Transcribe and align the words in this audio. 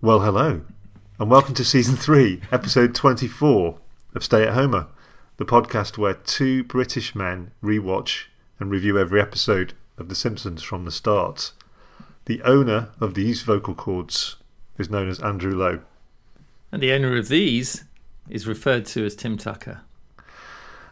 Well, 0.00 0.20
hello, 0.20 0.60
and 1.18 1.28
welcome 1.28 1.54
to 1.54 1.64
season 1.64 1.96
three, 1.96 2.40
episode 2.52 2.94
24 2.94 3.80
of 4.14 4.22
Stay 4.22 4.44
at 4.44 4.54
Homer, 4.54 4.86
the 5.38 5.44
podcast 5.44 5.98
where 5.98 6.14
two 6.14 6.62
British 6.62 7.16
men 7.16 7.50
rewatch 7.60 8.26
and 8.60 8.70
review 8.70 8.96
every 8.96 9.20
episode 9.20 9.72
of 9.96 10.08
The 10.08 10.14
Simpsons 10.14 10.62
from 10.62 10.84
the 10.84 10.92
start. 10.92 11.50
The 12.26 12.40
owner 12.42 12.90
of 13.00 13.14
these 13.14 13.42
vocal 13.42 13.74
cords 13.74 14.36
is 14.78 14.88
known 14.88 15.08
as 15.08 15.18
Andrew 15.18 15.56
Lowe. 15.56 15.80
And 16.70 16.80
the 16.80 16.92
owner 16.92 17.16
of 17.16 17.26
these 17.26 17.82
is 18.28 18.46
referred 18.46 18.86
to 18.86 19.04
as 19.04 19.16
Tim 19.16 19.36
Tucker. 19.36 19.80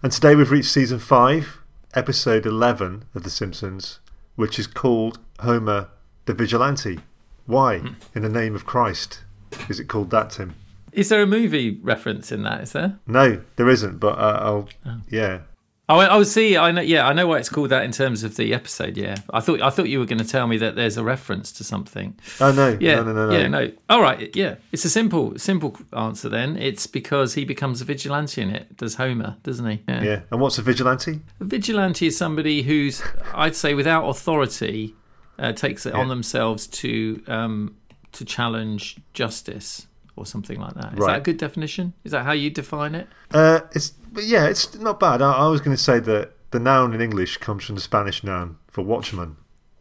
And 0.02 0.11
today 0.11 0.34
we've 0.34 0.50
reached 0.50 0.73
season 0.73 0.98
five, 0.98 1.59
episode 1.95 2.45
11 2.45 3.04
of 3.14 3.23
The 3.23 3.30
Simpsons, 3.30 4.00
which 4.34 4.59
is 4.59 4.66
called 4.66 5.20
Homer 5.38 5.91
the 6.25 6.34
Vigilante. 6.34 6.98
Why, 7.46 7.80
in 8.14 8.22
the 8.22 8.28
name 8.28 8.54
of 8.54 8.64
Christ, 8.66 9.22
is 9.68 9.78
it 9.80 9.84
called 9.88 10.10
that, 10.10 10.30
Tim? 10.30 10.54
Is 10.92 11.09
there 11.10 11.23
a 11.23 11.27
movie 11.27 11.78
reference 11.82 12.32
in 12.32 12.42
that? 12.45 12.62
Is 12.62 12.72
there? 12.72 12.98
No, 13.06 13.42
there 13.56 13.69
isn't, 13.69 13.98
but 13.98 14.19
uh, 14.19 14.38
I'll. 14.42 14.69
Yeah. 15.10 15.41
Oh, 15.88 15.98
I, 15.98 16.16
I 16.16 16.22
see. 16.24 16.56
I 16.56 16.72
know. 16.72 16.80
Yeah, 16.80 17.06
I 17.06 17.12
know 17.12 17.28
why 17.28 17.38
it's 17.38 17.48
called 17.48 17.69
that 17.69 17.84
in 17.84 17.92
terms 17.92 18.24
of 18.24 18.34
the 18.36 18.52
episode. 18.52 18.96
Yeah, 18.96 19.19
I 19.32 19.38
thought 19.38 19.60
I 19.62 19.70
thought 19.70 19.88
you 19.88 20.00
were 20.00 20.06
going 20.06 20.19
to 20.19 20.24
tell 20.27 20.48
me 20.48 20.56
that 20.56 20.74
there's 20.74 20.96
a 20.96 21.05
reference 21.05 21.52
to 21.52 21.64
something. 21.64 22.19
Oh, 22.41 22.50
no. 22.50 22.77
Yeah, 22.80 22.96
No, 22.96 23.05
no, 23.05 23.12
no, 23.12 23.27
no. 23.30 23.38
yeah, 23.38 23.47
no. 23.47 23.70
All 23.88 24.00
right, 24.02 24.34
yeah. 24.34 24.56
It's 24.72 24.84
a 24.84 24.91
simple, 24.91 25.38
simple 25.38 25.78
answer. 25.92 26.28
Then 26.28 26.56
it's 26.56 26.88
because 26.88 27.34
he 27.34 27.44
becomes 27.44 27.80
a 27.80 27.84
vigilante 27.84 28.42
in 28.42 28.50
it. 28.50 28.77
Does 28.77 28.97
Homer, 28.97 29.36
doesn't 29.44 29.64
he? 29.70 29.83
Yeah. 29.86 30.22
And 30.33 30.41
what's 30.41 30.58
a 30.58 30.62
vigilante? 30.62 31.20
A 31.41 31.44
vigilante 31.44 32.08
is 32.08 32.16
somebody 32.16 32.62
who's, 32.62 33.00
I'd 33.33 33.55
say, 33.55 33.74
without 33.74 34.08
authority, 34.08 34.97
uh, 35.38 35.52
takes 35.52 35.86
it 35.86 35.95
on 35.95 36.08
themselves 36.08 36.66
to 36.68 37.22
um, 37.26 37.77
to 38.12 38.24
challenge 38.24 38.96
justice 39.12 39.86
or 40.16 40.24
something 40.24 40.58
like 40.60 40.74
that. 40.74 40.92
Is 40.94 40.98
Right. 40.98 41.12
that 41.12 41.18
a 41.18 41.22
good 41.22 41.36
definition? 41.36 41.92
Is 42.04 42.12
that 42.12 42.24
how 42.24 42.32
you 42.32 42.48
define 42.50 42.94
it? 42.94 43.06
Uh, 43.33 43.61
it's 43.72 43.91
but 43.91 44.24
yeah, 44.24 44.46
it's 44.46 44.74
not 44.78 44.98
bad. 44.98 45.20
I, 45.20 45.33
I 45.33 45.48
was 45.48 45.61
going 45.61 45.77
to 45.77 45.83
say 45.83 45.98
that 46.00 46.33
the 46.52 46.58
noun 46.61 46.94
in 46.94 47.00
English 47.00 47.36
comes 47.38 47.64
from 47.64 47.74
the 47.74 47.80
Spanish 47.83 48.24
noun 48.24 48.56
for 48.69 48.83
watchman. 48.83 49.36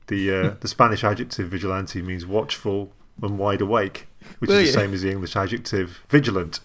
The 0.07 0.31
uh, 0.33 0.55
the 0.59 0.67
Spanish 0.67 1.03
adjective 1.03 1.47
vigilante 1.49 2.01
means 2.01 2.25
watchful 2.25 2.91
and 3.21 3.37
wide 3.37 3.61
awake, 3.61 4.07
which 4.39 4.49
Will 4.49 4.57
is 4.57 4.67
you? 4.67 4.73
the 4.73 4.79
same 4.79 4.93
as 4.93 5.01
the 5.03 5.11
English 5.11 5.35
adjective 5.37 6.01
vigilant. 6.09 6.59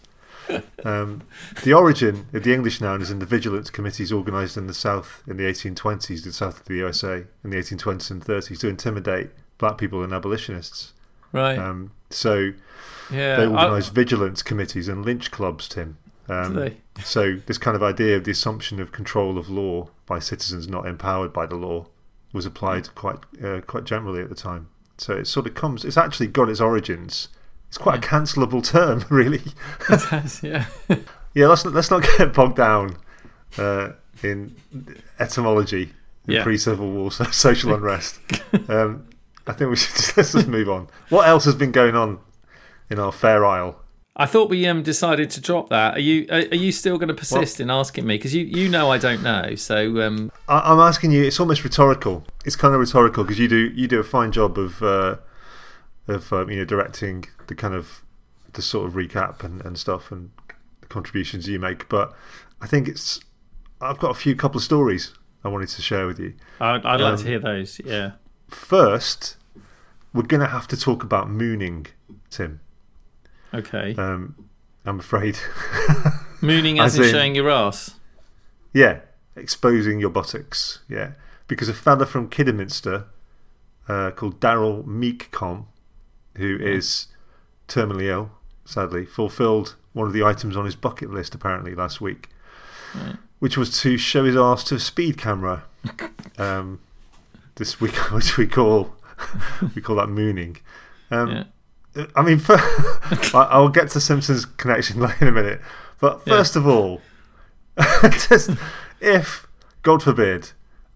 Um, 0.85 1.23
the 1.63 1.75
origin 1.75 2.27
of 2.33 2.43
the 2.43 2.55
English 2.55 2.81
noun 2.81 3.03
is 3.03 3.11
in 3.11 3.19
the 3.19 3.27
vigilance 3.27 3.69
committees 3.69 4.13
organised 4.13 4.57
in 4.57 4.67
the 4.67 4.75
South 4.75 5.23
in 5.27 5.37
the 5.37 5.45
1820s, 5.45 6.25
the 6.25 6.33
South 6.33 6.61
of 6.61 6.67
the 6.67 6.77
USA, 6.77 7.25
in 7.45 7.51
the 7.51 7.57
1820s 7.59 8.11
and 8.11 8.25
30s 8.25 8.59
to 8.61 8.69
intimidate 8.69 9.31
black 9.59 9.77
people 9.77 10.03
and 10.03 10.13
abolitionists. 10.13 10.95
Right. 11.33 11.59
Um, 11.59 11.93
so 12.09 12.53
yeah. 13.13 13.37
they 13.37 13.47
organised 13.47 13.93
vigilance 13.93 14.43
committees 14.43 14.89
and 14.89 15.05
lynch 15.05 15.31
clubs, 15.31 15.69
Tim. 15.69 15.99
Um, 16.29 16.77
so 17.03 17.37
this 17.47 17.59
kind 17.59 17.77
of 17.77 17.83
idea 17.83 18.17
of 18.17 18.25
the 18.25 18.31
assumption 18.31 18.81
of 18.81 18.93
control 18.93 19.37
of 19.37 19.51
law 19.51 19.91
by 20.07 20.21
citizens 20.21 20.69
not 20.69 20.87
empowered 20.87 21.33
by 21.33 21.45
the 21.45 21.57
law 21.57 21.87
was 22.33 22.47
applied 22.47 22.95
quite 22.95 23.19
uh, 23.45 23.61
quite 23.67 23.85
generally 23.85 24.23
at 24.23 24.29
the 24.29 24.37
time. 24.37 24.69
So 24.97 25.17
it 25.17 25.27
sort 25.27 25.47
of 25.47 25.55
comes. 25.55 25.85
It's 25.85 25.97
actually 25.97 26.29
got 26.29 26.49
its 26.49 26.61
origins. 26.61 27.29
It's 27.71 27.79
quite 27.79 28.05
a 28.05 28.07
cancelable 28.07 28.63
term, 28.65 29.05
really. 29.11 29.43
yeah. 30.43 30.67
yeah, 31.35 31.47
let's 31.47 31.65
let's 31.65 31.91
not 31.91 32.03
get 32.03 32.35
bogged 32.35 32.57
down 32.57 32.97
uh, 33.59 33.91
in 34.23 34.57
etymology 35.21 35.93
in 36.27 36.35
Yeah. 36.35 36.43
pre-civil 36.43 36.91
war 36.91 37.13
so- 37.13 37.25
social 37.31 37.73
unrest. 37.75 38.19
um, 38.69 39.07
I 39.47 39.53
think 39.53 39.71
we 39.71 39.77
should 39.77 39.95
just, 39.97 40.17
let's 40.17 40.33
just 40.33 40.49
move 40.49 40.69
on. 40.69 40.89
What 41.11 41.29
else 41.29 41.45
has 41.45 41.55
been 41.55 41.71
going 41.73 41.95
on 41.97 42.19
in 42.91 42.99
our 42.99 43.13
Fair 43.13 43.47
Isle? 43.47 43.77
I 44.17 44.27
thought 44.27 44.51
we 44.51 44.67
um 44.67 44.83
decided 44.83 45.31
to 45.31 45.41
drop 45.41 45.69
that. 45.71 45.95
Are 45.97 46.01
you 46.01 46.27
are, 46.31 46.41
are 46.51 46.57
you 46.57 46.73
still 46.73 46.99
going 46.99 47.09
to 47.09 47.15
persist 47.15 47.61
in 47.61 47.71
asking 47.71 48.05
me? 48.07 48.17
Because 48.17 48.35
you 48.35 48.45
you 48.45 48.69
know 48.69 48.91
I 48.91 48.99
don't 48.99 49.23
know. 49.23 49.55
So 49.55 50.03
um 50.03 50.31
I, 50.49 50.59
I'm 50.73 50.81
asking 50.81 51.13
you. 51.13 51.23
It's 51.25 51.39
almost 51.41 51.63
rhetorical. 51.65 52.25
It's 52.45 52.57
kind 52.57 52.75
of 52.75 52.81
rhetorical 52.81 53.23
because 53.23 53.39
you 53.39 53.47
do 53.49 53.71
you 53.75 53.87
do 53.87 54.01
a 54.01 54.05
fine 54.05 54.33
job 54.33 54.59
of 54.59 54.83
uh, 54.83 55.17
of 56.09 56.33
um, 56.33 56.51
you 56.51 56.59
know 56.59 56.65
directing 56.65 57.25
the 57.51 57.55
kind 57.57 57.75
of 57.75 58.03
the 58.55 58.63
sort 58.63 58.87
of 58.87 58.95
recap 58.95 59.43
and, 59.45 59.61
and 59.67 59.77
stuff 59.77 60.11
and 60.13 60.31
the 60.81 60.87
contributions 60.87 61.49
you 61.49 61.59
make. 61.59 61.89
But 61.89 62.15
I 62.61 62.67
think 62.69 62.87
it's 62.89 63.19
I've 63.81 63.99
got 63.99 64.13
a 64.13 64.15
few 64.15 64.35
couple 64.37 64.59
of 64.59 64.63
stories 64.65 65.13
I 65.45 65.49
wanted 65.49 65.69
to 65.71 65.83
share 65.83 66.07
with 66.07 66.21
you. 66.21 66.35
I'd, 66.61 66.87
I'd 66.87 67.01
like 67.01 67.15
Um, 67.15 67.19
to 67.19 67.25
hear 67.27 67.39
those. 67.41 67.81
Yeah. 67.85 68.13
First, 68.49 69.37
we're 70.15 70.23
going 70.23 70.41
to 70.43 70.47
have 70.49 70.69
to 70.69 70.77
talk 70.77 71.03
about 71.03 71.29
mooning, 71.29 71.87
Tim. 72.31 72.61
Okay. 73.53 73.95
Um, 73.97 74.35
I'm 74.85 75.01
afraid. 75.01 75.39
Mooning 76.41 76.79
as, 76.79 76.95
as 76.95 76.99
in 76.99 77.05
in- 77.05 77.11
showing 77.11 77.35
your 77.35 77.51
ass. 77.51 77.97
Yeah, 78.73 79.01
exposing 79.37 79.99
your 80.01 80.11
buttocks. 80.11 80.81
Yeah, 80.89 81.13
because 81.49 81.69
a 81.69 81.75
fella 81.75 82.07
from 82.07 82.29
Kidderminster 82.31 83.07
uh, 83.89 84.11
called 84.13 84.41
Daryl 84.41 84.85
Meekcom, 84.87 85.67
who 86.37 86.57
is 86.61 87.09
terminally 87.71 88.09
ill, 88.09 88.31
sadly, 88.65 89.07
fulfilled 89.07 89.77
one 89.93 90.07
of 90.07 90.13
the 90.13 90.23
items 90.23 90.57
on 90.57 90.65
his 90.65 90.77
bucket 90.77 91.11
list 91.11 91.35
apparently 91.35 91.75
last 91.75 92.01
week, 92.01 92.29
which 93.39 93.57
was 93.57 93.81
to 93.81 93.97
show 93.97 94.25
his 94.25 94.37
ass 94.37 94.63
to 94.65 94.75
a 94.75 94.79
speed 94.79 95.17
camera. 95.17 95.65
um, 96.39 96.81
this 97.57 97.81
week, 97.81 97.95
which 98.13 98.37
we 98.37 98.47
call 98.47 98.95
we 99.75 99.81
call 99.83 99.97
that 99.97 100.09
mooning. 100.09 100.57
Um, 101.11 101.31
Yeah. 101.31 101.45
I 102.15 102.23
mean, 102.23 102.39
for, 102.39 102.57
I'll 103.35 103.69
get 103.69 103.91
to 103.91 104.01
Simpsons 104.01 104.45
connection 104.45 105.03
in 105.03 105.27
a 105.27 105.33
minute, 105.33 105.61
but 106.01 106.23
Yeah. 106.25 106.35
first 106.37 106.55
of 106.55 106.67
all, 106.67 107.01
just 108.29 108.51
if 109.01 109.47
God 109.83 110.03
forbid 110.03 110.51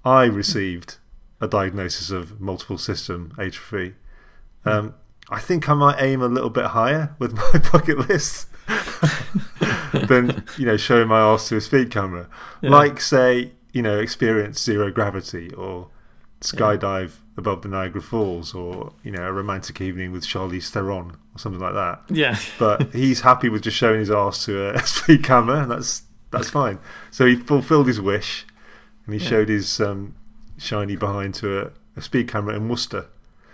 I 0.04 0.24
received 0.24 0.98
a 1.40 1.48
diagnosis 1.48 2.10
of 2.10 2.40
multiple 2.40 2.78
system 2.78 3.32
atrophy, 3.38 3.94
um, 4.64 4.94
I 5.30 5.40
think 5.40 5.68
I 5.68 5.74
might 5.74 6.00
aim 6.02 6.20
a 6.22 6.28
little 6.28 6.50
bit 6.50 6.66
higher 6.66 7.14
with 7.18 7.32
my 7.52 7.60
bucket 7.72 8.08
list 8.08 8.46
than 10.08 10.44
you 10.58 10.66
know 10.66 10.76
showing 10.76 11.08
my 11.08 11.20
arse 11.20 11.48
to 11.48 11.56
a 11.56 11.60
speed 11.60 11.90
camera. 11.90 12.28
Like 12.62 13.00
say 13.00 13.52
you 13.72 13.82
know 13.82 13.98
experience 13.98 14.62
zero 14.62 14.90
gravity 14.90 15.52
or 15.54 15.88
skydive 16.40 17.12
above 17.36 17.62
the 17.62 17.68
Niagara 17.68 18.02
Falls 18.02 18.54
or 18.54 18.92
you 19.02 19.10
know 19.10 19.22
a 19.26 19.32
romantic 19.32 19.80
evening 19.80 20.12
with 20.12 20.24
Charlize 20.24 20.68
Theron 20.70 21.10
or 21.34 21.38
something 21.38 21.60
like 21.60 21.74
that 21.74 22.02
Yeah. 22.10 22.38
but 22.58 22.92
he's 22.92 23.22
happy 23.22 23.48
with 23.48 23.62
just 23.62 23.76
showing 23.76 23.98
his 24.00 24.10
arse 24.10 24.44
to 24.44 24.74
a 24.74 24.78
speed 24.86 25.24
camera, 25.24 25.62
and 25.62 25.70
that's 25.70 26.02
that's 26.30 26.50
fine. 26.50 26.78
So 27.10 27.26
he 27.26 27.36
fulfilled 27.36 27.86
his 27.86 28.00
wish, 28.00 28.44
and 29.06 29.14
he 29.14 29.20
showed 29.20 29.48
his 29.48 29.80
um, 29.80 30.14
shiny 30.58 30.96
behind 30.96 31.34
to 31.36 31.66
a, 31.66 31.70
a 31.96 32.02
speed 32.02 32.28
camera 32.28 32.56
in 32.56 32.68
Worcester. 32.68 33.06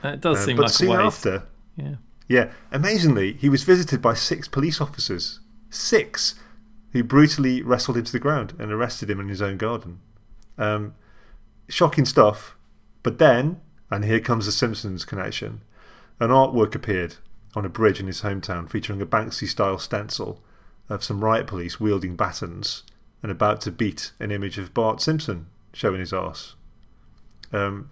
That 0.03 0.21
does 0.23 0.39
Uh, 0.39 0.45
seem 0.47 0.57
but 0.57 0.63
like 0.63 0.71
a 0.71 0.75
soon 0.75 0.89
waste. 0.91 1.27
after, 1.27 1.43
Yeah. 1.77 1.95
yeah, 2.29 2.53
amazingly, 2.71 3.35
he 3.35 3.49
was 3.49 3.65
visited 3.65 4.03
by 4.03 4.15
six 4.15 4.49
police 4.49 4.81
officers, 4.81 5.41
six, 5.71 6.35
who 6.93 7.03
brutally 7.03 7.63
wrestled 7.63 7.97
him 7.97 8.05
to 8.05 8.13
the 8.13 8.19
ground 8.19 8.55
and 8.59 8.71
arrested 8.71 9.09
him 9.09 9.21
in 9.21 9.29
his 9.29 9.41
own 9.41 9.57
garden. 9.57 10.01
Um, 10.59 10.95
shocking 11.69 12.05
stuff. 12.05 12.57
But 13.03 13.19
then, 13.19 13.61
and 13.91 14.05
here 14.05 14.21
comes 14.21 14.47
the 14.47 14.53
Simpsons 14.53 15.05
connection, 15.05 15.63
an 16.19 16.31
artwork 16.31 16.75
appeared 16.75 17.17
on 17.55 17.65
a 17.65 17.71
bridge 17.71 17.99
in 17.99 18.07
his 18.07 18.23
hometown 18.23 18.69
featuring 18.69 19.01
a 19.01 19.07
Banksy 19.07 19.49
style 19.49 19.79
stencil 19.79 20.43
of 20.89 21.03
some 21.03 21.25
riot 21.25 21.47
police 21.47 21.81
wielding 21.81 22.17
batons 22.17 22.83
and 23.23 23.33
about 23.33 23.61
to 23.63 23.71
beat 23.71 24.13
an 24.21 24.31
image 24.31 24.59
of 24.59 24.75
Bart 24.75 25.01
Simpson 25.01 25.47
showing 25.73 26.01
his 26.01 26.13
arse. 26.13 26.55
Um, 27.53 27.91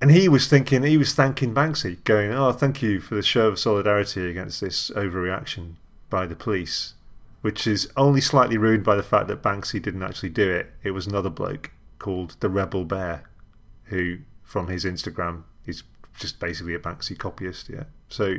and 0.00 0.10
he 0.10 0.28
was 0.28 0.46
thinking, 0.46 0.82
he 0.82 0.96
was 0.96 1.14
thanking 1.14 1.54
Banksy, 1.54 2.02
going, 2.04 2.30
"Oh, 2.32 2.52
thank 2.52 2.82
you 2.82 3.00
for 3.00 3.14
the 3.14 3.22
show 3.22 3.48
of 3.48 3.58
solidarity 3.58 4.28
against 4.28 4.60
this 4.60 4.90
overreaction 4.90 5.74
by 6.10 6.26
the 6.26 6.36
police," 6.36 6.94
which 7.40 7.66
is 7.66 7.90
only 7.96 8.20
slightly 8.20 8.58
ruined 8.58 8.84
by 8.84 8.96
the 8.96 9.02
fact 9.02 9.28
that 9.28 9.42
Banksy 9.42 9.80
didn't 9.80 10.02
actually 10.02 10.30
do 10.30 10.50
it. 10.50 10.72
It 10.82 10.90
was 10.90 11.06
another 11.06 11.30
bloke 11.30 11.70
called 11.98 12.36
the 12.40 12.50
Rebel 12.50 12.84
Bear, 12.84 13.24
who, 13.84 14.18
from 14.42 14.68
his 14.68 14.84
Instagram, 14.84 15.44
is 15.64 15.82
just 16.18 16.40
basically 16.40 16.74
a 16.74 16.78
Banksy 16.78 17.16
copyist. 17.16 17.68
Yeah, 17.68 17.84
so 18.08 18.36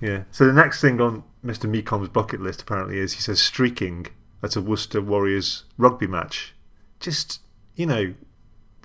yeah. 0.00 0.24
So 0.30 0.46
the 0.46 0.52
next 0.52 0.80
thing 0.80 1.00
on 1.00 1.22
Mr. 1.44 1.70
Meekom's 1.70 2.08
bucket 2.08 2.40
list 2.40 2.62
apparently 2.62 2.98
is 2.98 3.14
he 3.14 3.20
says 3.20 3.40
streaking 3.40 4.06
at 4.42 4.56
a 4.56 4.60
Worcester 4.60 5.00
Warriors 5.00 5.64
rugby 5.78 6.06
match. 6.06 6.54
Just 7.00 7.40
you 7.74 7.86
know, 7.86 8.14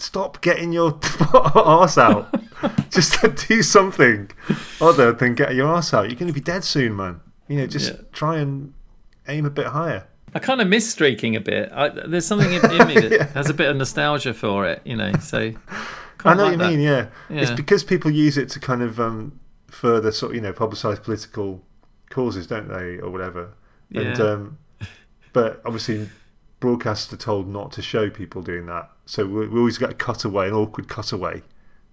stop 0.01 0.41
getting 0.41 0.71
your 0.71 0.99
arse 1.33 1.97
out. 1.97 2.33
Just 2.91 3.17
do 3.47 3.61
something 3.63 4.29
other 4.81 5.11
than 5.13 5.35
get 5.35 5.55
your 5.55 5.67
arse 5.67 5.93
out. 5.93 6.09
You're 6.09 6.19
going 6.19 6.27
to 6.27 6.33
be 6.33 6.41
dead 6.41 6.63
soon, 6.63 6.95
man. 6.95 7.21
You 7.47 7.57
know, 7.57 7.67
just 7.67 7.93
Yeah. 7.93 7.99
try 8.11 8.37
and 8.39 8.73
aim 9.27 9.45
a 9.45 9.49
bit 9.49 9.67
higher. 9.67 10.07
I 10.35 10.39
kind 10.39 10.59
of 10.61 10.67
miss 10.67 10.91
streaking 10.91 11.35
a 11.35 11.39
bit. 11.39 11.71
I, 11.71 11.87
there's 11.89 12.25
something 12.25 12.51
in, 12.51 12.63
in 12.71 12.87
me 12.87 12.95
that 13.17 13.31
has 13.33 13.49
a 13.49 13.53
bit 13.53 13.69
of 13.69 13.77
nostalgia 13.77 14.33
for 14.33 14.67
it, 14.67 14.81
you 14.83 14.95
know. 14.97 15.13
So 15.21 15.53
I 16.25 16.33
know 16.33 16.43
like 16.43 16.51
what 16.51 16.57
that. 16.59 16.71
you 16.71 16.77
mean. 16.77 16.79
Yeah. 16.81 17.07
it's 17.29 17.51
because 17.51 17.83
people 17.83 18.11
use 18.11 18.37
it 18.37 18.49
to 18.49 18.59
kind 18.59 18.81
of 18.81 18.99
um, 18.99 19.39
further 19.67 20.11
sort 20.11 20.31
of, 20.33 20.35
you 20.35 20.41
know 20.41 20.51
publicise 20.53 21.01
political 21.01 21.63
causes, 22.09 22.45
don't 22.45 22.67
they, 22.67 22.97
or 22.99 23.09
whatever. 23.09 23.53
And 23.95 24.17
Yeah. 24.17 24.23
um, 24.23 24.57
but 25.33 25.61
obviously, 25.65 26.09
broadcasts 26.59 27.11
are 27.13 27.17
told 27.17 27.47
not 27.47 27.71
to 27.73 27.81
show 27.81 28.09
people 28.09 28.41
doing 28.41 28.65
that, 28.67 28.89
so 29.05 29.25
we, 29.25 29.47
we 29.47 29.59
always 29.59 29.77
get 29.77 29.89
a 29.91 29.93
cutaway, 29.93 30.47
an 30.47 30.53
awkward 30.53 30.87
cutaway 30.89 31.41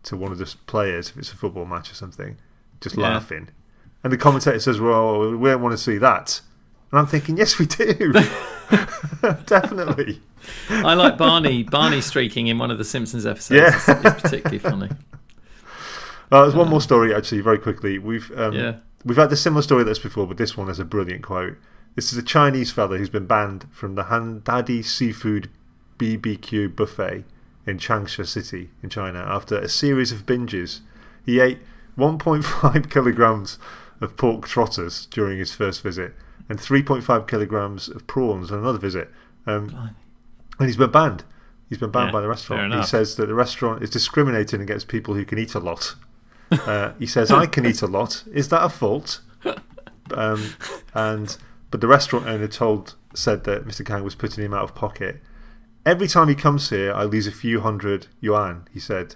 to 0.04 0.16
one 0.16 0.32
of 0.32 0.38
the 0.38 0.54
players 0.66 1.10
if 1.10 1.16
it's 1.16 1.32
a 1.32 1.36
football 1.36 1.64
match 1.64 1.90
or 1.90 1.94
something, 1.94 2.36
just 2.80 2.96
Yeah. 2.96 3.04
laughing. 3.10 3.48
And 4.04 4.12
the 4.12 4.16
commentator 4.16 4.60
says, 4.60 4.80
"Well, 4.80 5.36
we 5.36 5.48
don't 5.50 5.62
want 5.62 5.72
to 5.72 5.78
see 5.82 5.98
that." 5.98 6.40
And 6.92 7.00
I'm 7.00 7.06
thinking, 7.06 7.36
"Yes, 7.36 7.58
we 7.58 7.66
do, 7.66 8.12
definitely." 9.46 10.20
I 10.70 10.94
like 10.94 11.16
Barney 11.18 11.62
Barney 11.64 12.00
streaking 12.00 12.46
in 12.46 12.58
one 12.58 12.70
of 12.70 12.78
the 12.78 12.84
Simpsons 12.84 13.26
episodes. 13.26 13.60
Yeah. 13.60 13.74
It's, 13.74 13.88
it's 13.88 14.22
particularly 14.22 14.58
funny. 14.58 14.88
Uh, 16.32 16.42
there's 16.42 16.56
one 16.56 16.68
more 16.68 16.80
story 16.80 17.14
actually, 17.14 17.40
very 17.40 17.56
quickly. 17.56 18.00
We've 18.00 18.32
um, 18.36 18.52
Yeah. 18.52 18.74
we've 19.04 19.16
had 19.16 19.30
a 19.30 19.36
similar 19.36 19.62
story 19.62 19.84
this 19.84 20.00
before, 20.00 20.26
but 20.26 20.36
this 20.38 20.56
one 20.56 20.66
has 20.66 20.80
a 20.80 20.84
brilliant 20.84 21.22
quote. 21.22 21.54
This 21.96 22.12
is 22.12 22.18
a 22.18 22.22
Chinese 22.22 22.70
fella 22.70 22.98
who's 22.98 23.08
been 23.08 23.26
banned 23.26 23.66
from 23.72 23.94
the 23.94 24.04
Handadi 24.04 24.84
Seafood 24.84 25.48
BBQ 25.98 26.76
buffet 26.76 27.24
in 27.66 27.78
Changsha 27.78 28.26
City 28.26 28.68
in 28.82 28.90
China 28.90 29.20
after 29.20 29.58
a 29.58 29.68
series 29.68 30.12
of 30.12 30.26
binges. 30.26 30.80
He 31.24 31.40
ate 31.40 31.60
1.5 31.96 32.90
kilograms 32.92 33.58
of 34.02 34.18
pork 34.18 34.46
trotters 34.46 35.06
during 35.06 35.38
his 35.38 35.54
first 35.54 35.82
visit 35.82 36.12
and 36.50 36.58
3.5 36.58 37.26
kilograms 37.26 37.88
of 37.88 38.06
prawns 38.06 38.52
on 38.52 38.58
another 38.58 38.78
visit. 38.78 39.10
Um, 39.46 39.94
and 40.58 40.68
he's 40.68 40.76
been 40.76 40.90
banned. 40.90 41.24
He's 41.70 41.78
been 41.78 41.90
banned 41.90 42.08
Yeah, 42.08 42.12
by 42.12 42.20
the 42.20 42.28
restaurant. 42.28 42.74
He 42.74 42.82
says 42.82 43.16
that 43.16 43.26
the 43.26 43.34
restaurant 43.34 43.82
is 43.82 43.88
discriminating 43.88 44.60
against 44.60 44.86
people 44.86 45.14
who 45.14 45.24
can 45.24 45.38
eat 45.38 45.54
a 45.54 45.60
lot. 45.60 45.94
Uh, 46.48 46.92
he 47.00 47.06
says, 47.06 47.32
"I 47.32 47.46
can 47.46 47.66
eat 47.66 47.82
a 47.82 47.88
lot. 47.88 48.22
Is 48.32 48.50
that 48.50 48.62
a 48.62 48.68
fault?" 48.68 49.20
Um, 50.12 50.54
and 50.94 51.36
but 51.70 51.80
the 51.80 51.88
restaurant 51.88 52.26
owner 52.26 52.48
told 52.48 52.94
said 53.14 53.44
that 53.44 53.66
Mr. 53.66 53.84
Kang 53.84 54.04
was 54.04 54.14
putting 54.14 54.44
him 54.44 54.54
out 54.54 54.64
of 54.64 54.74
pocket. 54.74 55.20
Every 55.84 56.08
time 56.08 56.28
he 56.28 56.34
comes 56.34 56.70
here, 56.70 56.92
I 56.92 57.04
lose 57.04 57.26
a 57.26 57.32
few 57.32 57.60
hundred 57.60 58.08
yuan. 58.20 58.68
He 58.72 58.80
said, 58.80 59.14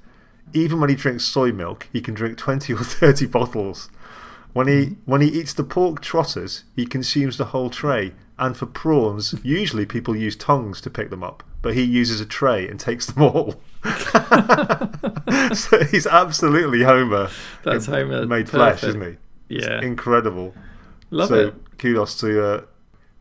even 0.53 0.81
when 0.81 0.91
he 0.91 0.97
drinks 0.97 1.25
soy 1.25 1.53
milk, 1.53 1.89
he 1.93 2.01
can 2.01 2.15
drink 2.15 2.39
twenty 2.39 2.73
or 2.73 2.79
thirty 2.85 3.27
bottles. 3.27 3.91
When 4.53 4.67
he 4.67 4.75
mm-hmm. 4.87 5.11
when 5.11 5.21
he 5.21 5.29
eats 5.29 5.53
the 5.53 5.65
pork 5.65 6.01
trotters, 6.01 6.65
he 6.75 6.87
consumes 6.87 7.37
the 7.37 7.47
whole 7.47 7.71
tray. 7.71 8.13
And 8.39 8.57
for 8.57 8.65
prawns, 8.67 9.35
usually 9.43 9.85
people 9.85 10.17
use 10.17 10.35
tongues 10.35 10.81
to 10.81 10.89
pick 10.91 11.11
them 11.11 11.23
up, 11.23 11.43
but 11.61 11.75
he 11.75 11.83
uses 11.83 12.23
a 12.23 12.27
tray 12.27 12.67
and 12.67 12.81
takes 12.81 13.05
them 13.05 13.23
all. 13.23 13.61
so 15.55 15.85
he's 15.85 16.07
absolutely 16.07 16.83
Homer. 16.83 17.29
That's 17.65 17.85
Homer. 17.85 18.25
made 18.25 18.49
flesh, 18.49 18.83
isn't 18.83 19.03
he? 19.03 19.17
It's 19.57 19.67
Yeah. 19.67 19.83
incredible. 19.83 20.55
Love 21.11 21.29
so 21.29 21.49
it. 21.49 21.55
Kudos 21.81 22.19
to 22.21 22.45
uh, 22.45 22.61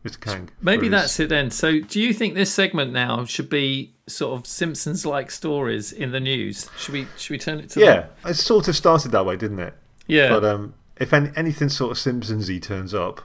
Mr. 0.04 0.20
Kang. 0.20 0.50
Maybe 0.62 0.88
that's 0.88 1.18
it 1.20 1.28
then. 1.28 1.50
So, 1.50 1.80
do 1.80 2.00
you 2.00 2.12
think 2.14 2.34
this 2.34 2.52
segment 2.52 2.92
now 2.92 3.24
should 3.24 3.50
be 3.50 3.94
sort 4.06 4.38
of 4.38 4.46
Simpsons-like 4.46 5.30
stories 5.30 5.92
in 5.92 6.12
the 6.12 6.20
news? 6.20 6.70
Should 6.78 6.92
we 6.94 7.06
should 7.16 7.32
we 7.34 7.38
turn 7.38 7.58
it 7.58 7.70
to 7.70 7.80
Yeah, 7.80 8.06
it 8.24 8.34
sort 8.34 8.68
of 8.68 8.76
started 8.76 9.12
that 9.12 9.26
way, 9.26 9.36
didn't 9.36 9.58
it? 9.58 9.74
yeah 10.06 10.28
But 10.30 10.44
um, 10.44 10.74
if 10.96 11.12
any, 11.12 11.30
anything 11.36 11.68
sort 11.68 11.92
of 11.92 11.96
Simpsonsy 11.98 12.60
turns 12.62 12.94
up, 12.94 13.22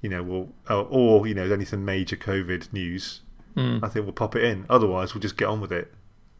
you 0.00 0.08
know, 0.08 0.22
we'll 0.22 0.48
uh, 0.70 0.82
or 0.82 1.26
you 1.26 1.34
know 1.34 1.50
anything 1.52 1.84
major 1.84 2.16
COVID 2.16 2.72
news, 2.72 3.20
Hmm. 3.56 3.78
I 3.82 3.88
think 3.88 4.04
we'll 4.04 4.12
pop 4.12 4.36
it 4.36 4.44
in. 4.44 4.66
Otherwise, 4.68 5.14
we'll 5.14 5.22
just 5.22 5.38
get 5.38 5.48
on 5.48 5.62
with 5.62 5.72
it. 5.72 5.90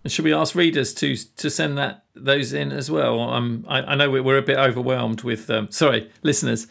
And 0.05 0.13
should 0.13 0.25
we 0.27 0.35
ask 0.35 0.55
readers 0.55 0.93
to 0.95 1.17
to 1.17 1.49
send 1.49 1.79
that 1.79 2.05
those 2.15 2.53
in 2.53 2.71
as 2.73 2.91
well? 2.91 3.19
Um, 3.21 3.65
I, 3.67 3.79
I 3.83 3.95
know 3.95 4.11
we're, 4.11 4.23
we're 4.23 4.37
a 4.39 4.43
bit 4.43 4.59
overwhelmed 4.59 5.23
with 5.23 5.49
um, 5.49 5.69
sorry 5.71 6.11
listeners, 6.23 6.67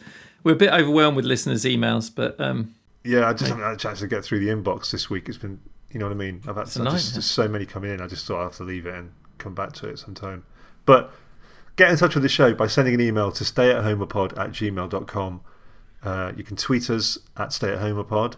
we're 0.46 0.52
a 0.52 0.54
bit 0.54 0.72
overwhelmed 0.72 1.16
with 1.16 1.24
listeners' 1.24 1.64
emails, 1.64 2.08
but 2.14 2.40
um, 2.40 2.72
Yeah, 3.02 3.28
I 3.28 3.32
just 3.32 3.48
haven't 3.48 3.64
had 3.64 3.72
a 3.72 3.76
chance 3.76 3.98
to 3.98 4.06
get 4.06 4.24
through 4.24 4.38
the 4.38 4.46
inbox 4.46 4.92
this 4.92 5.10
week. 5.10 5.28
It's 5.28 5.38
been, 5.38 5.58
you 5.90 5.98
know 5.98 6.06
what 6.06 6.12
I 6.12 6.14
mean. 6.14 6.40
I've 6.46 6.54
had 6.54 6.66
just, 6.66 6.78
nightmare. 6.78 7.00
so 7.00 7.48
many 7.48 7.66
coming 7.66 7.90
in. 7.90 8.00
I 8.00 8.06
just 8.06 8.24
thought 8.26 8.38
I 8.38 8.42
have 8.44 8.56
to 8.58 8.62
leave 8.62 8.86
it 8.86 8.94
and 8.94 9.10
come 9.38 9.56
back 9.56 9.72
to 9.72 9.88
it 9.88 9.98
sometime. 9.98 10.44
But 10.84 11.10
get 11.74 11.90
in 11.90 11.96
touch 11.96 12.14
with 12.14 12.22
the 12.22 12.28
show 12.28 12.54
by 12.54 12.68
sending 12.68 12.94
an 12.94 13.00
email 13.00 13.32
to 13.32 13.42
stayathomeapod 13.42 14.38
at 14.38 14.50
gmail.com. 14.50 15.40
Uh, 16.04 16.32
you 16.36 16.44
can 16.44 16.56
tweet 16.56 16.90
us 16.90 17.18
at 17.36 17.48
stayathomeapod. 17.48 18.36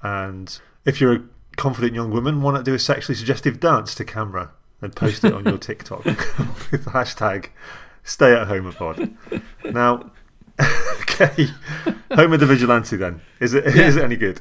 And 0.00 0.58
if 0.86 0.98
you're 0.98 1.12
a 1.12 1.22
confident 1.58 1.92
young 1.92 2.10
woman, 2.10 2.40
why 2.40 2.54
not 2.54 2.64
do 2.64 2.72
a 2.72 2.78
sexually 2.78 3.16
suggestive 3.16 3.60
dance 3.60 3.94
to 3.96 4.04
camera 4.06 4.52
and 4.80 4.96
post 4.96 5.22
it 5.24 5.34
on 5.34 5.44
your 5.44 5.58
TikTok 5.68 6.06
with 6.06 6.86
the 6.86 6.90
hashtag 6.92 7.48
stayathomeapod. 8.02 9.14
Now, 9.74 10.10
okay, 11.20 11.48
Homer 12.14 12.36
the 12.36 12.46
Vigilante 12.46 12.96
then. 12.96 13.20
Is 13.40 13.54
it, 13.54 13.66
is 13.66 13.96
it 13.96 14.04
any 14.04 14.16
good? 14.16 14.40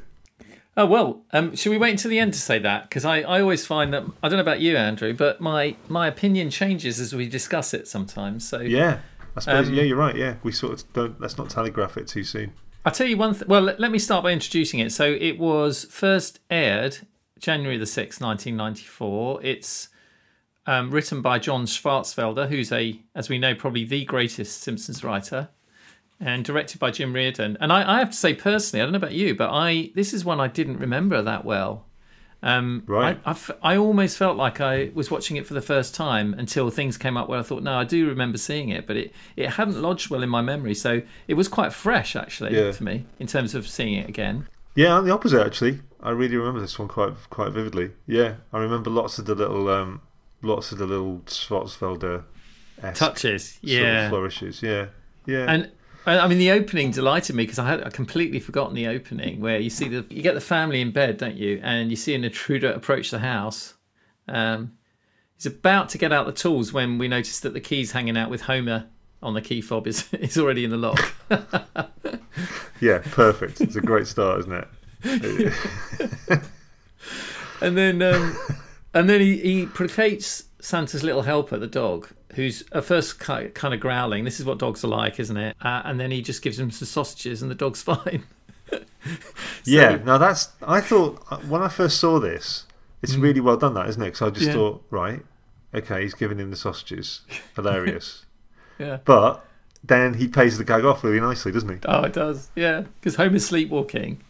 oh 0.76 0.86
well, 0.86 1.24
um, 1.32 1.56
should 1.56 1.70
we 1.70 1.78
wait 1.78 1.92
until 1.92 2.10
the 2.10 2.20
end 2.20 2.34
to 2.34 2.40
say 2.40 2.60
that? 2.60 2.90
Because 2.90 3.06
I, 3.06 3.22
I 3.22 3.42
always 3.42 3.66
find 3.66 3.94
that 3.94 4.04
I 4.22 4.30
don't 4.30 4.38
know 4.38 4.42
about 4.42 4.60
you, 4.60 4.76
Andrew, 4.78 5.14
but 5.14 5.42
my 5.42 5.76
my 5.88 6.08
opinion 6.08 6.50
changes 6.50 7.00
as 7.00 7.14
we 7.14 7.28
discuss 7.28 7.74
it 7.74 7.88
sometimes. 7.88 8.48
So 8.48 8.60
Yeah, 8.60 9.00
I 9.36 9.40
suppose. 9.40 9.68
Um, 9.70 9.74
yeah, 9.74 9.84
you're 9.84 9.98
right. 9.98 10.16
Yeah, 10.16 10.36
we 10.44 10.52
sort 10.52 10.74
of 10.74 10.94
don't. 10.94 11.20
Let's 11.20 11.38
not 11.38 11.50
telegraph 11.50 11.98
it 11.98 12.08
too 12.08 12.24
soon. 12.24 12.54
I'll 12.86 12.92
tell 12.92 13.08
you 13.08 13.18
one. 13.18 13.34
thing. 13.34 13.48
well, 13.48 13.62
let, 13.62 13.80
let 13.80 13.92
me 13.92 14.00
start 14.00 14.24
by 14.24 14.32
introducing 14.32 14.80
it. 14.80 14.92
So 14.92 15.06
it 15.06 15.38
was 15.40 15.86
first 15.86 16.40
aired 16.50 17.08
January 17.40 17.78
the 17.78 17.86
sixth, 17.86 18.20
nineteen 18.20 18.58
ninety 18.58 18.84
four. 18.84 19.40
It's 19.44 19.90
um, 20.66 20.92
written 20.92 21.22
by 21.22 21.40
John 21.40 21.66
Swartzwelder, 21.66 22.48
who's 22.48 22.72
a, 22.72 23.00
as 23.16 23.28
we 23.30 23.38
know, 23.38 23.54
probably 23.54 23.84
the 23.84 24.06
greatest 24.06 24.62
Simpsons 24.62 25.04
writer, 25.04 25.50
and 26.24 26.44
directed 26.46 26.80
by 26.80 26.90
Jim 26.92 27.14
Reardon. 27.14 27.58
And 27.60 27.72
I, 27.72 27.96
I 27.96 28.00
have 28.00 28.12
to 28.12 28.18
say 28.18 28.34
personally, 28.34 28.82
I 28.82 28.86
don't 28.86 28.94
know 28.94 28.98
about 28.98 29.14
you, 29.14 29.36
but 29.36 29.50
I 29.52 29.92
this 29.96 30.14
is 30.14 30.24
one 30.26 30.40
I 30.40 30.48
didn't 30.48 30.78
remember 30.80 31.22
that 31.22 31.44
well. 31.46 31.86
Um, 32.42 32.84
Right. 32.88 33.18
I, 33.26 33.30
I 33.30 33.32
f- 33.32 33.52
I 33.62 33.78
almost 33.78 34.18
felt 34.18 34.36
like 34.36 34.60
I 34.60 34.92
was 34.94 35.10
watching 35.10 35.38
it 35.38 35.48
for 35.48 35.54
the 35.54 35.62
first 35.62 35.96
time 35.96 36.34
until 36.38 36.70
things 36.70 36.98
came 36.98 37.16
up 37.16 37.30
where 37.30 37.40
I 37.40 37.44
thought, 37.44 37.64
no, 37.64 37.74
I 37.76 37.86
do 37.86 38.08
remember 38.08 38.38
seeing 38.38 38.68
it, 38.70 38.86
but 38.86 38.98
it, 38.98 39.14
it 39.38 39.50
hadn't 39.52 39.82
lodged 39.82 40.10
well 40.10 40.22
in 40.24 40.30
my 40.30 40.42
memory. 40.42 40.76
So 40.76 41.02
it 41.28 41.36
was 41.36 41.48
quite 41.48 41.72
fresh, 41.72 42.16
actually, 42.18 42.54
Yeah. 42.58 42.72
for 42.74 42.84
me 42.84 43.06
in 43.20 43.28
terms 43.28 43.56
of 43.56 43.66
seeing 43.68 43.94
it 43.94 44.10
again. 44.10 44.48
Yeah, 44.76 44.98
I'm 44.98 45.06
the 45.06 45.14
opposite 45.14 45.46
actually. 45.46 45.80
I 46.02 46.10
really 46.10 46.36
remember 46.36 46.60
this 46.60 46.78
one 46.78 46.90
quite 46.90 47.14
quite 47.30 47.52
vividly. 47.54 47.92
Yeah, 48.08 48.36
I 48.52 48.58
remember 48.60 48.90
lots 48.90 49.20
of 49.20 49.26
the 49.26 49.36
little 49.36 49.70
um, 49.70 50.02
lots 50.42 50.72
of 50.74 50.80
the 50.80 50.86
little 50.86 51.22
Swartzwelder 51.26 52.24
Touches, 52.94 53.52
sort 53.54 53.64
yeah. 53.64 54.06
of 54.06 54.10
flourishes. 54.10 54.62
Yeah, 54.62 54.88
yeah. 55.26 55.46
And 55.48 55.72
I 56.06 56.28
mean, 56.28 56.38
the 56.38 56.52
opening 56.52 56.92
delighted 56.92 57.36
me 57.36 57.44
because 57.44 57.60
I 57.60 57.68
had 57.68 57.84
I 57.84 57.90
completely 57.90 58.40
forgotten 58.40 58.76
the 58.76 58.88
opening 58.88 59.40
where 59.40 59.58
you 59.60 59.70
see 59.70 59.88
the 59.88 60.06
you 60.10 60.22
get 60.22 60.34
the 60.34 60.42
family 60.42 60.82
in 60.82 60.92
bed, 60.92 61.18
don't 61.18 61.36
you? 61.36 61.62
And 61.64 61.90
you 61.90 61.96
see 61.96 62.14
an 62.14 62.24
intruder 62.24 62.72
approach 62.72 63.10
the 63.10 63.20
house. 63.20 63.76
Um, 64.28 64.74
he's 65.36 65.46
about 65.46 65.90
to 65.90 65.98
get 65.98 66.12
out 66.12 66.26
the 66.26 66.34
tools 66.34 66.74
when 66.74 66.98
we 66.98 67.08
notice 67.08 67.40
that 67.40 67.54
the 67.54 67.62
key's 67.62 67.94
hanging 67.94 68.18
out 68.18 68.30
with 68.30 68.42
Homer 68.44 68.88
on 69.22 69.34
the 69.34 69.42
key 69.42 69.62
fob 69.62 69.88
is 69.88 70.12
is 70.14 70.38
already 70.38 70.66
in 70.66 70.72
the 70.72 70.78
lock. 70.78 71.14
yeah, 72.82 73.00
perfect. 73.12 73.62
It's 73.62 73.78
a 73.78 73.82
great 73.82 74.08
start, 74.08 74.40
isn't 74.40 74.54
it? 74.54 74.68
and 77.62 77.78
then 77.78 78.02
um, 78.02 78.38
and 78.94 79.10
then 79.10 79.22
he, 79.22 79.38
he 79.38 79.66
placates 79.66 80.46
Santa's 80.60 81.04
little 81.04 81.24
helper, 81.24 81.58
the 81.58 81.68
dog, 81.68 82.10
who's 82.36 82.64
at 82.72 82.84
first 82.84 83.20
kind 83.20 83.74
of 83.74 83.80
growling. 83.80 84.24
This 84.24 84.40
is 84.40 84.46
what 84.46 84.60
dogs 84.60 84.84
are 84.84 84.90
like, 84.90 85.20
isn't 85.20 85.38
it? 85.38 85.56
Uh, 85.62 85.82
and 85.86 86.00
then 86.00 86.12
he 86.12 86.22
just 86.22 86.42
gives 86.42 86.60
him 86.60 86.72
some 86.72 86.86
sausages, 86.86 87.42
and 87.42 87.50
the 87.50 87.56
dog's 87.56 87.82
fine. 87.84 88.24
yeah. 89.66 89.98
Now 90.04 90.18
that's. 90.18 90.50
I 90.62 90.82
thought 90.82 91.24
uh, 91.30 91.38
when 91.40 91.62
I 91.62 91.68
first 91.68 92.00
saw 92.00 92.20
this, 92.20 92.66
it's 93.02 93.16
really 93.16 93.42
well 93.42 93.58
done. 93.58 93.74
That 93.74 93.90
isn't 93.90 94.02
it? 94.02 94.08
Because 94.08 94.22
I 94.22 94.30
just. 94.32 94.48
Yeah. 94.48 94.54
thought, 94.54 94.84
right, 94.90 95.22
okay, 95.74 96.04
he's 96.04 96.14
giving 96.14 96.40
him 96.40 96.50
the 96.50 96.58
sausages. 96.58 97.22
Hilarious. 97.56 98.26
yeah. 98.80 98.98
but 99.06 99.46
then 99.84 100.14
he 100.14 100.28
pays 100.28 100.58
the 100.58 100.64
gag 100.64 100.86
off 100.86 101.04
really 101.04 101.20
nicely, 101.20 101.52
doesn't 101.52 101.70
he? 101.70 101.78
Oh, 101.86 102.04
it 102.04 102.14
does. 102.14 102.50
Yeah, 102.56 102.82
because 103.00 103.16
Homer's 103.16 103.46
sleepwalking. 103.46 104.24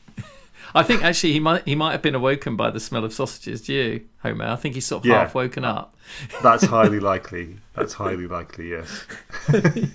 I 0.76 0.84
think 0.84 1.04
actually 1.04 1.34
he 1.34 1.40
might 1.40 1.66
he 1.66 1.76
might 1.76 1.92
have 1.92 2.02
been 2.02 2.16
awoken 2.16 2.56
by 2.56 2.70
the 2.72 2.80
smell 2.80 3.04
of 3.06 3.14
sausages. 3.14 3.62
Do 3.62 3.74
you, 3.74 4.02
Homer? 4.22 4.46
I 4.46 4.56
think 4.56 4.76
he's 4.76 4.86
sort 4.86 5.04
of 5.04 5.06
Yeah. 5.08 5.20
half 5.20 5.36
woken 5.36 5.64
up. 5.66 5.96
That's 6.42 6.66
highly 6.66 7.00
likely. 7.12 7.58
That's 7.76 7.94
highly 7.94 8.28
likely. 8.28 8.70
Yes. 8.72 9.06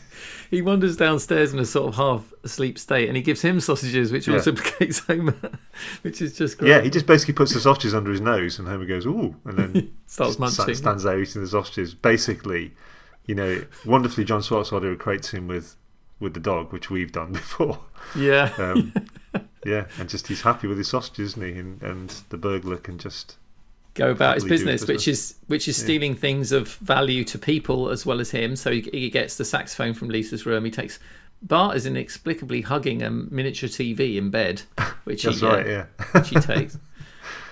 He 0.50 0.62
wanders 0.62 0.96
downstairs 0.96 1.52
in 1.52 1.58
a 1.58 1.66
sort 1.66 1.88
of 1.88 1.96
half 1.96 2.32
asleep 2.42 2.78
state, 2.78 3.06
and 3.06 3.14
he 3.18 3.22
gives 3.22 3.42
him 3.42 3.60
sausages, 3.60 4.10
which 4.10 4.26
Yeah. 4.26 4.36
also 4.36 4.52
placates 4.52 5.06
Homer, 5.06 5.34
which 6.00 6.22
is 6.22 6.38
just 6.38 6.56
great. 6.56 6.70
Yeah, 6.70 6.80
he 6.80 6.88
just 6.88 7.04
basically 7.06 7.34
puts 7.34 7.52
the 7.52 7.60
sausages 7.60 7.94
under 7.94 8.10
his 8.10 8.22
nose, 8.22 8.58
and 8.58 8.66
Homer 8.66 8.86
goes, 8.86 9.04
"Ooh," 9.04 9.36
and 9.44 9.58
then 9.58 9.92
Starts 10.06 10.38
munching. 10.38 10.74
stands 10.74 11.02
there 11.02 11.20
eating 11.20 11.42
the 11.42 11.48
sausages. 11.48 11.92
Basically, 11.92 12.72
you 13.26 13.34
know, 13.34 13.62
wonderfully, 13.84 14.24
John 14.24 14.40
Swartzwelder 14.40 14.96
equates 14.96 15.32
him 15.32 15.48
with 15.48 15.76
with 16.18 16.32
the 16.32 16.40
dog, 16.40 16.72
which 16.72 16.88
we've 16.88 17.12
done 17.12 17.32
before. 17.32 17.80
Yeah, 18.16 18.50
Um, 18.58 18.94
yeah, 19.68 19.86
and 19.98 20.08
just 20.08 20.26
he's 20.28 20.42
happy 20.42 20.66
with 20.66 20.78
his 20.78 20.88
sausages, 20.88 21.32
isn't 21.32 21.42
he? 21.54 21.58
And, 21.60 21.82
and 21.82 22.10
the 22.30 22.36
burglar 22.36 22.76
can 22.76 22.98
just 22.98 23.36
go 23.94 24.10
about 24.10 24.34
his 24.34 24.44
his 24.44 24.50
business, 24.50 24.86
which 24.86 25.08
is 25.08 25.34
which 25.46 25.68
is 25.68 25.76
stealing 25.76 26.14
things 26.14 26.52
of 26.52 26.68
value 26.76 27.24
to 27.24 27.38
people 27.38 27.88
as 27.90 28.06
well 28.06 28.20
as 28.20 28.30
him. 28.30 28.56
So 28.56 28.70
he, 28.72 28.88
he 28.92 29.10
gets 29.10 29.36
the 29.36 29.44
saxophone 29.44 29.94
from 29.94 30.08
Lisa's 30.08 30.46
room. 30.46 30.64
He 30.64 30.70
takes 30.70 30.98
Bart 31.42 31.76
is 31.76 31.86
inexplicably 31.86 32.62
hugging 32.62 33.02
a 33.02 33.10
miniature 33.10 33.68
TV 33.68 34.16
in 34.16 34.30
bed, 34.30 34.62
which 35.04 35.22
That's 35.22 35.40
he 35.40 35.46
right, 35.46 35.66
uh, 35.66 35.68
yeah. 35.68 35.84
which 36.12 36.28
he 36.30 36.36
takes. 36.40 36.78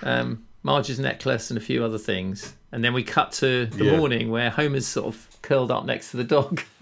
Um, 0.03 0.45
Marge's 0.63 0.99
necklace 0.99 1.49
and 1.49 1.57
a 1.57 1.61
few 1.61 1.83
other 1.85 1.97
things, 1.97 2.53
and 2.71 2.83
then 2.83 2.93
we 2.93 3.03
cut 3.03 3.31
to 3.33 3.67
the 3.67 3.85
Yeah. 3.85 3.97
morning 3.97 4.29
where 4.29 4.49
Homer's 4.49 4.85
sort 4.87 5.07
of 5.07 5.27
curled 5.41 5.71
up 5.71 5.85
next 5.85 6.11
to 6.11 6.17
the 6.17 6.23
dog. 6.25 6.61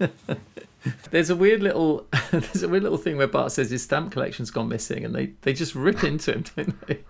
there's 1.10 1.30
a 1.30 1.36
weird 1.36 1.62
little 1.62 2.06
there's 2.30 2.62
a 2.62 2.68
weird 2.68 2.82
little 2.82 2.98
thing 2.98 3.16
where 3.16 3.26
Bart 3.26 3.52
says 3.52 3.70
his 3.70 3.82
stamp 3.82 4.12
collection's 4.12 4.50
gone 4.50 4.68
missing, 4.68 5.04
and 5.04 5.14
they 5.14 5.32
they 5.42 5.52
just 5.52 5.74
rip 5.74 6.04
into 6.04 6.32
him, 6.32 6.44
don't 6.56 6.86
they? 6.86 7.04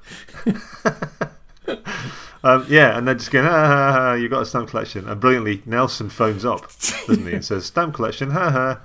Um, 2.44 2.64
yeah, 2.68 2.96
and 2.96 3.08
they're 3.08 3.16
just 3.16 3.32
going, 3.32 3.44
ha, 3.44 3.66
ha, 3.66 3.92
ha, 3.92 4.12
you 4.12 4.28
got 4.28 4.42
a 4.42 4.46
stamp 4.46 4.68
collection. 4.68 5.08
And 5.08 5.20
brilliantly, 5.20 5.64
Nelson 5.66 6.08
phones 6.08 6.44
up, 6.44 6.68
doesn't 7.08 7.26
he, 7.26 7.32
and 7.32 7.44
says, 7.44 7.66
stamp 7.66 7.96
collection, 7.96 8.30
ha 8.30 8.78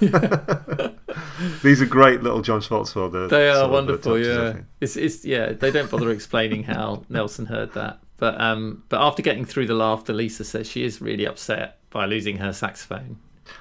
ha. 0.00 0.92
These 1.62 1.82
are 1.82 1.86
great 1.86 2.22
little 2.22 2.40
John 2.40 2.60
Swartzwelder. 2.60 3.28
They 3.28 3.50
are 3.50 3.68
wonderful, 3.68 4.14
touches, 4.14 4.28
yeah. 4.28 4.62
It's, 4.80 4.96
it's 4.96 5.24
yeah. 5.26 5.52
They 5.52 5.70
don't 5.70 5.90
bother 5.90 6.10
explaining 6.10 6.62
how 6.62 7.04
Nelson 7.10 7.44
heard 7.46 7.74
that, 7.74 7.98
but 8.16 8.40
um, 8.40 8.84
but 8.88 9.02
after 9.02 9.20
getting 9.20 9.44
through 9.44 9.66
the 9.66 9.74
laughter, 9.74 10.14
Lisa 10.14 10.44
says 10.44 10.66
she 10.70 10.82
is 10.82 11.02
really 11.02 11.26
upset 11.26 11.80
by 11.90 12.06
losing 12.06 12.38
her 12.38 12.54
saxophone. 12.54 13.18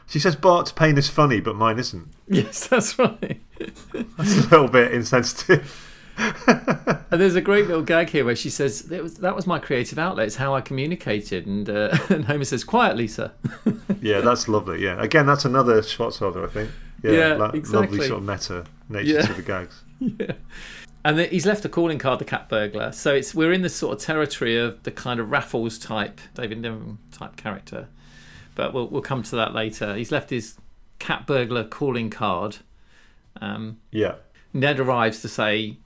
She 0.08 0.20
says 0.20 0.36
Bart's 0.36 0.72
pain 0.72 0.98
is 0.98 1.10
funny, 1.10 1.40
but 1.42 1.56
mine 1.56 1.80
isn't. 1.80 2.08
Yes, 2.28 2.68
that's 2.68 2.98
right. 3.00 3.42
That's 3.60 4.38
a 4.38 4.42
little 4.50 4.68
bit 4.68 4.94
insensitive. 4.94 5.88
And 6.18 7.20
there's 7.20 7.36
a 7.36 7.42
great 7.42 7.68
little 7.68 7.82
gag 7.82 8.10
here 8.10 8.24
where 8.26 8.36
she 8.36 8.50
says 8.50 8.84
that 8.84 9.02
was, 9.02 9.16
that 9.16 9.36
was 9.36 9.48
my 9.48 9.60
creative 9.60 9.98
outlet. 9.98 10.28
It's 10.28 10.36
how 10.36 10.54
I 10.56 10.62
communicated, 10.62 11.46
and 11.48 11.70
uh, 11.70 11.98
and 12.10 12.26
Homer 12.26 12.44
says, 12.46 12.64
"Quiet, 12.64 12.96
Lisa." 12.98 13.34
Yeah, 14.02 14.22
that's 14.22 14.48
lovely. 14.48 14.84
Yeah, 14.84 15.02
again, 15.02 15.26
that's 15.26 15.46
another 15.46 15.82
Swartzwelder, 15.82 16.44
I 16.48 16.52
think. 16.52 16.72
Yeah, 17.04 17.12
Yeah, 17.12 17.34
lovely 17.36 17.60
exactly. 17.60 18.08
sort 18.08 18.20
of 18.20 18.24
meta 18.24 18.66
nature 18.90 19.08
Yeah. 19.14 19.22
to 19.26 19.34
the 19.34 19.42
gags. 19.42 19.82
yeah. 20.00 20.34
And 21.04 21.18
the, 21.18 21.26
he's 21.26 21.46
left 21.48 21.66
a 21.66 21.70
calling 21.70 21.98
card, 21.98 22.20
the 22.20 22.26
cat 22.26 22.48
burglar. 22.48 22.92
So 22.92 23.14
it's 23.14 23.34
we're 23.34 23.52
in 23.54 23.62
this 23.64 23.76
sort 23.76 23.98
of 23.98 24.04
territory 24.04 24.58
of 24.58 24.82
the 24.84 24.92
kind 24.92 25.20
of 25.20 25.32
Raffles 25.32 25.80
type, 25.80 26.22
David 26.36 26.60
Niven 26.62 27.00
type 27.12 27.36
character. 27.38 27.88
But 28.56 28.74
we'll 28.74 28.88
we'll 28.88 29.02
come 29.02 29.24
to 29.24 29.36
that 29.38 29.54
later. 29.54 29.96
He's 29.96 30.12
left 30.12 30.30
his 30.30 30.58
cat 31.00 31.26
burglar 31.26 31.64
calling 31.64 32.10
card. 32.10 32.58
Um, 33.40 33.78
Yeah, 33.92 34.16
Ned 34.54 34.80
arrives 34.80 35.22
to 35.22 35.30
say 35.30 35.78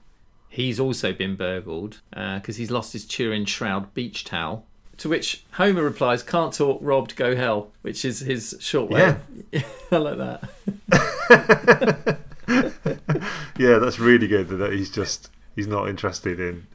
he's 0.48 0.80
also 0.80 1.12
been 1.12 1.36
burgled 1.36 2.00
because 2.10 2.56
he's 2.56 2.70
lost 2.70 2.92
his 2.92 3.04
Turin 3.04 3.44
Shroud 3.44 3.92
beach 3.94 4.24
towel. 4.24 4.64
To 4.98 5.08
which 5.10 5.44
Homer 5.52 5.82
replies, 5.82 6.22
"Can't 6.22 6.52
talk, 6.54 6.78
robbed, 6.82 7.16
go 7.16 7.36
hell," 7.36 7.70
which 7.82 8.04
is 8.04 8.20
his 8.20 8.56
short 8.60 8.90
way. 8.90 9.16
Yeah. 9.52 9.62
I 9.92 9.96
like 9.98 10.18
that. 10.18 12.18
yeah, 13.58 13.78
that's 13.78 13.98
really 13.98 14.26
good. 14.26 14.48
That 14.48 14.72
he's 14.72 14.90
just 14.90 15.30
he's 15.54 15.66
not 15.66 15.88
interested 15.88 16.40
in. 16.40 16.66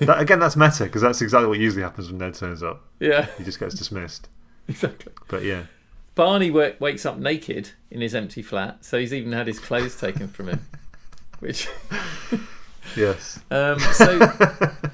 That, 0.00 0.20
again, 0.20 0.38
that's 0.38 0.56
meta 0.56 0.84
because 0.84 1.02
that's 1.02 1.20
exactly 1.20 1.48
what 1.48 1.58
usually 1.58 1.82
happens 1.82 2.08
when 2.08 2.18
Ned 2.18 2.34
turns 2.34 2.62
up. 2.62 2.82
Yeah, 2.98 3.26
He 3.36 3.44
just 3.44 3.60
gets 3.60 3.74
dismissed. 3.74 4.28
exactly. 4.68 5.12
But 5.28 5.44
yeah, 5.44 5.64
Barney 6.14 6.50
wa- 6.50 6.72
wakes 6.80 7.06
up 7.06 7.18
naked 7.18 7.70
in 7.90 8.00
his 8.00 8.14
empty 8.14 8.42
flat, 8.42 8.84
so 8.84 8.98
he's 8.98 9.12
even 9.12 9.32
had 9.32 9.46
his 9.46 9.58
clothes 9.58 9.98
taken 9.98 10.28
from 10.28 10.48
him. 10.48 10.66
Which, 11.40 11.68
yes, 12.96 13.38
um, 13.50 13.78
so 13.78 14.18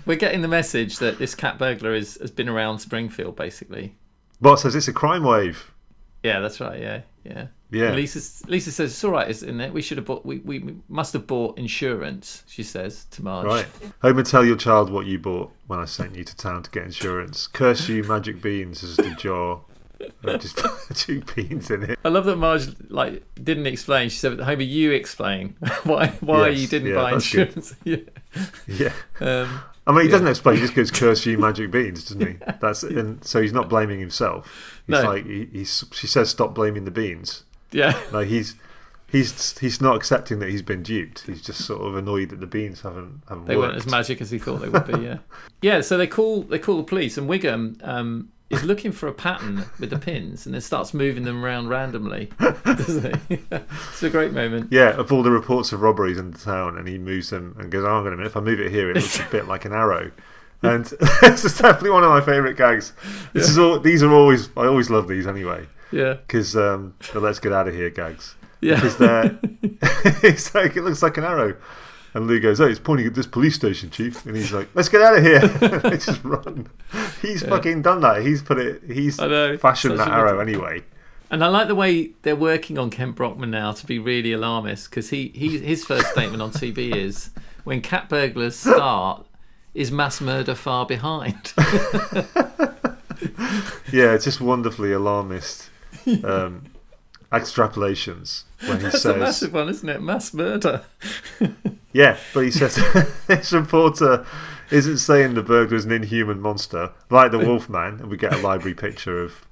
we're 0.06 0.16
getting 0.16 0.42
the 0.42 0.48
message 0.48 0.98
that 0.98 1.18
this 1.18 1.36
cat 1.36 1.56
burglar 1.56 1.94
is, 1.94 2.18
has 2.20 2.32
been 2.32 2.48
around 2.48 2.80
Springfield, 2.80 3.36
basically. 3.36 3.94
Bart 4.40 4.58
says 4.58 4.74
it's 4.74 4.88
a 4.88 4.92
crime 4.92 5.22
wave. 5.22 5.70
Yeah, 6.24 6.40
that's 6.40 6.60
right. 6.60 6.80
Yeah, 6.80 7.02
yeah. 7.24 7.46
Yeah, 7.70 7.92
Lisa, 7.92 8.46
Lisa 8.48 8.70
says 8.70 8.90
it's 8.90 9.02
all 9.02 9.12
right, 9.12 9.30
isn't 9.30 9.60
it? 9.60 9.72
We 9.72 9.80
should 9.80 9.96
have 9.96 10.04
bought. 10.04 10.26
We, 10.26 10.40
we 10.40 10.76
must 10.90 11.14
have 11.14 11.26
bought 11.26 11.56
insurance. 11.58 12.44
She 12.46 12.62
says 12.62 13.06
to 13.12 13.24
Marge. 13.24 13.46
right. 13.46 13.66
Homer, 14.02 14.22
tell 14.22 14.44
your 14.44 14.56
child 14.56 14.90
what 14.92 15.06
you 15.06 15.18
bought 15.18 15.50
when 15.68 15.78
I 15.78 15.86
sent 15.86 16.14
you 16.14 16.22
to 16.22 16.36
town 16.36 16.62
to 16.64 16.70
get 16.70 16.84
insurance. 16.84 17.46
Curse 17.46 17.88
you, 17.88 18.04
magic 18.04 18.42
beans, 18.42 18.84
as 18.84 18.98
the 18.98 19.14
jar. 19.18 19.62
Just 20.24 20.58
two 20.94 21.22
beans 21.34 21.70
in 21.70 21.84
it. 21.84 21.98
I 22.04 22.08
love 22.08 22.24
that 22.26 22.36
Marge 22.36 22.68
like 22.90 23.22
didn't 23.42 23.66
explain. 23.66 24.08
She 24.10 24.18
said, 24.18 24.38
"Homer, 24.40 24.62
you 24.62 24.90
explain 24.92 25.56
why 25.84 26.08
why 26.20 26.48
Yes, 26.48 26.60
you 26.60 26.66
didn't 26.66 26.88
yeah, 26.88 26.94
buy 26.94 27.12
insurance." 27.14 27.74
yeah. 27.84 27.96
Yeah. 28.66 28.92
Um, 29.20 29.60
I 29.86 29.92
mean, 29.92 30.02
he 30.02 30.06
Yeah. 30.06 30.12
doesn't 30.12 30.28
explain. 30.28 30.56
He 30.56 30.62
just 30.62 30.74
goes, 30.74 30.90
"Curse 31.00 31.26
you, 31.26 31.38
magic 31.38 31.70
beans," 31.70 32.04
doesn't 32.04 32.26
he? 32.26 32.36
That's 32.60 32.82
and 32.84 33.24
so 33.24 33.42
he's 33.42 33.52
not 33.52 33.68
blaming 33.68 33.98
himself. 34.00 34.80
He's 34.86 34.92
No. 34.94 35.02
like 35.02 35.26
he, 35.26 35.46
he's. 35.52 35.84
She 35.92 36.06
says, 36.06 36.30
"Stop 36.30 36.54
blaming 36.54 36.84
the 36.84 36.90
beans." 36.90 37.44
yeah. 37.72 37.98
Like 38.12 38.28
he's 38.28 38.54
he's 39.08 39.58
he's 39.58 39.80
not 39.80 39.96
accepting 39.96 40.38
that 40.38 40.50
he's 40.50 40.62
been 40.62 40.82
duped. 40.82 41.26
He's 41.26 41.42
just 41.42 41.64
sort 41.64 41.82
of 41.82 41.96
annoyed 41.96 42.28
that 42.30 42.40
the 42.40 42.46
beans 42.46 42.82
haven't 42.82 43.22
haven't 43.28 43.46
They 43.46 43.56
worked. 43.56 43.72
weren't 43.74 43.84
as 43.84 43.90
magic 43.90 44.20
as 44.20 44.30
he 44.30 44.38
thought 44.38 44.60
they 44.60 44.68
would 44.68 44.86
be. 44.86 45.00
Yeah, 45.02 45.18
yeah. 45.62 45.80
So 45.80 45.98
they 45.98 46.06
call 46.06 46.42
they 46.42 46.58
call 46.58 46.76
the 46.76 46.82
police, 46.84 47.18
and 47.18 47.28
Wiggum 47.28 47.76
um, 47.86 48.28
is 48.52 48.62
looking 48.62 48.92
for 48.92 49.08
a 49.08 49.12
pattern 49.12 49.64
with 49.80 49.90
the 49.90 49.98
pins, 49.98 50.46
and 50.46 50.54
then 50.54 50.60
starts 50.60 50.94
moving 50.94 51.24
them 51.24 51.44
around 51.44 51.68
randomly. 51.68 52.30
Doesn't 52.64 53.16
he? 53.28 53.40
it's 53.50 54.02
a 54.02 54.10
great 54.10 54.32
moment. 54.32 54.70
Yeah, 54.70 54.90
of 54.90 55.12
all 55.12 55.22
the 55.22 55.30
reports 55.30 55.72
of 55.72 55.80
robberies 55.80 56.18
in 56.18 56.30
the 56.30 56.38
town, 56.38 56.76
and 56.78 56.86
he 56.86 56.98
moves 56.98 57.30
them 57.30 57.56
and 57.58 57.70
goes, 57.72 57.84
"Oh, 57.84 57.88
on 57.96 58.06
a 58.06 58.10
minute. 58.10 58.26
If 58.26 58.36
I 58.36 58.40
move 58.40 58.60
it 58.60 58.70
here, 58.70 58.90
it 58.90 58.96
looks 58.96 59.18
a 59.18 59.26
bit 59.30 59.48
like 59.48 59.64
an 59.64 59.72
arrow." 59.72 60.10
And 60.64 60.84
this 61.22 61.44
is 61.44 61.58
definitely 61.58 61.90
one 61.90 62.04
of 62.04 62.10
my 62.10 62.20
favourite 62.20 62.56
gags. 62.56 62.92
This 63.32 63.48
is 63.48 63.58
all. 63.58 63.80
These 63.80 64.04
are 64.04 64.12
always. 64.12 64.48
I 64.56 64.66
always 64.66 64.90
love 64.90 65.08
these 65.08 65.26
anyway 65.26 65.66
Yeah, 65.90 66.14
because 66.24 66.54
um, 66.54 66.94
the 67.12 67.18
"Let's 67.18 67.40
get 67.40 67.52
out 67.52 67.66
of 67.66 67.74
here" 67.74 67.90
gags. 67.90 68.36
yeah. 68.60 68.76
Because 68.76 68.96
they're. 68.96 69.38
it's 70.22 70.54
like 70.54 70.76
it 70.76 70.82
looks 70.82 71.02
like 71.02 71.16
an 71.16 71.24
arrow. 71.24 71.56
And 72.14 72.26
Lou 72.26 72.40
goes, 72.40 72.60
"Oh, 72.60 72.68
he's 72.68 72.78
pointing 72.78 73.06
at 73.06 73.14
this 73.14 73.26
police 73.26 73.54
station, 73.54 73.90
chief." 73.90 74.24
And 74.26 74.36
he's 74.36 74.52
like, 74.52 74.68
"Let's 74.74 74.88
get 74.88 75.00
out 75.02 75.16
of 75.16 75.24
here!" 75.24 75.40
they 75.80 75.96
just 75.96 76.22
run. 76.24 76.68
He's 77.20 77.42
fucking 77.42 77.82
done 77.82 78.00
that. 78.02 78.22
He's 78.22 78.42
put 78.42 78.58
it. 78.58 78.82
He's 78.86 79.18
know. 79.18 79.56
fashioned 79.56 79.98
that 79.98 80.08
arrow 80.08 80.36
good- 80.36 80.48
anyway. 80.48 80.82
And 81.30 81.42
I 81.42 81.48
like 81.48 81.66
the 81.68 81.74
way 81.74 82.10
they're 82.22 82.36
working 82.36 82.76
on 82.78 82.90
Kent 82.90 83.16
Brockman 83.16 83.50
now 83.50 83.72
to 83.72 83.86
be 83.86 83.98
really 83.98 84.32
alarmist 84.32 84.90
because 84.90 85.08
he, 85.08 85.28
he 85.34 85.58
his 85.58 85.82
first 85.82 86.08
statement 86.08 86.42
on 86.42 86.50
TV 86.50 86.94
is 86.94 87.30
when 87.64 87.80
cat 87.80 88.10
burglars 88.10 88.54
start 88.58 89.24
is 89.72 89.90
mass 89.90 90.20
murder 90.20 90.54
far 90.54 90.84
behind. 90.84 91.54
Yeah, 93.92 94.14
it's 94.14 94.24
just 94.24 94.40
wonderfully 94.40 94.92
alarmist 94.92 95.68
um, 96.24 96.64
extrapolations 97.30 98.44
when 98.66 98.78
he 98.78 98.84
That's 98.84 98.96
a 98.96 98.98
says, 99.00 99.16
massive 99.16 99.52
one, 99.52 99.68
isn't 99.68 99.88
it? 99.88 100.02
Mass 100.02 100.32
murder. 100.32 100.82
"Yeah," 101.92 102.16
but 102.34 102.40
he 102.40 102.50
says 102.50 102.76
this 103.26 103.52
reporter 103.52 104.26
isn't 104.70 104.98
saying 104.98 105.34
the 105.34 105.42
burglar 105.42 105.76
is 105.76 105.84
an 105.84 105.92
inhuman 105.92 106.40
monster 106.40 106.90
like 107.10 107.30
the 107.30 107.38
Wolfman, 107.38 108.00
and 108.00 108.06
we 108.10 108.16
get 108.16 108.32
a 108.32 108.38
library 108.38 108.74
picture 108.74 109.22
of 109.22 109.46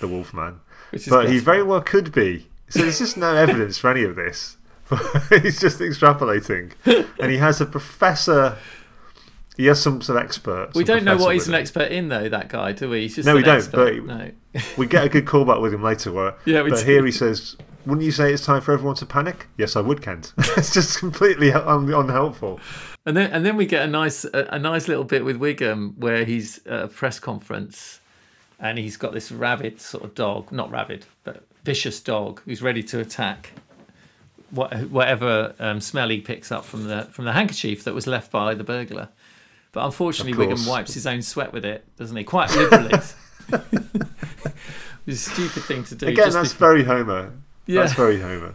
the 0.00 0.08
Wolfman. 0.08 0.60
But 1.08 1.28
he 1.30 1.38
very 1.38 1.62
well 1.62 1.80
could 1.80 2.12
be. 2.12 2.48
So 2.68 2.80
there's 2.80 2.98
just 2.98 3.16
no 3.16 3.34
evidence 3.34 3.78
for 3.78 3.90
any 3.90 4.02
of 4.02 4.16
this. 4.16 4.56
He's 5.42 5.60
just 5.60 5.80
extrapolating, 5.80 6.72
and 7.20 7.30
he 7.30 7.38
has 7.38 7.60
a 7.60 7.66
professor. 7.66 8.56
He 9.56 9.66
has 9.66 9.80
some 9.80 10.00
sort 10.02 10.18
of 10.18 10.24
expert. 10.24 10.70
We 10.74 10.84
don't 10.84 11.02
know 11.02 11.16
what 11.16 11.32
he's 11.34 11.48
an 11.48 11.54
him. 11.54 11.60
expert 11.60 11.90
in, 11.90 12.08
though. 12.08 12.28
That 12.28 12.48
guy, 12.48 12.72
do 12.72 12.90
we? 12.90 13.02
He's 13.02 13.16
just 13.16 13.26
No, 13.26 13.34
we 13.34 13.42
don't, 13.42 13.56
expert. 13.56 14.06
but- 14.06 14.16
no. 14.54 14.62
We 14.76 14.86
get 14.86 15.04
a 15.04 15.08
good 15.08 15.24
callback 15.24 15.60
with 15.62 15.72
him 15.74 15.82
later. 15.82 16.12
Where, 16.12 16.34
Yeah, 16.44 16.62
we 16.62 16.70
but 16.70 16.80
do. 16.80 16.84
here 16.84 17.04
he 17.06 17.10
says, 17.12 17.56
"Wouldn't 17.86 18.04
you 18.04 18.12
say 18.12 18.32
it's 18.32 18.44
time 18.44 18.60
for 18.60 18.72
everyone 18.72 18.96
to 18.96 19.06
panic?" 19.06 19.46
Yes, 19.56 19.76
I 19.76 19.80
would, 19.80 20.02
Kent. 20.02 20.32
it's 20.56 20.74
just 20.74 20.98
completely 20.98 21.52
un- 21.52 21.92
unhelpful. 21.92 22.60
And 23.06 23.16
then 23.16 23.30
and 23.30 23.46
then 23.46 23.56
we 23.56 23.66
get 23.66 23.82
a 23.82 23.86
nice 23.86 24.24
a, 24.24 24.48
a 24.50 24.58
nice 24.58 24.88
little 24.88 25.04
bit 25.04 25.24
with 25.24 25.38
Wiggum 25.40 25.96
where 25.96 26.24
he's 26.24 26.58
at 26.66 26.82
a 26.84 26.88
press 26.88 27.18
conference 27.18 28.00
and 28.58 28.78
he's 28.78 28.96
got 28.96 29.12
this 29.12 29.30
rabid 29.30 29.80
sort 29.80 30.04
of 30.04 30.14
dog, 30.14 30.50
not 30.50 30.70
rabid, 30.70 31.06
but 31.24 31.46
vicious 31.64 32.00
dog 32.00 32.40
who's 32.44 32.62
ready 32.62 32.82
to 32.82 33.00
attack 33.00 33.52
what, 34.50 34.72
whatever 34.90 35.54
um, 35.58 35.80
smell 35.80 36.08
he 36.08 36.20
picks 36.20 36.50
up 36.52 36.64
from 36.64 36.84
the 36.84 37.02
from 37.12 37.24
the 37.24 37.32
handkerchief 37.32 37.84
that 37.84 37.94
was 37.94 38.06
left 38.06 38.30
by 38.30 38.54
the 38.54 38.64
burglar. 38.64 39.08
But 39.72 39.84
unfortunately. 39.84 40.46
Wiggum 40.46 40.66
wipes 40.66 40.94
his 40.94 41.06
own 41.06 41.20
sweat 41.22 41.52
with 41.52 41.64
it, 41.64 41.84
doesn't 41.96 42.16
he? 42.16 42.24
Quite 42.24 42.50
liberally. 42.56 42.94
it's 45.06 45.28
a 45.28 45.30
stupid 45.30 45.64
thing 45.64 45.84
to 45.84 45.94
do. 45.94 46.06
Again, 46.06 46.24
just 46.24 46.34
that's 46.34 46.52
before- 46.52 46.68
very 46.68 46.84
Homer. 46.84 47.32
Yeah. 47.66 47.80
That's 47.80 47.94
very 47.94 48.20
Homer. 48.20 48.54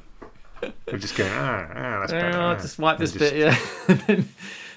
We're 0.92 0.98
just 0.98 1.16
going, 1.16 1.32
ah, 1.34 1.68
ah, 1.70 2.00
that's 2.00 2.12
better. 2.12 2.38
Oh, 2.38 2.42
ah." 2.42 2.56
just 2.56 2.80
wipe 2.80 2.98
this 2.98 3.12
And 3.12 3.20
bit, 3.20 3.36
yeah. 3.36 4.22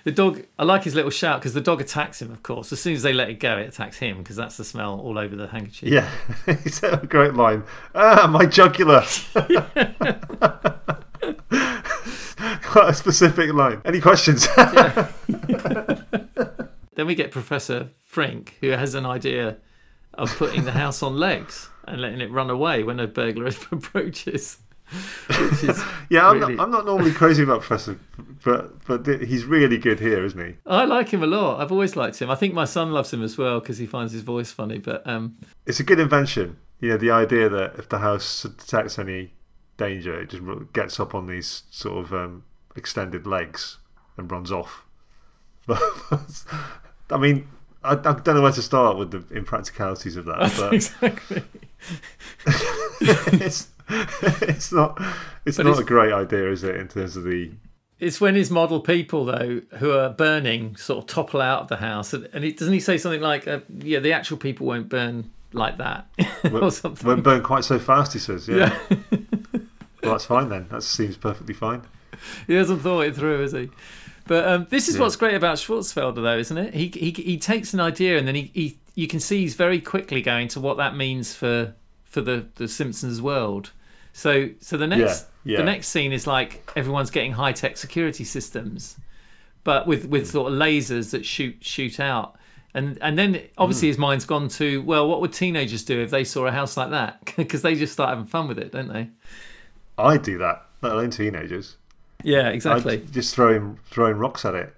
The 0.04 0.12
dog, 0.12 0.44
I 0.58 0.64
like 0.64 0.84
his 0.84 0.94
little 0.94 1.10
shout 1.10 1.40
because 1.40 1.54
the 1.54 1.62
dog 1.62 1.80
attacks 1.80 2.20
him, 2.20 2.30
of 2.30 2.42
course. 2.42 2.70
As 2.72 2.80
soon 2.80 2.92
as 2.92 3.02
they 3.02 3.14
let 3.14 3.30
it 3.30 3.40
go, 3.40 3.56
it 3.56 3.68
attacks 3.68 3.96
him 3.96 4.18
because 4.18 4.36
that's 4.36 4.58
the 4.58 4.64
smell 4.64 5.00
all 5.00 5.18
over 5.18 5.34
the 5.34 5.46
handkerchief. 5.46 5.88
Yeah, 5.88 6.10
he 6.62 6.68
said 6.68 7.02
a 7.02 7.06
great 7.06 7.32
line. 7.32 7.62
Ah, 7.94 8.26
my 8.30 8.44
jugular. 8.44 9.02
Quite 12.62 12.90
a 12.90 12.94
specific 12.94 13.54
line. 13.54 13.80
Any 13.86 14.02
questions? 14.02 14.46
Then 14.54 15.08
then 16.96 17.06
we 17.06 17.14
get 17.14 17.30
Professor 17.30 17.88
Frink, 18.06 18.58
who 18.60 18.68
has 18.70 18.94
an 18.94 19.06
idea 19.06 19.56
of 20.12 20.36
putting 20.36 20.64
the 20.64 20.72
house 20.72 21.02
on 21.02 21.16
legs 21.16 21.70
and 21.86 22.00
letting 22.00 22.20
it 22.20 22.30
run 22.30 22.50
away 22.50 22.82
when 22.82 23.00
a 23.00 23.06
burglar 23.06 23.46
approaches. 23.72 24.58
Yeah, 26.10 26.28
I'm, 26.28 26.38
really- 26.38 26.54
not, 26.56 26.64
I'm 26.64 26.70
not 26.70 26.84
normally 26.84 27.10
crazy 27.12 27.42
about 27.42 27.60
Professor, 27.62 27.98
but 28.44 28.84
but 28.84 29.04
th- 29.06 29.26
he's 29.26 29.44
really 29.46 29.78
good 29.78 29.98
here, 29.98 30.22
isn't 30.24 30.38
he? 30.46 30.56
I 30.66 30.84
like 30.84 31.08
him 31.08 31.22
a 31.22 31.26
lot. 31.26 31.60
I've 31.60 31.72
always 31.72 31.96
liked 31.96 32.20
him. 32.20 32.30
I 32.30 32.34
think 32.34 32.52
my 32.52 32.66
son 32.66 32.92
loves 32.92 33.10
him 33.12 33.22
as 33.22 33.38
well 33.38 33.60
because 33.60 33.78
he 33.78 33.86
finds 33.86 34.12
his 34.12 34.20
voice 34.22 34.52
funny. 34.52 34.78
But 34.78 35.04
um, 35.06 35.36
It's 35.66 35.80
a 35.80 35.84
good 35.84 35.98
invention. 35.98 36.58
You 36.80 36.90
know, 36.90 36.96
the 36.98 37.10
idea 37.10 37.48
that 37.48 37.76
if 37.78 37.88
the 37.88 37.98
house 37.98 38.42
detects 38.42 38.98
any 38.98 39.32
danger, 39.78 40.20
it 40.20 40.28
just 40.30 40.42
gets 40.74 41.00
up 41.00 41.14
on 41.14 41.26
these 41.26 41.62
sort 41.70 42.04
of 42.04 42.12
um, 42.12 42.44
extended 42.76 43.26
legs 43.26 43.78
and 44.18 44.30
runs 44.30 44.52
off. 44.52 44.84
I 47.10 47.16
mean, 47.18 47.48
I, 47.84 47.92
I 47.92 47.96
don't 47.96 48.26
know 48.34 48.42
where 48.42 48.52
to 48.52 48.62
start 48.62 48.96
with 48.96 49.10
the 49.10 49.18
impracticalities 49.38 50.16
of 50.16 50.24
that, 50.24 50.52
but 50.58 50.72
exactly. 50.74 51.42
it's 53.00 53.68
it's 54.40 54.72
not 54.72 55.00
it's 55.44 55.56
But 55.58 55.64
not 55.66 55.72
it's- 55.72 55.78
a 55.78 55.84
great 55.84 56.12
idea, 56.12 56.50
is 56.50 56.64
it? 56.64 56.76
In 56.76 56.88
terms 56.88 57.16
of 57.16 57.24
the 57.24 57.50
It's 58.00 58.20
when 58.20 58.34
his 58.34 58.50
model 58.50 58.80
people 58.80 59.24
though 59.26 59.60
who 59.78 59.92
are 59.92 60.08
burning 60.10 60.76
sort 60.76 60.98
of 61.04 61.06
topple 61.06 61.40
out 61.40 61.62
of 61.62 61.68
the 61.68 61.76
house, 61.76 62.12
and, 62.12 62.28
and 62.32 62.44
it, 62.44 62.56
doesn't 62.56 62.72
he 62.74 62.80
say 62.80 62.96
something 62.98 63.20
like, 63.20 63.46
uh, 63.46 63.60
"Yeah, 63.78 63.98
the 64.00 64.12
actual 64.12 64.36
people 64.38 64.66
won't 64.66 64.88
burn 64.88 65.30
like 65.52 65.76
that," 65.78 66.06
or 66.52 66.70
something? 66.70 67.06
won't 67.06 67.22
burn 67.22 67.42
quite 67.42 67.64
so 67.64 67.78
fast. 67.78 68.12
He 68.14 68.18
says, 68.18 68.48
"Yeah, 68.48 68.76
yeah, 68.90 68.96
well, 70.02 70.12
that's 70.12 70.24
fine 70.24 70.48
then. 70.48 70.66
That 70.70 70.82
seems 70.82 71.16
perfectly 71.16 71.54
fine." 71.54 71.82
he 72.46 72.54
hasn't 72.54 72.80
thought 72.80 73.00
it 73.02 73.16
through, 73.16 73.42
has 73.42 73.52
he? 73.52 73.68
But 74.26 74.46
um, 74.48 74.66
this 74.70 74.88
is 74.88 74.94
Yeah. 74.96 75.02
what's 75.02 75.16
great 75.16 75.34
about 75.34 75.56
Swartzwelder, 75.58 76.16
though, 76.22 76.38
isn't 76.38 76.56
it? 76.58 76.74
He 76.74 76.88
he 76.88 77.10
he 77.10 77.38
takes 77.38 77.74
an 77.74 77.80
idea 77.80 78.16
and 78.18 78.26
then 78.26 78.34
he, 78.34 78.50
he 78.54 78.78
you 78.94 79.06
can 79.06 79.20
see 79.20 79.40
he's 79.40 79.54
very 79.54 79.80
quickly 79.80 80.22
going 80.22 80.48
to 80.48 80.60
what 80.60 80.76
that 80.78 80.96
means 80.96 81.34
for 81.34 81.74
for 82.04 82.20
the 82.20 82.46
the 82.54 82.66
Simpsons 82.68 83.20
world. 83.20 83.70
So 84.12 84.50
so 84.60 84.76
the 84.76 84.86
next 84.86 85.26
Yeah, 85.44 85.52
yeah. 85.52 85.58
the 85.58 85.64
next 85.64 85.88
scene 85.88 86.12
is 86.12 86.26
like 86.26 86.68
everyone's 86.76 87.10
getting 87.10 87.32
high 87.32 87.52
tech 87.52 87.76
security 87.76 88.24
systems, 88.24 88.96
but 89.62 89.86
with 89.86 90.06
with 90.06 90.30
sort 90.30 90.52
of 90.52 90.58
lasers 90.58 91.10
that 91.10 91.26
shoot 91.26 91.56
shoot 91.60 92.00
out. 92.00 92.36
And 92.72 92.98
and 93.02 93.18
then 93.18 93.40
obviously 93.58 93.88
Hmm. 93.88 93.90
his 93.90 93.98
mind's 93.98 94.24
gone 94.24 94.48
to 94.48 94.82
well, 94.82 95.06
what 95.08 95.20
would 95.20 95.32
teenagers 95.34 95.84
do 95.84 96.00
if 96.00 96.10
they 96.10 96.24
saw 96.24 96.46
a 96.46 96.50
house 96.52 96.76
like 96.76 96.90
that? 96.90 97.32
Because 97.36 97.60
they 97.62 97.74
just 97.74 97.92
start 97.92 98.08
having 98.10 98.24
fun 98.26 98.48
with 98.48 98.58
it, 98.58 98.72
don't 98.72 98.88
they? 98.92 99.10
I 99.98 100.16
do 100.16 100.38
that, 100.38 100.64
let 100.82 100.92
alone 100.92 101.10
teenagers. 101.10 101.76
Yeah, 102.24 102.48
exactly. 102.48 103.04
just 103.12 103.34
throwing 103.34 103.78
throwing 103.84 104.16
rocks 104.16 104.44
at 104.44 104.54
it. 104.54 104.74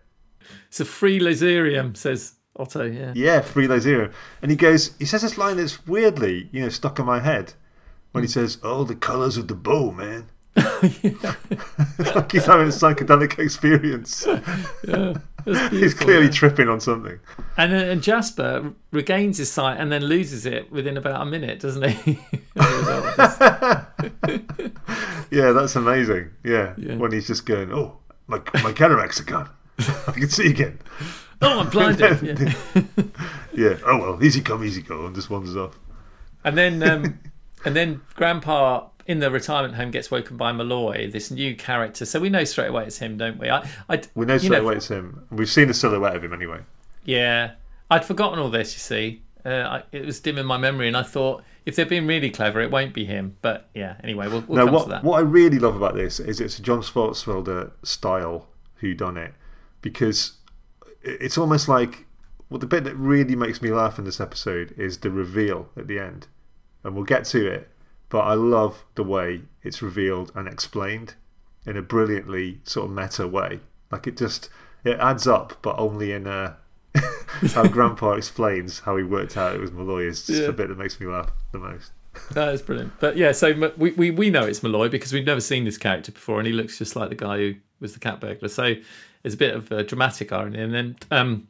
It's 0.68 0.80
a 0.80 0.84
free 0.84 1.20
laserium, 1.20 1.96
says 1.96 2.34
Otto. 2.56 2.84
Yeah. 2.84 3.12
Yeah, 3.14 3.40
free 3.40 3.66
zero. 3.80 4.10
And 4.42 4.50
he 4.50 4.56
goes, 4.56 4.96
he 4.98 5.04
says 5.04 5.22
this 5.22 5.38
line 5.38 5.56
that's 5.56 5.86
weirdly, 5.86 6.48
you 6.52 6.62
know, 6.62 6.68
stuck 6.68 6.98
in 6.98 7.06
my 7.06 7.20
head 7.20 7.54
when 8.12 8.24
he 8.24 8.28
says, 8.28 8.58
"Oh, 8.62 8.84
the 8.84 8.94
colours 8.94 9.36
of 9.36 9.48
the 9.48 9.54
bow, 9.54 9.92
man." 9.92 10.28
like 10.56 12.32
he's 12.32 12.46
having 12.46 12.66
a 12.66 12.70
psychedelic 12.70 13.38
experience. 13.38 14.24
That's 15.44 15.70
he's 15.70 15.94
clearly 15.94 16.26
yeah. 16.26 16.32
tripping 16.32 16.68
on 16.68 16.80
something. 16.80 17.20
And, 17.56 17.72
uh, 17.72 17.76
and 17.76 18.02
Jasper 18.02 18.72
regains 18.90 19.38
his 19.38 19.52
sight 19.52 19.78
and 19.78 19.92
then 19.92 20.02
loses 20.02 20.44
it 20.44 20.72
within 20.72 20.96
about 20.96 21.22
a 21.22 21.26
minute, 21.26 21.60
doesn't 21.60 21.88
he? 21.88 22.18
Yeah, 25.30 25.52
that's 25.52 25.76
amazing. 25.76 26.30
Yeah, 26.44 26.74
Yeah. 26.76 26.96
when 26.96 27.12
he's 27.12 27.26
just 27.26 27.46
going, 27.46 27.72
"Oh, 27.72 27.98
my 28.26 28.40
my 28.62 28.72
cataracts 28.72 29.20
are 29.20 29.24
gone. 29.24 29.50
I 29.78 30.12
can 30.12 30.28
see 30.28 30.48
again." 30.50 30.78
oh, 31.42 31.60
I'm 31.60 31.68
blinded. 31.70 32.22
Yeah. 32.74 33.02
Yeah. 33.54 33.78
Oh 33.86 33.98
well, 33.98 34.22
easy 34.24 34.40
come, 34.42 34.62
easy 34.64 34.82
go, 34.82 35.06
and 35.06 35.14
just 35.14 35.30
wanders 35.30 35.56
off. 35.56 35.78
And 36.44 36.56
then, 36.58 36.82
um, 36.82 37.18
and 37.64 37.74
then 37.74 38.02
Grandpa 38.14 38.88
in 39.06 39.20
the 39.20 39.30
retirement 39.30 39.74
home 39.76 39.90
gets 39.90 40.10
woken 40.10 40.36
by 40.36 40.52
Malloy, 40.52 41.10
this 41.10 41.30
new 41.30 41.56
character. 41.56 42.04
So 42.04 42.20
we 42.20 42.28
know 42.28 42.44
straight 42.44 42.68
away 42.68 42.84
it's 42.86 42.98
him, 42.98 43.16
don't 43.16 43.38
we? 43.38 43.48
I, 43.48 43.66
I, 43.88 44.02
We 44.14 44.26
know 44.26 44.36
straight 44.38 44.60
away 44.60 44.76
it's 44.76 44.88
him. 44.88 45.26
We've 45.30 45.48
seen 45.48 45.68
the 45.68 45.74
silhouette 45.74 46.14
of 46.16 46.22
him 46.24 46.32
anyway. 46.34 46.60
Yeah, 47.04 47.52
I'd 47.90 48.04
forgotten 48.04 48.38
all 48.38 48.50
this. 48.50 48.74
You 48.74 48.80
see, 48.80 49.22
uh, 49.46 49.80
I, 49.80 49.82
it 49.92 50.04
was 50.04 50.18
dim 50.20 50.38
in 50.38 50.46
my 50.46 50.58
memory, 50.58 50.88
and 50.88 50.96
I 50.96 51.02
thought 51.02 51.44
if 51.64 51.76
they're 51.76 51.86
being 51.86 52.06
really 52.06 52.30
clever, 52.30 52.60
it 52.60 52.70
won't 52.70 52.92
be 52.92 53.04
him. 53.04 53.36
But 53.42 53.68
yeah, 53.74 53.96
anyway, 54.02 54.28
we'll, 54.28 54.44
we'll 54.46 54.56
Now, 54.56 54.64
come 54.64 54.72
to 54.72 54.72
what 54.72 54.88
that. 54.88 55.04
what 55.04 55.18
I 55.18 55.20
really 55.20 55.58
love 55.58 55.76
about 55.76 55.94
this 55.94 56.18
is 56.18 56.40
it's 56.40 56.58
a 56.58 56.62
John 56.62 56.80
Swartzwelder 56.80 57.70
style 57.84 58.48
who 58.76 58.92
done 58.92 59.16
it 59.16 59.34
because 59.80 60.32
it's 61.02 61.38
almost 61.38 61.68
like 61.68 62.06
well, 62.50 62.58
the 62.58 62.66
bit 62.66 62.84
that 62.84 62.94
really 62.96 63.36
makes 63.36 63.60
me 63.62 63.70
laugh 63.70 63.98
in 63.98 64.04
this 64.04 64.20
episode 64.20 64.74
is 64.76 64.98
the 64.98 65.10
reveal 65.10 65.68
at 65.76 65.86
the 65.86 65.98
end, 65.98 66.26
and 66.84 66.94
we'll 66.94 67.04
get 67.04 67.24
to 67.26 67.46
it. 67.46 67.70
But 68.08 68.20
I 68.20 68.34
love 68.34 68.84
the 68.94 69.02
way 69.02 69.42
it's 69.62 69.82
revealed 69.82 70.30
and 70.34 70.46
explained 70.46 71.14
in 71.64 71.76
a 71.76 71.82
brilliantly 71.82 72.60
sort 72.64 72.88
of 72.88 72.96
meta 72.96 73.26
way. 73.26 73.60
Like 73.90 74.06
it 74.06 74.16
just 74.16 74.48
it 74.84 74.98
adds 75.00 75.26
up, 75.26 75.58
but 75.62 75.78
only 75.78 76.12
in 76.12 76.26
a 76.26 76.58
how 77.52 77.66
Grandpa 77.66 78.12
explains 78.12 78.80
how 78.80 78.96
he 78.96 79.02
worked 79.04 79.36
out 79.36 79.54
it 79.54 79.60
was 79.60 79.72
Malloy 79.72 80.04
is 80.04 80.26
just 80.26 80.40
Yeah. 80.40 80.46
the 80.46 80.52
bit 80.52 80.68
that 80.68 80.78
makes 80.78 80.98
me 81.00 81.06
laugh 81.06 81.30
the 81.52 81.58
most. 81.58 81.92
That 82.32 82.54
is 82.54 82.62
brilliant. 82.62 82.92
But 82.98 83.16
yeah, 83.16 83.32
so 83.32 83.72
we, 83.76 83.90
we, 83.92 84.10
we 84.10 84.30
know 84.30 84.44
it's 84.44 84.62
Malloy 84.62 84.88
because 84.88 85.12
we've 85.12 85.26
never 85.26 85.40
seen 85.40 85.64
this 85.64 85.76
character 85.76 86.12
before, 86.12 86.38
and 86.38 86.46
he 86.46 86.52
looks 86.52 86.78
just 86.78 86.96
like 86.96 87.10
the 87.10 87.14
guy 87.14 87.36
who 87.38 87.54
was 87.78 87.92
the 87.92 88.00
cat 88.00 88.20
burglar. 88.20 88.48
So 88.48 88.74
it's 89.22 89.34
a 89.34 89.38
bit 89.38 89.54
of 89.54 89.70
uh, 89.70 89.82
dramatic 89.82 90.32
irony. 90.32 90.60
And 90.62 90.72
then 90.72 90.96
um, 91.10 91.48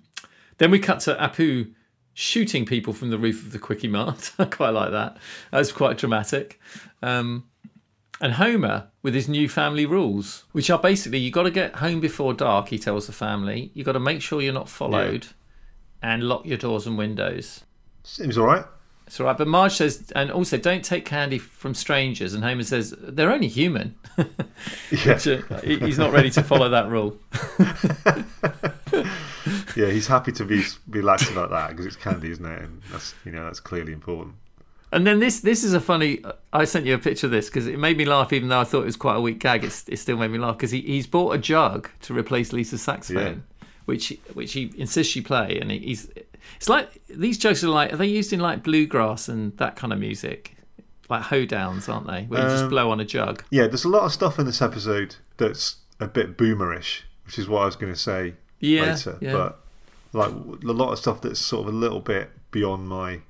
then 0.58 0.70
we 0.72 0.78
cut 0.80 1.00
to 1.00 1.14
Apu 1.14 1.72
shooting 2.14 2.64
people 2.64 2.92
from 2.92 3.10
the 3.10 3.18
roof 3.18 3.44
of 3.44 3.52
the 3.52 3.58
Kwik-E-Mart. 3.58 4.32
I 4.38 4.46
quite 4.46 4.70
like 4.70 4.90
that. 4.90 5.18
That 5.52 5.58
was 5.58 5.70
quite 5.70 5.98
dramatic. 5.98 6.58
Um, 7.02 7.44
and 8.20 8.32
Homer 8.32 8.88
with 9.02 9.14
his 9.14 9.28
new 9.28 9.48
family 9.48 9.84
rules, 9.86 10.44
which 10.52 10.70
are 10.70 10.78
basically 10.78 11.18
you 11.18 11.30
got 11.30 11.42
to 11.44 11.50
get 11.50 11.76
home 11.76 12.00
before 12.00 12.32
dark. 12.34 12.68
He 12.68 12.78
tells 12.78 13.06
the 13.06 13.12
family 13.12 13.70
You've 13.74 13.84
got 13.86 13.92
to 13.92 14.00
make 14.00 14.22
sure 14.22 14.40
you're 14.40 14.52
not 14.54 14.68
followed, 14.70 15.28
and 16.02 16.22
lock 16.24 16.46
your 16.46 16.58
doors 16.58 16.86
and 16.86 16.96
windows. 16.98 17.64
Seems 18.04 18.38
all 18.38 18.46
right. 18.46 18.64
It's 19.06 19.20
all 19.20 19.26
right. 19.26 19.38
But 19.38 19.46
Marge 19.48 19.72
says, 19.72 20.12
and 20.16 20.30
also 20.30 20.56
don't 20.56 20.84
take 20.84 21.04
candy 21.04 21.38
from 21.38 21.74
strangers. 21.74 22.34
And 22.34 22.42
Homer 22.42 22.64
says, 22.64 22.94
they're 22.98 23.30
only 23.32 23.48
human. 23.48 23.94
Yeah. 24.90 25.14
Which, 25.14 25.26
uh, 25.26 25.60
He's 25.60 25.98
not 25.98 26.12
ready 26.12 26.30
to 26.30 26.42
follow 26.42 26.68
that 26.70 26.88
rule. 26.88 27.18
Yeah, 29.76 29.90
he's 29.90 30.06
happy 30.06 30.32
to 30.32 30.44
be 30.44 31.02
lax 31.02 31.30
about 31.30 31.50
that 31.50 31.70
because 31.70 31.86
it's 31.86 31.96
candy, 31.96 32.30
isn't 32.30 32.44
it? 32.44 32.62
And 32.62 32.82
that's 32.90 33.14
you 33.24 33.32
know 33.32 33.44
that's 33.44 33.60
clearly 33.60 33.92
important. 33.92 34.34
And 34.90 35.06
then 35.06 35.18
this 35.18 35.40
this 35.40 35.62
is 35.62 35.74
a 35.74 35.80
funny. 35.80 36.24
I 36.52 36.64
sent 36.64 36.86
you 36.86 36.94
a 36.94 36.98
picture 36.98 37.26
of 37.26 37.30
this 37.30 37.46
because 37.46 37.66
it 37.66 37.78
made 37.78 37.98
me 37.98 38.06
laugh, 38.06 38.32
even 38.32 38.48
though 38.48 38.60
I 38.60 38.64
thought 38.64 38.82
it 38.82 38.86
was 38.86 38.96
quite 38.96 39.16
a 39.16 39.20
weak 39.20 39.38
gag. 39.38 39.64
It's, 39.64 39.86
it 39.88 39.98
still 39.98 40.16
made 40.16 40.30
me 40.30 40.38
laugh 40.38 40.56
because 40.56 40.70
he, 40.70 40.80
he's 40.80 41.06
bought 41.06 41.32
a 41.32 41.38
jug 41.38 41.90
to 42.02 42.14
replace 42.14 42.52
Lisa's 42.52 42.82
saxophone, 42.82 43.44
which 43.86 44.16
which 44.34 44.52
he 44.52 44.72
insists 44.76 45.12
she 45.12 45.20
play. 45.22 45.58
And 45.60 45.70
he's 45.70 46.08
it's 46.56 46.68
like 46.68 47.00
these 47.08 47.38
jokes 47.38 47.64
are 47.64 47.68
like 47.68 47.92
are 47.92 47.96
they 47.96 48.06
used 48.06 48.32
in 48.32 48.40
like 48.40 48.62
bluegrass 48.62 49.28
and 49.28 49.56
that 49.56 49.74
kind 49.76 49.92
of 49.92 49.98
music, 49.98 50.56
like 51.08 51.22
hoedowns, 51.22 51.88
aren't 51.92 52.06
they? 52.06 52.24
Where 52.24 52.42
you 52.42 52.48
just 52.48 52.64
Um, 52.64 52.68
blow 52.70 52.90
on 52.90 53.00
a 53.00 53.04
jug. 53.04 53.42
Yeah, 53.50 53.66
there's 53.66 53.84
a 53.84 53.88
lot 53.88 54.02
of 54.02 54.12
stuff 54.12 54.38
in 54.38 54.46
this 54.46 54.60
episode 54.62 55.16
that's 55.38 55.76
a 55.98 56.06
bit 56.06 56.36
boomerish, 56.36 57.02
which 57.24 57.38
is 57.38 57.48
what 57.48 57.62
I 57.62 57.64
was 57.66 57.76
going 57.76 57.92
to 57.92 57.98
say 57.98 58.34
Yeah, 58.60 58.92
later. 58.92 59.18
yeah. 59.20 59.32
But 59.32 59.60
like 60.12 60.30
a 60.30 60.72
lot 60.72 60.92
of 60.92 60.98
stuff 60.98 61.20
that's 61.22 61.40
sort 61.40 61.66
of 61.68 61.74
a 61.74 61.76
little 61.76 62.00
bit 62.00 62.30
beyond 62.50 62.88
my 62.88 63.20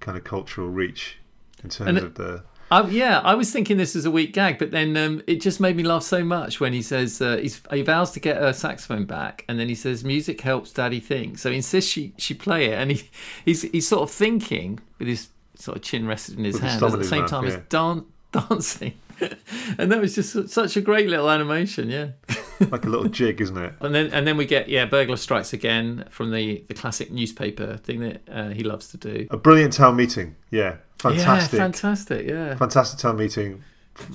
kind 0.00 0.18
of 0.18 0.24
cultural 0.24 0.68
reach 0.68 1.18
in 1.62 1.70
terms 1.70 1.98
it- 1.98 2.04
of 2.04 2.14
the. 2.14 2.44
I, 2.70 2.86
yeah, 2.88 3.20
I 3.20 3.34
was 3.34 3.52
thinking 3.52 3.76
this 3.76 3.94
was 3.94 4.04
a 4.04 4.10
weak 4.10 4.32
gag, 4.32 4.58
but 4.58 4.70
then 4.70 4.96
um, 4.96 5.22
it 5.26 5.40
just 5.40 5.60
made 5.60 5.76
me 5.76 5.82
laugh 5.82 6.02
so 6.02 6.24
much 6.24 6.60
when 6.60 6.72
he 6.72 6.82
says 6.82 7.20
uh, 7.20 7.36
he's, 7.36 7.60
he 7.70 7.82
vows 7.82 8.10
to 8.12 8.20
get 8.20 8.38
her 8.38 8.52
saxophone 8.52 9.04
back, 9.04 9.44
and 9.48 9.60
then 9.60 9.68
he 9.68 9.74
says 9.74 10.02
music 10.02 10.40
helps 10.40 10.72
Daddy 10.72 11.00
think. 11.00 11.38
So 11.38 11.50
he 11.50 11.56
insists 11.56 11.90
she 11.90 12.14
she 12.16 12.34
play 12.34 12.66
it, 12.66 12.74
and 12.74 12.90
he 12.90 13.08
he's 13.44 13.62
he's 13.62 13.86
sort 13.86 14.02
of 14.02 14.10
thinking 14.10 14.80
with 14.98 15.08
his 15.08 15.28
sort 15.56 15.76
of 15.76 15.82
chin 15.82 16.06
rested 16.06 16.38
in 16.38 16.44
his 16.44 16.54
With 16.54 16.62
hand 16.62 16.82
at 16.82 16.92
the 16.98 17.04
same 17.04 17.22
mouth, 17.22 17.30
time 17.30 17.44
yeah. 17.44 17.50
as 17.50 17.60
dan- 17.68 18.06
dancing, 18.32 18.94
and 19.78 19.90
that 19.92 20.00
was 20.00 20.14
just 20.14 20.48
such 20.48 20.76
a 20.76 20.80
great 20.80 21.08
little 21.08 21.30
animation. 21.30 21.88
Yeah, 21.90 22.08
like 22.70 22.84
a 22.84 22.88
little 22.88 23.08
jig, 23.08 23.40
isn't 23.40 23.56
it? 23.56 23.74
and 23.80 23.94
then 23.94 24.12
and 24.12 24.26
then 24.26 24.36
we 24.36 24.46
get 24.46 24.68
yeah, 24.68 24.84
burglar 24.86 25.16
strikes 25.16 25.52
again 25.52 26.04
from 26.10 26.30
the 26.30 26.64
the 26.68 26.74
classic 26.74 27.10
newspaper 27.10 27.76
thing 27.78 28.00
that 28.00 28.22
uh, 28.30 28.48
he 28.50 28.62
loves 28.62 28.88
to 28.88 28.96
do. 28.96 29.26
A 29.30 29.36
brilliant 29.36 29.72
town 29.74 29.96
meeting. 29.96 30.36
Yeah, 30.50 30.76
fantastic. 30.98 31.58
Yeah, 31.58 31.64
fantastic. 31.64 32.28
Yeah. 32.28 32.54
fantastic 32.56 32.98
town 32.98 33.16
meeting 33.16 33.62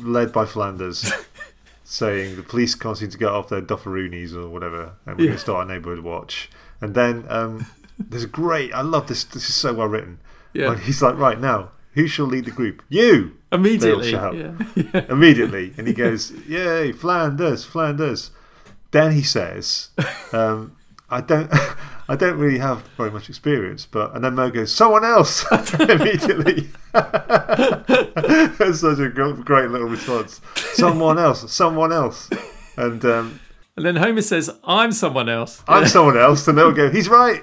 led 0.02 0.34
by 0.34 0.46
Flanders 0.46 1.12
saying 1.84 2.36
the 2.36 2.44
police 2.44 2.76
can't 2.76 2.98
seem 2.98 3.10
to 3.10 3.18
get 3.18 3.30
off 3.30 3.50
their 3.50 3.62
dufferoonies 3.62 4.34
or 4.36 4.48
whatever 4.50 4.92
and 5.06 5.18
we're 5.18 5.24
Yeah. 5.24 5.28
going 5.30 5.38
to 5.38 5.38
start 5.40 5.68
a 5.70 5.74
neighbourhood 5.74 6.04
watch 6.04 6.50
and 6.82 6.94
then 6.94 7.26
um, 7.30 7.66
there's 7.98 8.26
a 8.26 8.28
great 8.28 8.74
I 8.74 8.82
love 8.82 9.08
this 9.08 9.24
this 9.24 9.48
is 9.50 9.56
so 9.56 9.74
well 9.74 9.88
written 9.88 10.20
Yeah. 10.54 10.68
Like, 10.70 10.80
he's 10.82 11.02
like 11.02 11.18
right 11.18 11.40
now 11.40 11.72
who 11.94 12.08
shall 12.08 12.26
lead 12.26 12.46
the 12.46 12.52
group 12.52 12.82
you 12.90 13.36
Immediately. 13.52 14.12
Yeah. 14.12 14.32
yeah. 14.76 15.06
immediately 15.10 15.74
and 15.78 15.88
he 15.88 15.94
goes 15.94 16.32
yay 16.48 16.92
Flanders 16.92 17.66
Flanders 17.66 18.32
then 18.92 19.12
he 19.12 19.24
says 19.24 19.90
um, 20.34 20.76
I 21.12 21.22
don't, 21.22 21.52
I 22.10 22.16
don't 22.16 22.38
really 22.38 22.60
have 22.60 22.84
very 22.98 23.10
much 23.12 23.30
experience, 23.30 23.86
but 23.86 24.14
and 24.16 24.24
then 24.24 24.36
Moe 24.36 24.52
goes, 24.52 24.72
someone 24.74 25.04
else 25.04 25.46
immediately. 25.80 26.70
it's 26.94 28.82
such 28.82 29.00
a 29.00 29.10
great 29.10 29.72
little 29.72 29.88
response. 29.88 30.42
Someone 30.74 31.18
else, 31.18 31.52
someone 31.52 31.92
else, 31.92 32.30
and 32.78 33.04
um, 33.06 33.40
And 33.76 33.86
then 33.86 33.96
Homer 33.96 34.22
says, 34.22 34.50
"I'm 34.64 34.92
someone 34.92 35.30
else." 35.30 35.64
I'm 35.68 35.88
someone 35.88 36.18
else, 36.18 36.48
and 36.48 36.58
they'll 36.58 36.72
go, 36.72 36.90
he's 36.90 37.10
right. 37.10 37.42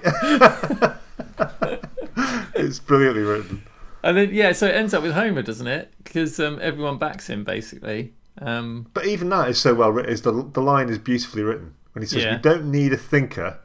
it's 2.55 2.79
brilliantly 2.79 3.23
written. 3.23 3.63
And 4.07 4.17
then 4.17 4.31
yeah, 4.33 4.53
so 4.53 4.67
it 4.67 4.75
ends 4.75 4.95
up 4.95 5.03
with 5.03 5.13
Homer, 5.13 5.43
doesn't 5.43 5.67
it? 5.67 5.93
Because 6.03 6.39
um, 6.41 6.59
everyone 6.63 6.99
backs 6.99 7.29
him 7.29 7.45
basically. 7.45 8.13
Um, 8.41 8.87
But 8.95 9.07
even 9.07 9.29
that 9.31 9.49
is 9.49 9.59
so 9.61 9.75
well 9.75 9.91
written. 9.91 10.13
Is 10.13 10.23
the 10.23 10.49
the 10.53 10.63
line 10.63 10.89
is 10.89 10.99
beautifully 10.99 11.43
written 11.43 11.75
when 11.93 12.03
he 12.03 12.09
says, 12.09 12.25
Yeah. 12.25 12.37
"We 12.37 12.43
don't 12.43 12.71
need 12.71 12.93
a 12.93 12.97
thinker, 12.97 13.59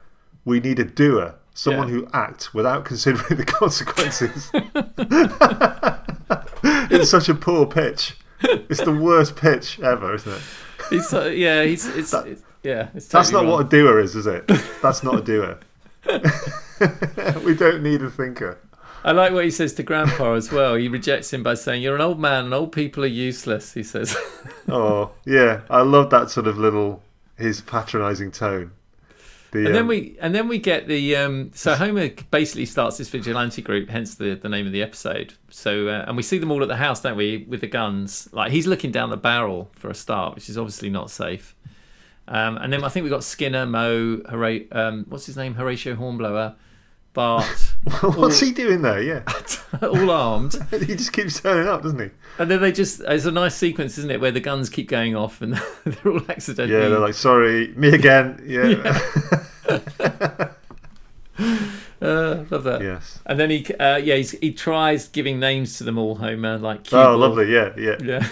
we 0.46 0.60
need 0.60 0.80
a 0.80 0.86
doer, 0.86 1.36
someone 1.54 1.88
Yeah. 1.90 1.94
who 1.96 2.08
acts 2.14 2.54
without 2.54 2.86
considering 2.92 3.38
the 3.38 3.46
consequences." 3.46 4.52
it's 6.92 7.10
such 7.10 7.30
a 7.30 7.36
poor 7.36 7.66
pitch. 7.66 8.16
It's 8.44 8.82
the 8.82 8.94
worst 8.94 9.36
pitch 9.36 9.80
ever, 9.82 10.16
isn't 10.16 10.32
it? 10.34 10.42
he's 10.90 11.08
so, 11.08 11.28
yeah, 11.28 11.64
he's 11.64 11.86
it's, 11.86 12.12
it's 12.14 12.42
yeah, 12.64 12.90
it's 12.96 13.08
That's 13.08 13.32
not 13.32 13.44
wrong. 13.44 13.52
what 13.52 13.66
a 13.68 13.70
doer 13.70 14.00
is, 14.00 14.16
is 14.16 14.26
it? 14.28 14.48
That's 14.82 15.04
not 15.04 15.20
a 15.20 15.22
doer. 15.22 15.60
we 17.46 17.54
don't 17.56 17.84
need 17.84 18.02
a 18.02 18.10
thinker. 18.10 18.58
I 19.04 19.12
like 19.14 19.34
what 19.34 19.44
he 19.46 19.52
says 19.52 19.74
to 19.76 19.84
Grandpa 19.84 20.34
as 20.34 20.52
well. 20.52 20.76
He 20.76 20.88
rejects 20.88 21.34
him 21.34 21.44
by 21.44 21.56
saying, 21.56 21.82
"You're 21.82 21.96
an 21.96 22.02
old 22.02 22.20
man, 22.20 22.46
and 22.46 22.54
old 22.54 22.72
people 22.72 23.04
are 23.04 23.08
useless." 23.08 23.74
He 23.74 23.84
says. 23.84 24.16
Oh 24.70 25.12
yeah, 25.26 25.62
I 25.70 25.82
love 25.82 26.12
that 26.12 26.30
sort 26.30 26.48
of 26.48 26.58
little 26.58 27.02
his 27.36 27.60
patronising 27.62 28.32
tone. 28.32 28.72
The, 29.52 29.66
And 29.66 29.76
then 29.76 29.82
um, 29.82 29.88
we 29.88 30.18
and 30.22 30.34
then 30.34 30.48
we 30.48 30.60
get 30.60 30.88
the 30.88 31.16
um, 31.18 31.52
so 31.54 31.76
Homer 31.76 32.10
basically 32.30 32.66
starts 32.66 32.98
this 32.98 33.10
vigilante 33.10 33.62
group, 33.62 33.90
hence 33.90 34.16
the, 34.16 34.36
the 34.36 34.48
name 34.48 34.66
of 34.66 34.72
the 34.72 34.82
episode. 34.82 35.34
So 35.50 35.90
uh, 35.90 36.06
and 36.08 36.16
we 36.16 36.24
see 36.24 36.38
them 36.38 36.52
all 36.52 36.62
at 36.62 36.70
the 36.70 36.78
house, 36.78 37.02
don't 37.02 37.18
we, 37.18 37.46
with 37.50 37.60
the 37.60 37.68
guns? 37.68 38.30
Like 38.32 38.52
he's 38.52 38.66
looking 38.68 38.92
down 38.92 39.10
the 39.10 39.18
barrel 39.18 39.70
for 39.76 39.90
a 39.90 39.96
start, 39.96 40.36
which 40.36 40.48
is 40.48 40.58
obviously 40.58 40.90
not 40.90 41.10
safe. 41.10 41.54
Um, 42.30 42.58
and 42.58 42.72
then 42.72 42.84
I 42.86 42.90
think 42.90 43.04
we 43.04 43.10
got 43.10 43.26
Skinner, 43.26 43.66
Moe, 43.66 44.22
Hora- 44.30 44.62
um, 44.72 45.06
what's 45.10 45.26
his 45.26 45.36
name, 45.36 45.56
Horatio 45.56 45.96
Hornblower, 45.96 46.56
Bart, 47.14 47.46
What's 48.02 48.40
he 48.40 48.52
doing 48.52 48.82
there? 48.84 49.02
Yeah, 49.02 49.24
all 49.82 50.10
armed. 50.12 50.56
he 50.72 50.96
just 50.96 51.12
keeps 51.14 51.42
turning 51.42 51.68
up, 51.68 51.84
doesn't 51.84 52.00
he? 52.00 52.10
And 52.40 52.50
then 52.50 52.62
they 52.62 52.72
just 52.72 53.02
it's 53.02 53.26
a 53.26 53.32
nice 53.32 53.56
sequence, 53.56 53.98
isn't 53.98 54.10
it, 54.12 54.22
where 54.22 54.32
the 54.32 54.40
guns 54.40 54.70
keep 54.70 54.88
going 54.88 55.16
off 55.16 55.42
and 55.42 55.54
they're 55.86 56.12
all 56.14 56.22
accidentally. 56.30 56.80
Yeah, 56.82 56.88
they're 56.90 57.00
like, 57.00 57.14
sorry, 57.14 57.74
me 57.76 57.90
again. 57.90 58.42
Yeah. 58.46 59.00
uh, 62.02 62.46
love 62.50 62.64
that. 62.64 62.80
yes. 62.82 63.20
And 63.26 63.40
then 63.40 63.50
he, 63.50 63.66
uh, 63.76 63.98
yeah, 63.98 64.16
he's, 64.16 64.32
he 64.32 64.52
tries 64.54 65.08
giving 65.08 65.40
names 65.40 65.78
to 65.78 65.84
them 65.84 65.98
all, 65.98 66.16
Homer, 66.16 66.58
like 66.58 66.84
cue 66.86 66.98
Oh, 66.98 67.04
ball. 67.12 67.18
lovely. 67.18 67.52
Yeah, 67.54 67.74
yeah. 67.78 67.98
Yeah, 68.02 68.28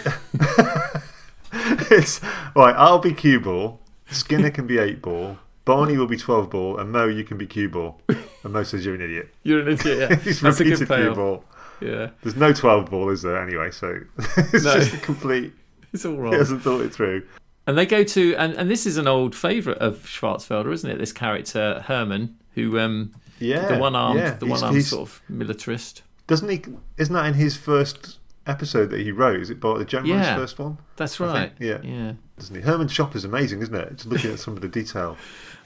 it's 1.92 2.22
right. 2.56 2.76
I'll 2.78 3.00
be 3.00 3.14
cue 3.14 3.40
ball. 3.40 3.80
Skinner 4.12 4.50
can 4.52 4.66
be 4.68 4.78
eight 4.80 5.02
ball. 5.02 5.38
Barney 5.70 5.98
will 6.00 6.08
be 6.08 6.18
twelve 6.18 6.50
ball, 6.50 6.80
and 6.80 6.92
Moe, 6.92 7.06
you 7.08 7.24
can 7.24 7.38
be 7.38 7.46
cue 7.46 7.70
ball. 7.70 8.02
And 8.44 8.54
Moe 8.54 8.64
says 8.64 8.86
you're 8.86 8.96
an 8.96 9.02
idiot. 9.02 9.30
you're 9.44 9.60
an 9.60 9.68
idiot. 9.68 10.10
Yeah. 10.12 10.16
He's 10.24 10.40
That's 10.42 10.60
a 10.62 10.64
good 10.64 10.80
repeated 10.80 10.88
cue 10.96 11.14
ball. 11.14 11.44
Yeah, 11.82 12.10
There's 12.24 12.38
no 12.38 12.54
twelve 12.54 12.90
ball, 12.90 13.10
is 13.10 13.22
there? 13.22 13.38
Anyway, 13.42 13.70
so 13.72 14.00
it's 14.18 14.64
No. 14.64 14.76
just 14.76 14.94
a 14.94 14.98
complete. 14.98 15.54
it's 15.94 16.06
all 16.06 16.16
wrong. 16.16 16.32
He 16.32 16.38
hasn't 16.40 16.62
thought 16.64 16.82
it 16.82 16.94
through. 16.94 17.28
And 17.68 17.78
they 17.78 17.86
go 17.86 18.04
to, 18.06 18.36
and, 18.38 18.54
and 18.54 18.72
this 18.72 18.86
is 18.88 18.96
an 18.98 19.08
old 19.08 19.36
favourite 19.36 19.78
of 19.80 19.98
Swartzwelder, 20.06 20.72
isn't 20.72 20.90
it? 20.90 20.98
This 21.00 21.12
character 21.12 21.84
Herman, 21.86 22.38
who 22.56 22.80
um, 22.80 23.12
Yeah, 23.40 23.68
the 23.68 23.78
one 23.78 23.94
armed, 23.96 24.20
yeah. 24.22 24.36
the 24.36 24.46
one 24.46 24.64
armed 24.64 24.84
sort 24.86 25.10
of 25.10 25.22
militarist. 25.28 26.02
Doesn't 26.28 26.48
he? 26.48 26.64
Isn't 26.98 27.14
that 27.14 27.26
in 27.26 27.34
his 27.34 27.58
first 27.58 28.19
episode 28.50 28.90
that 28.90 29.02
he 29.02 29.12
wrote? 29.12 29.40
Is 29.40 29.50
it 29.50 29.60
Bart 29.60 29.80
the 29.80 29.86
General's 29.86 30.26
Yeah. 30.26 30.36
first 30.36 30.60
one? 30.60 30.78
That's 30.98 31.20
right. 31.20 31.52
think, 31.58 31.60
yeah. 31.60 31.82
yeah. 31.90 32.14
Doesn't 32.38 32.56
he? 32.56 32.62
Herman 32.62 32.88
Shop 32.88 33.16
is 33.16 33.24
amazing, 33.24 33.62
isn't 33.62 33.76
it? 33.76 33.96
Just 33.96 34.06
looking 34.08 34.32
at 34.32 34.40
some 34.40 34.56
of 34.56 34.62
the 34.62 34.68
detail. 34.68 35.18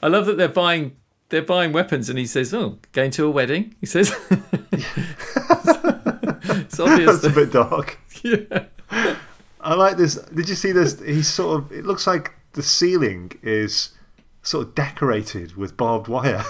I 0.01 0.07
love 0.07 0.25
that 0.25 0.37
they're 0.37 0.47
buying 0.49 0.95
they're 1.29 1.41
buying 1.41 1.71
weapons, 1.71 2.09
and 2.09 2.19
he 2.19 2.27
says, 2.27 2.53
"Oh, 2.53 2.77
going 2.91 3.09
to 3.11 3.25
a 3.25 3.31
wedding." 3.31 3.73
He 3.79 3.87
says, 3.87 4.13
"It's 4.71 4.85
obvious." 6.79 7.21
That's 7.21 7.23
a 7.23 7.29
bit 7.29 7.51
dark. 7.51 7.99
yeah. 8.23 8.65
I 9.61 9.73
like 9.75 9.97
this. 9.97 10.15
Did 10.15 10.49
you 10.49 10.55
see 10.55 10.71
this? 10.71 10.99
He's 10.99 11.27
sort 11.27 11.59
of. 11.59 11.71
It 11.71 11.85
looks 11.85 12.05
like 12.05 12.33
the 12.53 12.63
ceiling 12.63 13.31
is 13.41 13.91
sort 14.41 14.67
of 14.67 14.75
decorated 14.75 15.55
with 15.55 15.77
barbed 15.77 16.07
wire. 16.07 16.43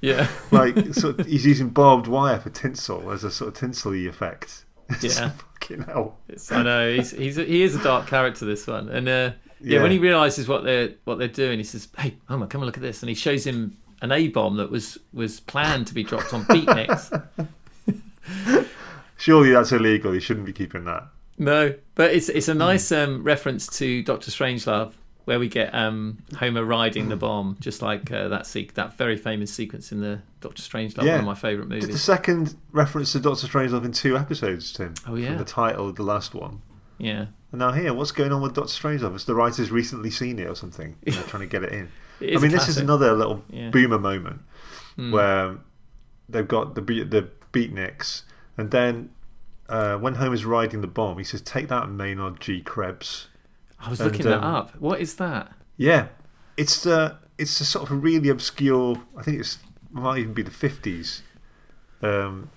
Yeah. 0.00 0.28
like 0.50 0.94
sort 0.94 1.20
of, 1.20 1.26
he's 1.26 1.46
using 1.46 1.68
barbed 1.70 2.06
wire 2.06 2.38
for 2.40 2.50
tinsel 2.50 3.10
as 3.10 3.24
a 3.24 3.30
sort 3.30 3.48
of 3.48 3.54
tinsel-y 3.54 3.98
effect. 4.08 4.64
Yeah. 5.02 5.30
fucking 5.30 5.82
hell. 5.82 6.16
It's, 6.28 6.50
I 6.50 6.62
know 6.62 6.92
he's 6.94 7.10
he's 7.10 7.36
he 7.36 7.62
is 7.62 7.74
a 7.76 7.82
dark 7.82 8.06
character 8.06 8.44
this 8.44 8.66
one, 8.66 8.88
and 8.88 9.08
uh, 9.08 9.10
yeah, 9.60 9.76
Yeah. 9.76 9.82
when 9.82 9.90
he 9.90 9.98
realizes 9.98 10.48
what 10.48 10.64
they're 10.64 10.90
what 11.04 11.18
they're 11.18 11.28
doing, 11.28 11.58
he 11.58 11.64
says, 11.64 11.88
"Hey, 11.98 12.16
Homer, 12.28 12.46
come 12.46 12.62
and 12.62 12.66
look 12.66 12.76
at 12.76 12.82
this," 12.82 13.02
and 13.02 13.08
he 13.08 13.14
shows 13.14 13.44
him 13.44 13.76
an 14.00 14.12
A 14.12 14.28
bomb 14.28 14.56
that 14.56 14.70
was 14.70 14.96
was 15.12 15.40
planned 15.40 15.86
to 15.88 15.94
be 15.94 16.02
dropped 16.04 16.32
on 16.32 16.44
beatniks. 16.44 17.10
Surely 19.16 19.50
that's 19.50 19.72
illegal. 19.72 20.12
He 20.12 20.20
shouldn't 20.20 20.46
be 20.46 20.52
keeping 20.52 20.84
that. 20.84 21.08
no, 21.38 21.74
but 21.96 22.12
it's 22.12 22.28
it's 22.28 22.48
a 22.48 22.54
nice 22.54 22.92
um, 22.92 23.22
reference 23.24 23.66
to 23.78 24.02
Doctor 24.04 24.30
Strangelove, 24.30 24.92
where 25.28 25.38
we 25.38 25.46
get 25.48 25.74
um, 25.74 26.16
Homer 26.38 26.64
riding 26.64 27.10
the 27.10 27.16
bomb, 27.16 27.58
just 27.60 27.82
like 27.82 28.10
uh, 28.10 28.28
that 28.28 28.46
se- 28.46 28.70
that 28.74 28.96
very 28.96 29.16
famous 29.18 29.52
sequence 29.52 29.92
in 29.92 30.00
the 30.00 30.20
Doctor 30.40 30.62
Strangelove, 30.62 31.02
Yeah. 31.04 31.12
one 31.12 31.20
of 31.20 31.26
my 31.26 31.34
favourite 31.34 31.68
movies. 31.68 31.84
Did 31.84 31.94
the 31.94 31.98
second 31.98 32.54
reference 32.72 33.12
to 33.12 33.20
Doctor 33.20 33.46
Strange 33.46 33.70
Strangelove 33.70 33.84
in 33.84 33.92
two 33.92 34.16
episodes, 34.16 34.72
Tim? 34.72 34.94
Oh, 35.06 35.16
yeah. 35.16 35.28
From 35.28 35.38
the 35.38 35.44
title 35.44 35.88
of 35.90 35.96
the 35.96 36.02
last 36.02 36.34
one. 36.34 36.62
Yeah, 36.96 37.26
And 37.52 37.58
now 37.60 37.72
here, 37.72 37.92
what's 37.92 38.10
going 38.10 38.32
on 38.32 38.40
with 38.40 38.54
Doctor 38.54 38.70
Strangelove? 38.72 39.12
Has 39.12 39.26
the 39.26 39.34
writers 39.34 39.70
recently 39.70 40.10
seen 40.10 40.38
it 40.38 40.48
or 40.48 40.54
something? 40.56 40.96
They're 41.02 41.22
trying 41.24 41.42
to 41.42 41.46
get 41.46 41.62
it 41.62 41.72
in. 41.72 41.90
It 42.20 42.36
I 42.36 42.40
mean, 42.40 42.50
this 42.50 42.66
is 42.66 42.78
another 42.78 43.12
little 43.12 43.44
Yeah. 43.50 43.68
boomer 43.70 43.98
moment 43.98 44.40
Hmm. 44.96 45.12
where 45.12 45.58
they've 46.28 46.48
got 46.48 46.74
the 46.74 46.80
beat, 46.80 47.10
the 47.10 47.28
beatniks, 47.52 48.22
and 48.56 48.70
then 48.70 49.10
uh, 49.68 49.96
when 49.98 50.14
Homer's 50.14 50.44
riding 50.46 50.80
the 50.80 50.86
bomb, 50.88 51.18
he 51.18 51.24
says, 51.24 51.42
"Take 51.42 51.68
that, 51.68 51.88
Maynard 51.90 52.40
G. 52.40 52.60
Krebs." 52.62 53.28
I 53.80 53.90
was 53.90 54.00
and, 54.00 54.10
looking 54.10 54.26
that 54.26 54.38
um, 54.38 54.54
up. 54.54 54.76
What 54.80 55.00
is 55.00 55.14
that? 55.16 55.52
Yeah, 55.76 56.08
it's 56.56 56.86
uh, 56.86 57.16
it's 57.38 57.60
a 57.60 57.64
sort 57.64 57.84
of 57.86 57.92
a 57.92 57.94
really 58.00 58.28
obscure. 58.28 59.00
I 59.16 59.22
think 59.22 59.40
it's 59.40 59.56
it 59.56 59.92
might 59.94 60.18
even 60.18 60.34
be 60.34 60.42
the 60.42 60.50
fifties. 60.50 61.22
Um, 62.02 62.50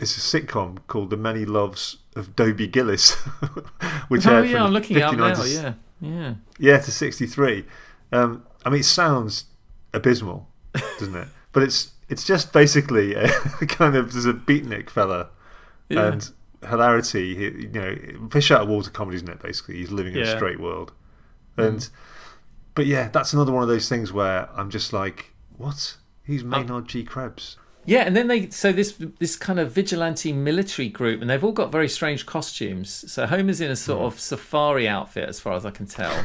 it's 0.00 0.16
a 0.16 0.20
sitcom 0.40 0.78
called 0.88 1.10
The 1.10 1.16
Many 1.16 1.44
Loves 1.44 1.98
of 2.16 2.34
Dobie 2.36 2.66
Gillis, 2.66 3.12
which 4.08 4.26
oh 4.26 4.36
aired 4.36 4.48
yeah, 4.48 4.56
from 4.58 4.66
I'm 4.66 4.72
looking 4.72 4.96
it 4.96 5.02
up 5.02 5.10
59 5.14 5.32
now. 5.32 5.42
to- 5.42 5.48
Yeah, 5.48 5.74
yeah. 6.00 6.34
yeah, 6.58 6.78
to 6.78 6.90
63. 6.90 7.64
Um, 8.12 8.44
I 8.64 8.70
mean, 8.70 8.80
it 8.80 8.84
sounds 8.84 9.44
abysmal, 9.92 10.48
doesn't 10.98 11.14
it? 11.16 11.28
But 11.52 11.62
it's 11.62 11.92
it's 12.08 12.24
just 12.24 12.52
basically 12.52 13.14
a 13.14 13.28
kind 13.68 13.94
of 13.94 14.12
there's 14.12 14.26
a 14.26 14.32
beatnik 14.32 14.90
fella 14.90 15.28
Yeah. 15.88 16.08
and 16.08 16.30
hilarity. 16.68 17.34
he- 17.34 17.62
You 17.64 17.68
know, 17.68 18.28
fish 18.30 18.50
out 18.50 18.62
of 18.62 18.68
water 18.68 18.90
comedy, 18.90 19.16
isn't 19.16 19.28
it? 19.28 19.40
Basically, 19.42 19.76
he's 19.76 19.90
living 19.90 20.12
in 20.14 20.20
Yeah. 20.20 20.32
a 20.32 20.36
straight 20.36 20.60
world, 20.60 20.92
and 21.56 21.88
but 22.74 22.86
yeah, 22.86 23.08
that's 23.08 23.32
another 23.32 23.52
one 23.52 23.62
of 23.62 23.68
those 23.68 23.88
things 23.88 24.12
where 24.12 24.48
I'm 24.54 24.70
just 24.70 24.92
like, 24.92 25.32
what? 25.56 25.96
He's 26.24 26.42
Maynard 26.42 26.88
G. 26.88 27.04
Krebs. 27.04 27.56
Yeah, 27.86 28.00
and 28.04 28.16
then 28.16 28.28
they 28.28 28.48
so 28.48 28.72
this 28.72 28.94
this 29.18 29.36
kind 29.36 29.60
of 29.60 29.70
vigilante 29.70 30.32
military 30.32 30.88
group, 30.88 31.20
and 31.20 31.28
they've 31.28 31.44
all 31.44 31.52
got 31.52 31.70
very 31.70 31.88
strange 31.88 32.24
costumes. 32.24 33.04
So 33.12 33.26
Homer's 33.26 33.60
in 33.60 33.70
a 33.70 33.76
sort 33.76 34.00
Hmm. 34.00 34.06
of 34.06 34.18
safari 34.20 34.88
outfit, 34.88 35.28
as 35.28 35.38
far 35.38 35.52
as 35.52 35.66
I 35.66 35.70
can 35.70 35.86
tell. 35.86 36.24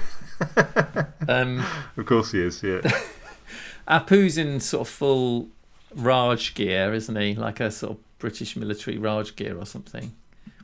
um, 1.28 1.64
Of 1.98 2.06
course, 2.06 2.32
he 2.32 2.40
is. 2.42 2.64
Yeah, 2.64 2.80
Apu's 3.90 4.38
in 4.38 4.60
sort 4.62 4.88
of 4.88 4.94
full 4.94 5.50
Raj 5.96 6.54
gear, 6.54 6.94
isn't 6.94 7.16
he? 7.16 7.36
Like 7.36 7.60
a 7.60 7.72
sort 7.72 7.94
of 7.94 8.20
British 8.20 8.56
military 8.56 8.98
Raj 8.98 9.36
gear 9.36 9.58
or 9.58 9.66
something. 9.66 10.14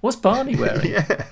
What's 0.01 0.15
Barney 0.17 0.55
wearing? 0.57 0.91
yeah. 0.91 1.25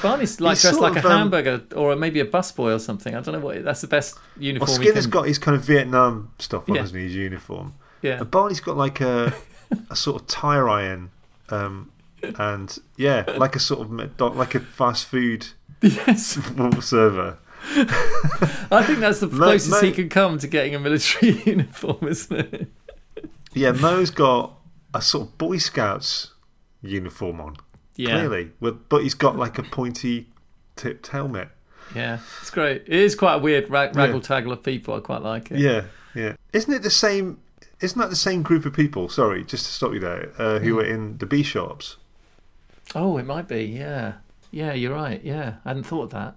Barney's 0.00 0.40
like 0.40 0.54
He's 0.56 0.62
dressed 0.62 0.80
like 0.80 0.96
of, 0.96 1.04
a 1.04 1.08
um, 1.08 1.18
hamburger 1.18 1.62
or 1.76 1.94
maybe 1.96 2.20
a 2.20 2.24
busboy 2.24 2.74
or 2.74 2.78
something. 2.78 3.14
I 3.14 3.20
don't 3.20 3.34
know 3.34 3.40
what. 3.40 3.62
That's 3.62 3.82
the 3.82 3.86
best 3.88 4.16
uniform. 4.38 4.70
we 4.78 4.86
Skinner's 4.86 5.04
can- 5.04 5.10
got 5.10 5.26
his 5.26 5.38
kind 5.38 5.54
of 5.56 5.62
Vietnam 5.64 6.32
stuff 6.38 6.68
on, 6.68 6.74
Yeah. 6.76 6.80
hasn't 6.82 6.98
he? 6.98 7.04
His 7.04 7.14
uniform. 7.16 7.74
yeah. 8.00 8.18
And 8.20 8.30
Barney's 8.30 8.60
got 8.60 8.76
like 8.76 9.00
a 9.00 9.34
a 9.90 9.96
sort 9.96 10.22
of 10.22 10.28
tire 10.28 10.68
iron, 10.68 11.10
um, 11.50 11.90
and 12.22 12.78
yeah, 12.96 13.24
like 13.36 13.54
a 13.56 13.60
sort 13.60 13.80
of 13.80 14.36
like 14.36 14.54
a 14.54 14.60
fast 14.60 15.06
food 15.06 15.48
Yes, 15.82 16.38
server. 16.80 17.38
I 17.64 18.82
think 18.86 19.00
that's 19.00 19.20
the 19.20 19.28
Moe- 19.28 19.36
closest 19.46 19.82
he 19.84 19.92
can 19.92 20.08
come 20.08 20.38
to 20.38 20.46
getting 20.48 20.74
a 20.74 20.78
military 20.80 21.32
uniform, 21.46 22.08
isn't 22.08 22.38
it? 22.54 22.68
Yeah, 23.52 23.72
Moe's 23.72 24.10
got 24.10 24.54
a 24.94 25.02
sort 25.02 25.28
of 25.28 25.38
Boy 25.38 25.58
Scouts 25.58 26.31
uniform 26.82 27.40
on, 27.40 27.56
Yeah, 27.96 28.10
clearly, 28.18 28.50
with, 28.60 28.88
but 28.88 29.02
he's 29.02 29.14
got 29.14 29.36
like 29.36 29.58
a 29.58 29.62
pointy 29.62 30.28
tipped 30.76 31.08
helmet. 31.08 31.48
yeah, 31.94 32.18
it's 32.40 32.50
great. 32.50 32.82
It 32.86 32.92
is 32.92 33.14
quite 33.14 33.34
a 33.34 33.38
weird 33.38 33.68
rag- 33.70 33.92
raggle 33.94 34.22
taggle 34.22 34.52
of 34.52 34.62
people. 34.62 34.94
I 34.94 35.00
quite 35.00 35.22
like 35.22 35.50
it. 35.50 35.58
Yeah, 35.58 35.84
Yeah. 36.14 36.34
Isn't 36.52 36.72
it 36.72 36.82
the 36.82 36.90
same? 36.90 37.38
Isn't 37.80 37.98
that 37.98 38.10
the 38.10 38.16
same 38.16 38.42
group 38.42 38.64
of 38.64 38.72
people? 38.72 39.08
Sorry, 39.08 39.44
just 39.44 39.66
to 39.66 39.72
stop 39.72 39.92
you 39.92 39.98
there. 40.00 40.30
Uh, 40.38 40.58
who 40.60 40.70
Hmm. 40.70 40.76
were 40.76 40.84
in 40.84 41.18
the 41.18 41.26
Be 41.26 41.42
Sharps? 41.42 41.96
Oh, 42.94 43.16
it 43.18 43.26
might 43.26 43.48
be. 43.48 43.64
Yeah, 43.64 44.14
yeah, 44.50 44.72
you're 44.72 44.94
right. 44.94 45.20
Yeah, 45.24 45.54
I 45.64 45.68
hadn't 45.70 45.84
thought 45.84 46.04
of 46.04 46.10
that. 46.10 46.36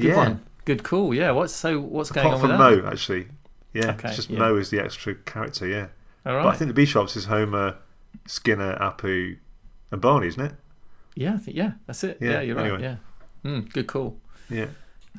Good 0.00 0.08
yeah. 0.08 0.16
one. 0.16 0.40
Good 0.64 0.82
call. 0.82 1.12
Yeah. 1.14 1.30
What's 1.32 1.54
so? 1.54 1.80
What's 1.80 2.10
going 2.10 2.26
on 2.26 2.40
from 2.40 2.50
with 2.50 2.58
that? 2.58 2.82
Moe, 2.82 2.88
actually. 2.90 3.28
Yeah. 3.72 3.92
Okay, 3.92 4.08
it's 4.08 4.16
just 4.16 4.30
yeah. 4.30 4.38
Moe 4.38 4.56
is 4.56 4.70
the 4.70 4.80
extra 4.80 5.14
character. 5.14 5.66
Yeah. 5.66 5.86
All 6.24 6.34
But 6.42 6.46
I 6.48 6.54
think 6.56 6.68
the 6.68 6.74
Be 6.74 6.84
Sharps 6.86 7.16
is 7.16 7.24
Homer, 7.26 7.76
Skinner, 8.26 8.76
Apu, 8.78 9.36
and 9.90 10.00
Barney, 10.00 10.28
isn't 10.28 10.44
it? 10.44 10.52
Yeah. 11.14 11.34
I 11.34 11.38
think, 11.38 11.56
yeah. 11.56 11.72
That's 11.86 12.04
it. 12.04 12.18
Yeah, 12.20 12.30
Yeah. 12.30 12.40
you're 12.42 12.58
anyway. 12.58 12.74
right. 12.74 12.80
Yeah. 12.82 12.96
Mm, 13.50 13.72
good 13.72 13.86
call. 13.86 14.16
Yeah. 14.48 14.66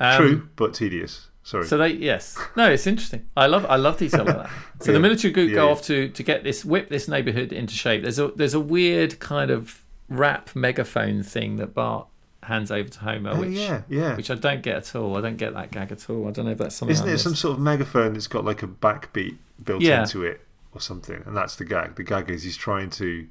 Um, 0.00 0.16
True, 0.16 0.48
but 0.56 0.74
tedious. 0.74 1.28
Sorry. 1.46 1.66
So 1.66 1.76
they 1.76 1.88
yes 1.88 2.38
no 2.56 2.70
it's 2.70 2.86
interesting 2.86 3.26
I 3.36 3.46
love 3.48 3.66
I 3.66 3.76
love 3.76 3.98
detail 3.98 4.24
like 4.24 4.34
that 4.34 4.50
so 4.80 4.90
Yeah. 4.90 4.94
the 4.94 5.00
military 5.00 5.30
group 5.30 5.50
Yeah, 5.50 5.56
go 5.56 5.68
off 5.70 5.82
to 5.82 6.08
to 6.08 6.22
get 6.22 6.42
this 6.42 6.64
whip 6.64 6.88
this 6.88 7.06
neighborhood 7.06 7.52
into 7.52 7.74
shape 7.74 8.00
there's 8.00 8.18
a 8.18 8.28
there's 8.28 8.54
a 8.54 8.60
weird 8.60 9.18
kind 9.20 9.50
of 9.50 9.84
rap 10.08 10.56
megaphone 10.56 11.22
thing 11.22 11.56
that 11.56 11.74
Bart 11.74 12.06
hands 12.44 12.70
over 12.70 12.88
to 12.88 12.98
Homer 13.00 13.32
oh 13.34 13.40
which 13.40 13.50
yeah, 13.50 13.82
yeah. 13.90 14.16
which 14.16 14.30
I 14.30 14.36
don't 14.36 14.62
get 14.62 14.76
at 14.76 14.96
all 14.96 15.18
I 15.18 15.20
don't 15.20 15.36
get 15.36 15.52
that 15.52 15.70
gag 15.70 15.92
at 15.92 16.08
all 16.08 16.26
I 16.26 16.30
don't 16.30 16.46
know 16.46 16.52
if 16.52 16.58
that's 16.58 16.76
something 16.76 16.94
Isn't 16.94 17.08
it 17.10 17.18
some 17.18 17.34
sort 17.34 17.58
of 17.58 17.60
megaphone 17.60 18.14
that's 18.14 18.26
got 18.26 18.46
like 18.46 18.62
a 18.62 18.66
backbeat 18.66 19.36
built 19.62 19.82
Yeah. 19.82 20.00
into 20.00 20.22
it 20.24 20.40
or 20.74 20.80
something? 20.80 21.22
And 21.26 21.36
that's 21.36 21.56
the 21.56 21.64
gag. 21.64 21.96
The 21.96 22.02
gag 22.02 22.30
is 22.30 22.42
he's 22.42 22.56
trying 22.56 22.90
to 22.90 23.26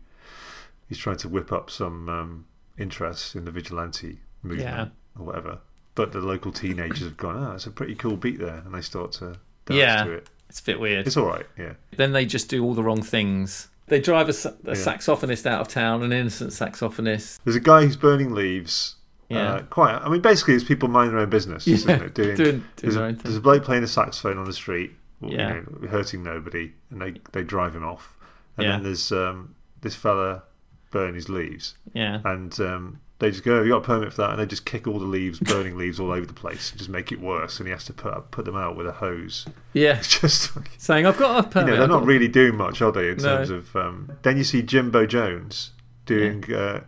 he's 0.87 0.97
trying 0.97 1.17
to 1.17 1.29
whip 1.29 1.51
up 1.51 1.69
some 1.69 2.09
um, 2.09 2.45
interest 2.77 3.35
in 3.35 3.45
the 3.45 3.51
vigilante 3.51 4.19
movement 4.41 4.69
Yeah. 4.69 4.87
or 5.19 5.25
whatever. 5.25 5.59
But 5.95 6.11
the 6.11 6.19
local 6.19 6.51
teenagers 6.51 6.99
have 7.01 7.17
gone, 7.17 7.41
oh, 7.43 7.51
it's 7.53 7.65
a 7.67 7.71
pretty 7.71 7.95
cool 7.95 8.17
beat 8.17 8.39
there, 8.39 8.61
and 8.65 8.73
they 8.73 8.81
start 8.81 9.11
to 9.13 9.25
dance 9.65 9.77
Yeah. 9.79 10.03
to 10.05 10.11
it. 10.11 10.29
it's 10.49 10.59
a 10.59 10.63
bit 10.63 10.79
weird 10.79 11.05
It's 11.07 11.17
all 11.17 11.25
right, 11.27 11.45
yeah. 11.57 11.73
then 11.97 12.11
they 12.13 12.25
just 12.25 12.49
do 12.49 12.63
all 12.63 12.73
the 12.73 12.83
wrong 12.83 13.01
things 13.01 13.67
they 13.87 13.99
drive 13.99 14.27
a, 14.29 14.31
a 14.31 14.51
Yeah. 14.67 14.73
saxophonist 14.73 15.45
out 15.45 15.61
of 15.61 15.67
town 15.67 16.03
an 16.03 16.11
innocent 16.13 16.51
saxophonist 16.51 17.39
There's 17.43 17.55
a 17.55 17.59
guy 17.59 17.81
who's 17.85 17.95
burning 17.97 18.33
leaves. 18.33 18.95
Yeah. 19.29 19.53
Uh, 19.53 19.61
quite. 19.63 19.95
I 19.95 20.09
mean, 20.09 20.21
basically, 20.21 20.53
it's 20.55 20.63
people 20.63 20.89
minding 20.89 21.13
their 21.15 21.23
own 21.23 21.29
business, 21.29 21.65
Yeah, 21.67 21.75
isn't 21.75 21.89
it? 21.89 22.13
Doing, 22.15 22.35
doing- 22.35 22.37
doing 22.37 22.63
there's, 22.77 22.95
their 22.95 23.03
a, 23.03 23.07
own 23.07 23.15
thing. 23.15 23.23
there's 23.23 23.37
a 23.37 23.41
bloke 23.41 23.63
playing 23.63 23.83
a 23.83 23.87
saxophone 23.87 24.37
on 24.37 24.45
the 24.45 24.53
street, 24.53 24.93
you 25.29 25.37
Yeah. 25.37 25.53
know, 25.81 25.87
hurting 25.89 26.23
nobody, 26.23 26.73
and 26.89 27.01
they, 27.01 27.13
they 27.31 27.43
drive 27.43 27.75
him 27.75 27.83
off. 27.83 28.15
And 28.57 28.65
Yeah. 28.65 28.71
then 28.73 28.83
there's 28.83 29.11
um, 29.11 29.55
this 29.81 29.95
fella 29.95 30.43
burning 30.91 31.15
his 31.15 31.27
leaves, 31.29 31.75
yeah 31.93 32.21
and 32.23 32.59
um, 32.59 32.99
they 33.19 33.31
just 33.31 33.43
go, 33.43 33.61
"You 33.63 33.69
got 33.71 33.77
a 33.77 33.81
permit 33.81 34.11
for 34.13 34.21
that?" 34.23 34.29
And 34.31 34.39
they 34.39 34.45
just 34.45 34.65
kick 34.65 34.85
all 34.87 34.99
the 34.99 35.05
leaves, 35.05 35.39
burning 35.39 35.75
leaves 35.83 35.99
all 35.99 36.11
over 36.11 36.25
the 36.25 36.33
place, 36.33 36.69
and 36.71 36.77
just 36.77 36.89
make 36.89 37.11
it 37.11 37.19
worse. 37.19 37.57
And 37.59 37.65
he 37.67 37.71
has 37.71 37.83
to 37.85 37.93
put 37.93 38.13
up, 38.13 38.29
put 38.31 38.45
them 38.45 38.55
out 38.55 38.75
with 38.75 38.85
a 38.87 38.91
hose. 38.91 39.47
yeah 39.73 39.97
It's 39.97 40.19
just 40.19 40.55
like, 40.55 40.69
saying 40.77 41.05
I've 41.07 41.17
got 41.17 41.45
a 41.45 41.47
permit." 41.49 41.67
you 41.67 41.71
know, 41.71 41.75
they're 41.77 41.83
I've 41.83 41.89
not 41.89 41.99
got- 42.01 42.07
really 42.07 42.27
doing 42.27 42.55
much, 42.55 42.81
are 42.81 42.91
they? 42.91 43.09
In 43.09 43.17
No. 43.17 43.23
terms 43.37 43.49
of 43.49 43.75
um, 43.75 44.11
then 44.21 44.37
you 44.37 44.43
see 44.43 44.61
Jimbo 44.61 45.05
Jones 45.07 45.71
doing 46.05 46.43
uh, 46.53 46.81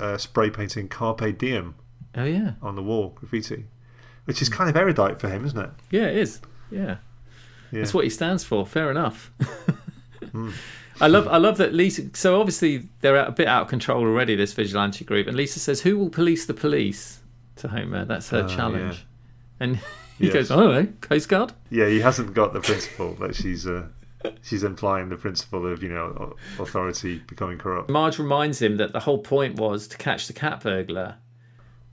uh, 0.00 0.16
spray 0.18 0.50
painting 0.50 0.88
"Carpe 0.88 1.38
Diem" 1.38 1.74
oh 2.16 2.24
yeah 2.24 2.52
on 2.62 2.74
the 2.74 2.82
wall, 2.82 3.10
graffiti, 3.14 3.66
which 4.24 4.42
is 4.42 4.48
kind 4.48 4.68
of 4.68 4.76
erudite 4.76 5.20
for 5.20 5.28
him, 5.28 5.44
isn't 5.46 5.58
it? 5.58 5.70
yeah 5.90 6.06
it 6.06 6.16
is 6.16 6.40
yeah 6.70 6.96
Yeah. 7.72 7.80
That's 7.80 7.94
what 7.94 8.04
he 8.04 8.10
stands 8.10 8.44
for. 8.44 8.66
Fair 8.66 8.90
enough. 8.90 9.32
I 11.00 11.08
love, 11.08 11.26
I 11.28 11.38
love 11.38 11.56
that 11.58 11.72
Lisa. 11.74 12.02
So 12.14 12.38
obviously 12.38 12.88
they're 13.00 13.16
a 13.16 13.32
bit 13.32 13.48
out 13.48 13.62
of 13.62 13.68
control 13.68 14.02
already. 14.02 14.36
This 14.36 14.52
vigilante 14.52 15.04
group, 15.04 15.26
and 15.26 15.36
Lisa 15.36 15.58
says, 15.58 15.80
"Who 15.82 15.98
will 15.98 16.10
police 16.10 16.46
the 16.46 16.54
police?" 16.54 17.20
To 17.56 17.68
Homer, 17.68 18.04
that's 18.04 18.30
her 18.30 18.44
Oh, 18.44 18.48
challenge. 18.48 18.94
yeah. 18.94 19.64
And 19.64 19.76
he 20.18 20.26
Yes. 20.26 20.32
goes, 20.34 20.50
"I 20.50 20.56
don't 20.56 20.74
know, 20.74 20.92
Coast 21.00 21.28
Guard." 21.28 21.52
Yeah, 21.70 21.88
he 21.88 22.00
hasn't 22.00 22.34
got 22.34 22.52
the 22.52 22.60
principle 22.60 23.14
that 23.20 23.34
she's 23.34 23.66
uh, 23.66 23.88
she's 24.42 24.62
implying 24.64 25.08
the 25.08 25.16
principle 25.16 25.66
of 25.66 25.82
you 25.82 25.88
know 25.88 26.36
authority 26.58 27.22
becoming 27.26 27.58
corrupt. 27.58 27.90
Marge 27.90 28.18
reminds 28.18 28.60
him 28.62 28.76
that 28.76 28.92
the 28.92 29.00
whole 29.00 29.18
point 29.18 29.56
was 29.56 29.88
to 29.88 29.96
catch 29.98 30.26
the 30.28 30.32
cat 30.32 30.60
burglar, 30.62 31.16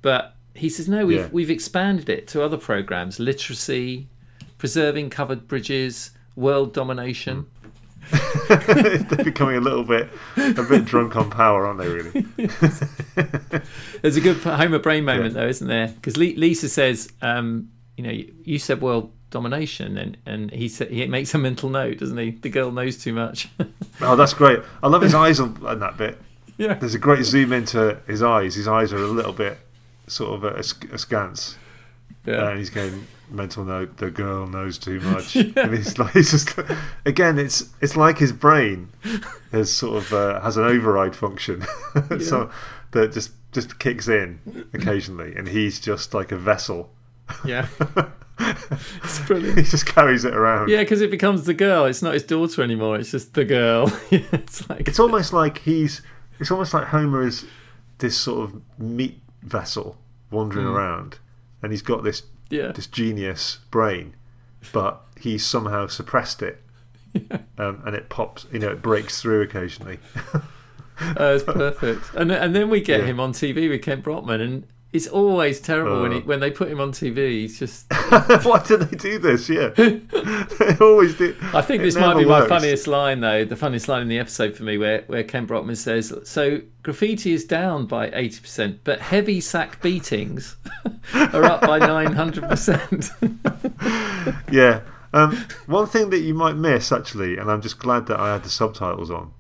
but 0.02 0.36
he 0.54 0.70
says, 0.70 0.88
"No, 0.88 1.06
we've 1.06 1.18
Yeah. 1.20 1.30
we've 1.32 1.50
expanded 1.52 2.10
it 2.10 2.28
to 2.30 2.44
other 2.44 2.58
programs: 2.58 3.20
literacy, 3.20 4.10
preserving 4.60 5.10
covered 5.10 5.48
bridges, 5.48 6.12
world 6.36 6.74
domination." 6.74 7.48
They're 8.48 9.24
becoming 9.24 9.58
a 9.58 9.60
little 9.60 9.84
bit 9.84 10.10
a 10.38 10.64
bit 10.64 10.86
drunk 10.86 11.16
on 11.16 11.30
power, 11.30 11.66
aren't 11.68 11.80
they? 11.80 11.88
Really? 11.90 12.22
There's 14.02 14.16
a 14.18 14.22
good 14.22 14.38
Homer 14.38 14.80
brain 14.80 15.04
moment 15.06 15.34
Yeah. 15.36 15.42
though, 15.42 15.48
isn't 15.48 15.68
there? 15.68 15.88
Because 15.90 16.18
Lisa 16.18 16.70
says, 16.70 17.12
um, 17.22 17.70
"You 17.98 18.04
know, 18.04 18.24
you, 18.44 18.58
said 18.58 18.82
world 18.82 19.12
domination," 19.30 19.98
and 19.98 20.18
and 20.26 20.50
he 20.52 20.70
sa- 20.70 20.86
he 20.86 21.06
makes 21.08 21.34
a 21.36 21.38
mental 21.38 21.70
note, 21.70 21.98
doesn't 22.00 22.18
he? 22.18 22.32
The 22.32 22.50
girl 22.50 22.72
knows 22.72 22.98
too 22.98 23.14
much. 23.14 23.50
Oh, 24.02 24.16
that's 24.16 24.34
great. 24.34 24.60
I 24.82 24.88
love 24.88 25.02
his 25.02 25.14
eyes 25.14 25.42
on, 25.42 25.58
on 25.66 25.80
that 25.82 25.98
bit. 25.98 26.18
yeah, 26.58 26.76
There's 26.76 26.96
a 26.96 27.00
great 27.00 27.26
zoom 27.26 27.52
into 27.52 28.00
his 28.08 28.24
eyes. 28.24 28.56
His 28.56 28.66
eyes 28.66 28.94
are 28.94 28.98
a 29.04 29.08
little 29.08 29.34
bit 29.34 29.58
sort 30.08 30.42
of 30.42 30.58
ask- 30.58 30.86
askance. 30.94 31.58
Yeah, 32.30 32.50
and 32.50 32.60
he's 32.60 32.70
going 32.70 33.08
mental 33.30 33.64
note. 33.64 33.98
The 33.98 34.10
girl 34.12 34.48
knows 34.48 34.78
too 34.78 35.00
much, 35.12 35.36
and 35.36 35.74
he's 35.74 35.98
like, 35.98 36.14
he's 36.14 36.32
just 36.32 36.58
again, 37.06 37.38
it's 37.40 37.70
it's 37.82 37.96
like 37.96 38.18
his 38.18 38.32
brain 38.32 38.90
has 39.52 39.72
sort 39.72 39.98
of 40.04 40.14
uh, 40.14 40.42
has 40.42 40.58
an 40.58 40.64
override 40.66 41.16
function, 41.16 41.64
so 42.20 42.50
that 42.92 43.12
just 43.14 43.32
just 43.52 43.80
kicks 43.80 44.08
in 44.08 44.68
occasionally, 44.74 45.36
and 45.36 45.48
he's 45.48 45.80
just 45.80 46.14
like 46.14 46.32
a 46.32 46.38
vessel. 46.38 46.92
yeah. 47.46 47.68
it's 48.40 49.20
brilliant. 49.28 49.58
he 49.58 49.64
just 49.66 49.86
carries 49.86 50.24
it 50.24 50.34
around. 50.34 50.70
Yeah, 50.70 50.80
because 50.80 51.02
it 51.02 51.12
becomes 51.12 51.46
the 51.46 51.54
girl. 51.54 51.86
It's 51.86 52.02
not 52.02 52.14
his 52.14 52.24
daughter 52.24 52.64
anymore. 52.64 52.98
It's 52.98 53.12
just 53.12 53.34
the 53.34 53.44
girl. 53.44 53.92
It's 54.12 54.70
like 54.70 54.88
It's 54.88 55.00
almost 55.00 55.34
like 55.34 55.60
he's. 55.60 56.02
It's 56.40 56.50
almost 56.52 56.74
like 56.74 56.88
Homer 56.88 57.28
is 57.28 57.46
this 57.98 58.18
sort 58.18 58.50
of 58.50 58.62
meat 58.80 59.20
vessel 59.42 59.98
wandering 60.32 60.68
around, 60.68 61.20
and 61.62 61.72
he's 61.72 61.82
got 61.82 62.04
this 62.04 62.24
yeah, 62.50 62.72
this 62.72 62.88
genius 62.88 63.60
brain, 63.72 64.16
but 64.74 65.02
he's 65.20 65.46
somehow 65.46 65.88
suppressed 65.88 66.42
it, 66.42 66.62
um, 67.58 67.82
and 67.86 67.96
it 67.96 68.10
pops. 68.10 68.46
You 68.52 68.60
know, 68.60 68.70
it 68.72 68.82
breaks 68.82 69.22
through 69.22 69.42
occasionally. 69.42 70.00
uh, 70.34 71.34
it's 71.36 71.44
perfect. 71.44 72.12
And 72.16 72.32
and 72.32 72.56
then 72.56 72.70
we 72.70 72.82
get 72.82 73.02
Yeah. 73.02 73.06
him 73.08 73.20
on 73.20 73.34
TV 73.34 73.70
with 73.70 73.82
Kent 73.82 74.04
Brockman, 74.04 74.42
and 74.42 74.68
it's 74.92 75.08
always 75.08 75.60
terrible 75.60 76.02
when 76.02 76.12
he, 76.14 76.18
Oh. 76.18 76.22
when 76.22 76.40
they 76.40 76.50
put 76.52 76.68
him 76.70 76.80
on 76.82 76.92
TV. 76.92 77.30
He's 77.42 77.60
just. 77.60 77.86
Why 78.44 78.64
do 78.68 78.78
they 78.78 78.98
do 78.98 79.20
this? 79.20 79.48
Yeah, 79.50 79.68
they 79.78 80.78
always 80.82 81.16
do. 81.16 81.36
I 81.54 81.62
think 81.62 81.84
this 81.84 81.96
might 81.96 82.18
be 82.18 82.26
my 82.26 82.40
works. 82.40 82.50
funniest 82.50 82.88
line, 82.88 83.20
though. 83.20 83.46
The 83.46 83.56
funniest 83.56 83.88
line 83.88 84.02
in 84.02 84.08
the 84.08 84.18
episode 84.20 84.56
for 84.56 84.64
me, 84.64 84.78
where 84.78 85.04
where 85.08 85.24
Kent 85.24 85.48
Brockman 85.48 85.76
says, 85.76 86.14
"So 86.24 86.62
graffiti 86.84 87.34
is 87.34 87.46
down 87.46 87.86
by 87.86 88.10
eighty 88.14 88.40
percent, 88.42 88.80
but 88.84 89.00
heavy 89.00 89.42
sack 89.42 89.82
beatings 89.82 90.58
are 91.14 91.44
up 91.44 91.62
by 91.62 91.78
nine 91.80 92.14
hundred 92.14 92.50
percent." 92.50 93.12
Yeah. 94.52 94.82
Um, 95.12 95.36
one 95.66 95.88
thing 95.88 96.12
that 96.12 96.20
you 96.20 96.34
might 96.36 96.54
miss, 96.56 96.92
actually, 96.92 97.38
and 97.38 97.50
I'm 97.50 97.62
just 97.62 97.80
glad 97.80 98.06
that 98.08 98.20
I 98.20 98.34
had 98.34 98.44
the 98.44 98.50
subtitles 98.50 99.10
on 99.10 99.32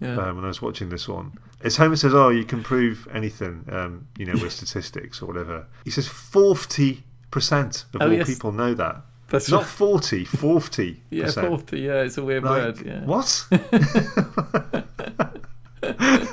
Yeah, 0.00 0.16
um, 0.16 0.36
when 0.36 0.44
I 0.46 0.48
was 0.48 0.62
watching 0.62 0.88
this 0.88 1.06
one, 1.06 1.32
is 1.62 1.76
Homer 1.76 1.96
says, 1.96 2.14
"Oh, 2.14 2.28
you 2.28 2.44
can 2.44 2.62
prove 2.62 3.08
anything, 3.12 3.64
um, 3.70 4.06
you 4.18 4.26
know, 4.26 4.34
with 4.34 4.52
statistics 4.60 5.22
or 5.22 5.26
whatever." 5.26 5.66
He 5.84 5.90
says 5.90 6.08
forty 6.08 7.04
percent 7.30 7.84
of 7.94 8.02
Oh, 8.02 8.06
all 8.06 8.12
yes. 8.12 8.26
people 8.28 8.52
know 8.52 8.74
that. 8.74 9.02
that's 9.28 9.50
Not 9.50 9.62
right. 9.62 9.66
40, 9.66 10.24
40 10.26 11.02
Yeah, 11.10 11.30
forty. 11.30 11.80
Yeah, 11.80 12.02
it's 12.02 12.18
a 12.18 12.24
weird 12.24 12.44
Like, 12.44 12.76
word. 12.76 12.86
Yeah. 12.86 13.04
What? 13.04 13.46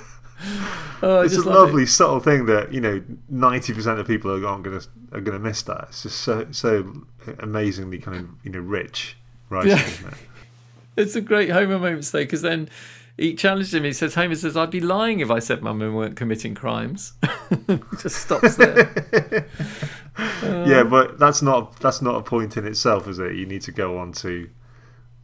Oh, 1.01 1.21
it's 1.21 1.31
a 1.33 1.37
just 1.37 1.47
love 1.47 1.55
it. 1.55 1.59
lovely 1.59 1.85
subtle 1.85 2.19
thing 2.19 2.45
that 2.47 2.73
you 2.73 2.81
know 2.81 3.01
ninety 3.29 3.73
percent 3.73 3.99
of 3.99 4.07
people 4.07 4.31
are, 4.31 4.39
going 4.41 4.63
to 4.63 4.85
are 5.13 5.21
going 5.21 5.37
to 5.37 5.39
miss 5.39 5.61
that. 5.63 5.85
It's 5.89 6.03
just 6.03 6.19
so 6.19 6.45
so 6.51 7.03
amazingly 7.39 7.99
kind 7.99 8.17
of 8.17 8.27
you 8.43 8.51
know 8.51 8.59
rich, 8.59 9.15
right? 9.49 9.65
Yeah. 9.65 9.79
It? 9.79 9.99
It's 10.97 11.15
a 11.15 11.21
great 11.21 11.49
Homer 11.51 11.79
moment 11.79 12.03
though, 12.11 12.19
because 12.19 12.41
then 12.41 12.67
he 13.19 13.35
challenged 13.35 13.73
him. 13.73 13.83
He 13.83 13.91
says, 13.91 14.15
"Homer 14.15 14.35
says 14.35 14.55
I'd 14.55 14.71
be 14.71 14.79
lying 14.79 15.19
if 15.19 15.29
I 15.29 15.39
said 15.39 15.61
my 15.61 15.73
men 15.73 15.93
weren't 15.93 16.15
committing 16.15 16.55
crimes." 16.55 17.13
Just 18.01 18.15
stops 18.15 18.55
there. 18.55 18.89
yeah, 20.41 20.83
but 20.83 21.19
that's 21.19 21.41
not 21.41 21.77
that's 21.81 22.01
not 22.01 22.15
a 22.15 22.21
point 22.21 22.55
in 22.55 22.65
itself, 22.65 23.07
is 23.07 23.19
it? 23.19 23.35
You 23.35 23.45
need 23.45 23.61
to 23.63 23.71
go 23.73 23.97
on 23.97 24.13
to, 24.13 24.49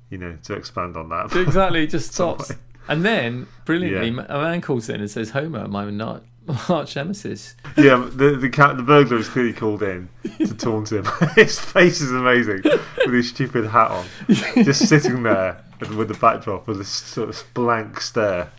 you 0.10 0.18
know, 0.18 0.38
to 0.44 0.54
expand 0.54 0.98
on 0.98 1.10
that. 1.10 1.34
exactly, 1.36 1.88
just 1.88 2.14
stops. 2.14 2.52
And 2.88 3.04
then, 3.04 3.48
brilliantly, 3.64 4.12
Yeah. 4.12 4.26
a 4.30 4.42
man 4.42 4.62
calls 4.62 4.90
in 4.90 5.00
and 5.00 5.10
says, 5.10 5.30
"Homer, 5.30 5.68
my 5.68 5.90
not 5.90 6.24
arch 6.70 6.98
nemesis." 6.98 7.56
yeah, 7.78 8.08
the 8.14 8.36
the 8.36 8.50
cat, 8.50 8.76
the 8.76 8.84
burglar 8.84 9.18
is 9.18 9.30
clearly 9.30 9.54
called 9.54 9.82
in 9.82 10.10
to 10.40 10.54
taunt 10.54 10.92
him. 10.92 11.06
his 11.36 11.58
face 11.60 12.02
is 12.02 12.12
amazing 12.12 12.62
with 13.06 13.14
his 13.14 13.30
stupid 13.30 13.68
hat 13.68 13.90
on, 13.92 14.06
just 14.28 14.88
sitting 14.90 15.24
there 15.24 15.64
with 15.90 16.08
the 16.08 16.14
backdrop 16.16 16.68
with 16.68 16.78
this 16.78 16.90
sort 16.90 17.30
of 17.30 17.44
blank 17.54 18.00
stare. 18.02 18.52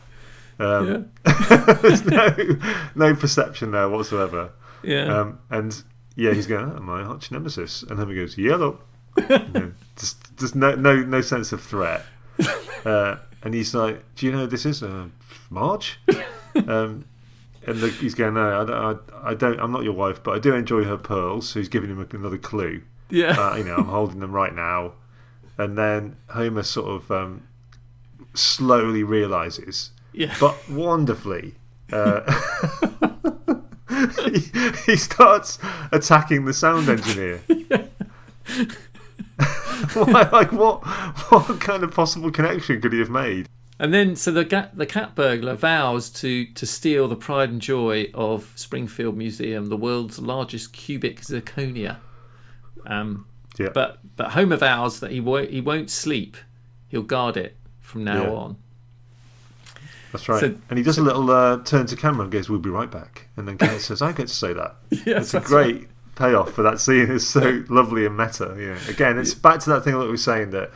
Um, 0.58 1.10
there's 1.82 2.04
no 2.04 2.34
no 2.94 3.14
perception 3.14 3.72
there 3.72 3.88
whatsoever. 3.88 4.50
Yeah, 4.82 5.04
Um, 5.20 5.38
and 5.50 5.82
yeah, 6.14 6.32
he's 6.32 6.46
going, 6.46 6.72
oh, 6.76 6.80
my 6.80 7.02
arch 7.02 7.30
nemesis. 7.30 7.82
And 7.82 7.98
then 7.98 8.08
he 8.08 8.14
goes, 8.14 8.38
yellow. 8.38 8.78
You 9.18 9.24
know, 9.28 9.72
just, 9.96 10.36
just 10.36 10.54
no, 10.54 10.74
no, 10.74 10.96
no 11.02 11.20
sense 11.20 11.52
of 11.52 11.62
threat. 11.62 12.04
Uh, 12.84 13.16
and 13.42 13.54
he's 13.54 13.74
like, 13.74 14.02
"Do 14.14 14.26
you 14.26 14.32
know 14.32 14.38
who 14.40 14.46
this 14.46 14.64
is 14.66 14.82
uh, 14.82 15.06
Marge?" 15.50 15.98
Um, 16.54 17.04
and 17.66 17.80
the, 17.80 17.88
he's 18.00 18.14
going, 18.14 18.34
"No, 18.34 18.60
I 18.62 18.64
don't, 18.64 19.14
I, 19.14 19.30
I 19.30 19.34
don't. 19.34 19.58
I'm 19.60 19.72
not 19.72 19.84
your 19.84 19.92
wife, 19.94 20.22
but 20.22 20.34
I 20.34 20.38
do 20.38 20.54
enjoy 20.54 20.84
her 20.84 20.96
pearls." 20.96 21.48
So 21.48 21.58
he's 21.60 21.68
giving 21.68 21.90
him 21.90 22.06
another 22.12 22.38
clue. 22.38 22.82
Yeah. 23.10 23.36
Uh, 23.38 23.56
you 23.56 23.64
know, 23.64 23.76
I'm 23.76 23.86
holding 23.86 24.20
them 24.20 24.32
right 24.32 24.54
now. 24.54 24.92
And 25.58 25.76
then 25.78 26.16
Homer 26.28 26.62
sort 26.62 26.88
of 26.88 27.10
um, 27.10 27.48
slowly 28.34 29.02
realizes, 29.02 29.90
yeah. 30.12 30.34
but 30.38 30.68
wonderfully, 30.68 31.54
uh, 31.92 32.20
he, 34.32 34.40
he 34.84 34.96
starts 34.96 35.58
attacking 35.92 36.44
the 36.44 36.52
sound 36.52 36.88
engineer. 36.88 37.40
Why, 39.94 40.28
like 40.32 40.52
what? 40.52 40.86
What 41.30 41.60
kind 41.60 41.82
of 41.82 41.92
possible 41.92 42.30
connection 42.30 42.80
could 42.80 42.92
he 42.92 42.98
have 42.98 43.10
made? 43.10 43.48
And 43.78 43.92
then, 43.92 44.16
so 44.16 44.30
the 44.30 44.44
ga- 44.44 44.70
the 44.72 44.86
cat 44.86 45.14
burglar 45.14 45.54
vows 45.54 46.08
to 46.10 46.46
to 46.46 46.66
steal 46.66 47.08
the 47.08 47.16
pride 47.16 47.50
and 47.50 47.60
joy 47.60 48.10
of 48.14 48.52
Springfield 48.56 49.16
Museum, 49.16 49.66
the 49.66 49.76
world's 49.76 50.18
largest 50.18 50.72
cubic 50.72 51.20
zirconia. 51.20 51.98
Um, 52.86 53.26
Yeah, 53.58 53.70
but 53.72 53.98
but 54.16 54.32
Homer 54.32 54.56
vows 54.56 55.00
that 55.00 55.10
he 55.10 55.20
won't 55.20 55.50
he 55.50 55.60
won't 55.60 55.90
sleep. 55.90 56.36
He'll 56.88 57.02
guard 57.02 57.36
it 57.36 57.56
from 57.80 58.04
now 58.04 58.22
Yeah. 58.24 58.30
on. 58.30 58.56
that's 60.12 60.28
right. 60.28 60.40
so- 60.40 60.54
and 60.70 60.78
he 60.78 60.82
does 60.84 60.98
a 60.98 61.02
little 61.02 61.30
uh, 61.30 61.58
turn 61.64 61.86
to 61.86 61.96
camera 61.96 62.22
and 62.24 62.32
goes, 62.32 62.48
"We'll 62.48 62.58
be 62.60 62.70
right 62.70 62.90
back." 62.90 63.28
And 63.36 63.46
then 63.46 63.58
Kenneth 63.58 63.82
says, 63.82 64.02
"I 64.02 64.12
get 64.12 64.28
to 64.28 64.34
say 64.34 64.52
that." 64.52 64.76
Yes, 65.06 65.34
it's 65.34 65.34
a 65.34 65.40
great 65.40 65.88
payoff 66.14 66.52
for 66.52 66.62
that 66.62 66.80
scene. 66.80 67.10
It's 67.10 67.26
so 67.26 67.62
lovely 67.68 68.06
and 68.06 68.16
meta. 68.16 68.56
Yeah. 68.58 68.78
Again, 68.90 69.18
it's 69.18 69.34
back 69.34 69.60
to 69.60 69.70
that 69.70 69.84
thing 69.84 69.94
that 69.98 70.04
we 70.04 70.10
were 70.10 70.16
saying 70.16 70.50
that 70.50 70.70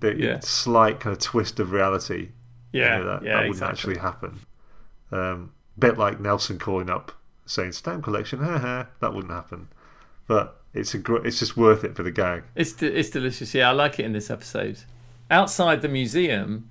the 0.00 0.14
Yeah. 0.16 0.40
slight 0.40 1.00
kind 1.00 1.14
of 1.14 1.20
twist 1.22 1.60
of 1.60 1.72
reality. 1.72 2.30
you 2.72 2.80
Yeah, 2.82 2.98
know, 2.98 3.04
that, 3.06 3.22
yeah, 3.22 3.28
that 3.32 3.48
wouldn't 3.48 3.54
exactly. 3.56 3.94
actually 3.94 3.98
happen. 3.98 4.40
Um, 5.10 5.52
bit 5.78 5.96
like 5.98 6.20
Nelson 6.20 6.58
calling 6.58 6.90
up 6.90 7.12
saying 7.46 7.72
stamp 7.72 8.04
collection, 8.04 8.40
haha, 8.40 8.84
that 9.00 9.14
wouldn't 9.14 9.32
happen. 9.32 9.68
But 10.26 10.57
it's 10.78 10.94
a 10.94 10.98
gr- 10.98 11.24
it's 11.26 11.38
just 11.38 11.56
worth 11.56 11.84
it 11.84 11.94
for 11.96 12.02
the 12.02 12.10
gag. 12.10 12.44
It's 12.54 12.72
de- 12.72 12.98
it's 12.98 13.10
delicious. 13.10 13.54
Yeah, 13.54 13.68
I 13.70 13.72
like 13.72 13.98
it 13.98 14.04
in 14.04 14.12
this 14.12 14.30
episode. 14.30 14.78
Outside 15.30 15.82
the 15.82 15.88
museum, 15.88 16.70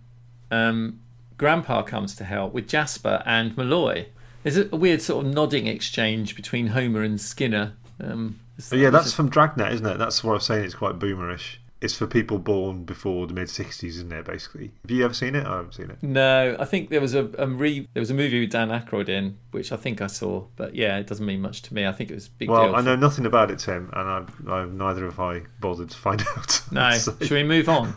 um, 0.50 1.00
Grandpa 1.38 1.84
comes 1.84 2.16
to 2.16 2.24
help 2.24 2.54
with 2.54 2.68
Jasper 2.68 3.22
and 3.26 3.56
Malloy. 3.56 4.08
There's 4.44 4.58
a 4.58 4.68
weird 4.76 5.02
sort 5.02 5.26
of 5.26 5.34
nodding 5.34 5.68
exchange 5.68 6.36
between 6.36 6.68
Homer 6.68 7.04
and 7.04 7.20
Skinner. 7.20 7.74
Um, 8.02 8.40
yeah, 8.72 8.90
that's 8.90 9.14
from 9.14 9.30
Dragnet, 9.30 9.72
isn't 9.74 9.86
it? 9.86 9.98
That's 9.98 10.24
what 10.24 10.34
I'm 10.34 10.40
saying. 10.40 10.66
It's 10.66 10.74
quite 10.74 10.98
boomerish. 10.98 11.58
It's 11.80 11.94
for 11.96 12.08
people 12.08 12.40
born 12.40 12.86
before 12.86 13.28
the 13.28 13.34
mid 13.34 13.48
'60s, 13.48 13.84
isn't 13.84 14.12
it? 14.12 14.26
Basically, 14.26 14.72
have 14.82 14.90
you 14.92 15.06
ever 15.06 15.14
seen 15.14 15.36
it? 15.36 15.46
I 15.46 15.58
haven't 15.58 15.74
seen 15.76 15.92
it. 15.92 16.02
no. 16.02 16.56
I 16.60 16.66
think 16.66 16.90
there 16.90 17.00
was 17.02 17.14
a, 17.14 17.30
a 17.38 17.48
re 17.48 17.88
there 17.94 18.02
was 18.02 18.10
a 18.10 18.16
movie 18.16 18.40
with 18.40 18.50
Dan 18.52 18.70
Aykroyd 18.70 19.10
in, 19.10 19.38
which 19.52 19.72
I 19.72 19.76
think 19.78 20.02
I 20.02 20.08
saw. 20.08 20.46
But 20.56 20.74
yeah, 20.74 20.98
it 20.98 21.06
doesn't 21.06 21.26
mean 21.26 21.42
much 21.42 21.62
to 21.64 21.74
me. 21.76 21.86
I 21.86 21.92
think 21.92 22.10
it 22.10 22.16
was 22.16 22.28
big 22.30 22.50
Well, 22.50 22.66
deal. 22.68 22.76
I 22.76 22.80
for- 22.80 22.84
know 22.86 22.96
nothing 22.96 23.26
about 23.28 23.52
it, 23.52 23.60
Tim, 23.60 23.92
and 23.94 24.10
I, 24.48 24.52
I 24.52 24.66
neither 24.66 25.06
have 25.06 25.20
I 25.20 25.44
bothered 25.60 25.92
to 25.92 25.98
find 25.98 26.22
out. 26.38 26.62
No, 26.72 26.92
So- 26.98 27.16
should 27.22 27.32
we 27.32 27.44
move 27.44 27.70
on? 27.70 27.94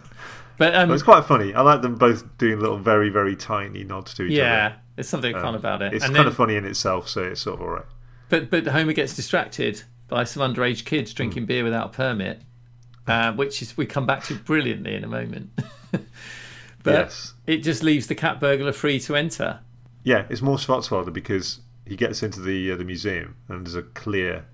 But 0.59 0.75
um, 0.75 0.89
But 0.89 0.95
it's 0.95 1.03
quite 1.03 1.25
funny. 1.25 1.55
I 1.55 1.63
like 1.63 1.81
them 1.81 1.95
both 1.95 2.37
doing 2.37 2.61
little, 2.61 2.77
very, 2.77 3.09
very 3.09 3.35
tiny 3.35 3.83
nods 3.83 4.13
to 4.15 4.25
each 4.25 4.33
yeah, 4.33 4.43
other. 4.45 4.53
Yeah, 4.53 4.73
there's 4.97 5.09
something 5.09 5.33
fun 5.33 5.55
about 5.55 5.81
it. 5.81 5.95
It's 5.95 6.05
and 6.05 6.15
kind 6.15 6.27
then, 6.27 6.31
of 6.31 6.37
funny 6.37 6.57
in 6.57 6.67
itself, 6.67 7.09
so 7.09 7.23
it's 7.23 7.41
sort 7.41 7.59
of 7.61 7.63
alright. 7.67 7.87
But 8.29 8.51
but 8.51 8.67
Homer 8.67 8.93
gets 8.93 9.17
distracted 9.17 9.85
by 10.09 10.25
some 10.25 10.43
underage 10.43 10.85
kids 10.85 11.15
drinking 11.15 11.47
beer 11.47 11.65
without 11.65 11.87
a 11.87 11.97
permit, 11.97 12.43
uh, 13.11 13.33
which 13.33 13.63
is 13.63 13.77
we 13.77 13.87
come 13.87 14.07
back 14.07 14.25
to 14.25 14.35
brilliantly 14.35 14.95
in 14.95 15.05
a 15.05 15.09
moment. 15.09 15.51
but 15.91 16.05
Yes. 16.87 17.35
it 17.47 17.59
just 17.59 17.83
leaves 17.83 18.07
the 18.07 18.15
cat 18.15 18.41
burglar 18.41 18.73
free 18.73 18.99
to 19.01 19.17
enter. 19.17 19.61
Yeah, 20.05 20.25
it's 20.31 20.41
more 20.43 20.57
Swartzwelder 20.57 21.13
because 21.13 21.61
he 21.87 21.97
gets 21.97 22.23
into 22.23 22.41
the 22.41 22.73
uh, 22.73 22.77
the 22.77 22.85
museum 22.85 23.37
and 23.49 23.67
there's 23.67 23.75
a 23.75 23.83
clear 23.83 24.47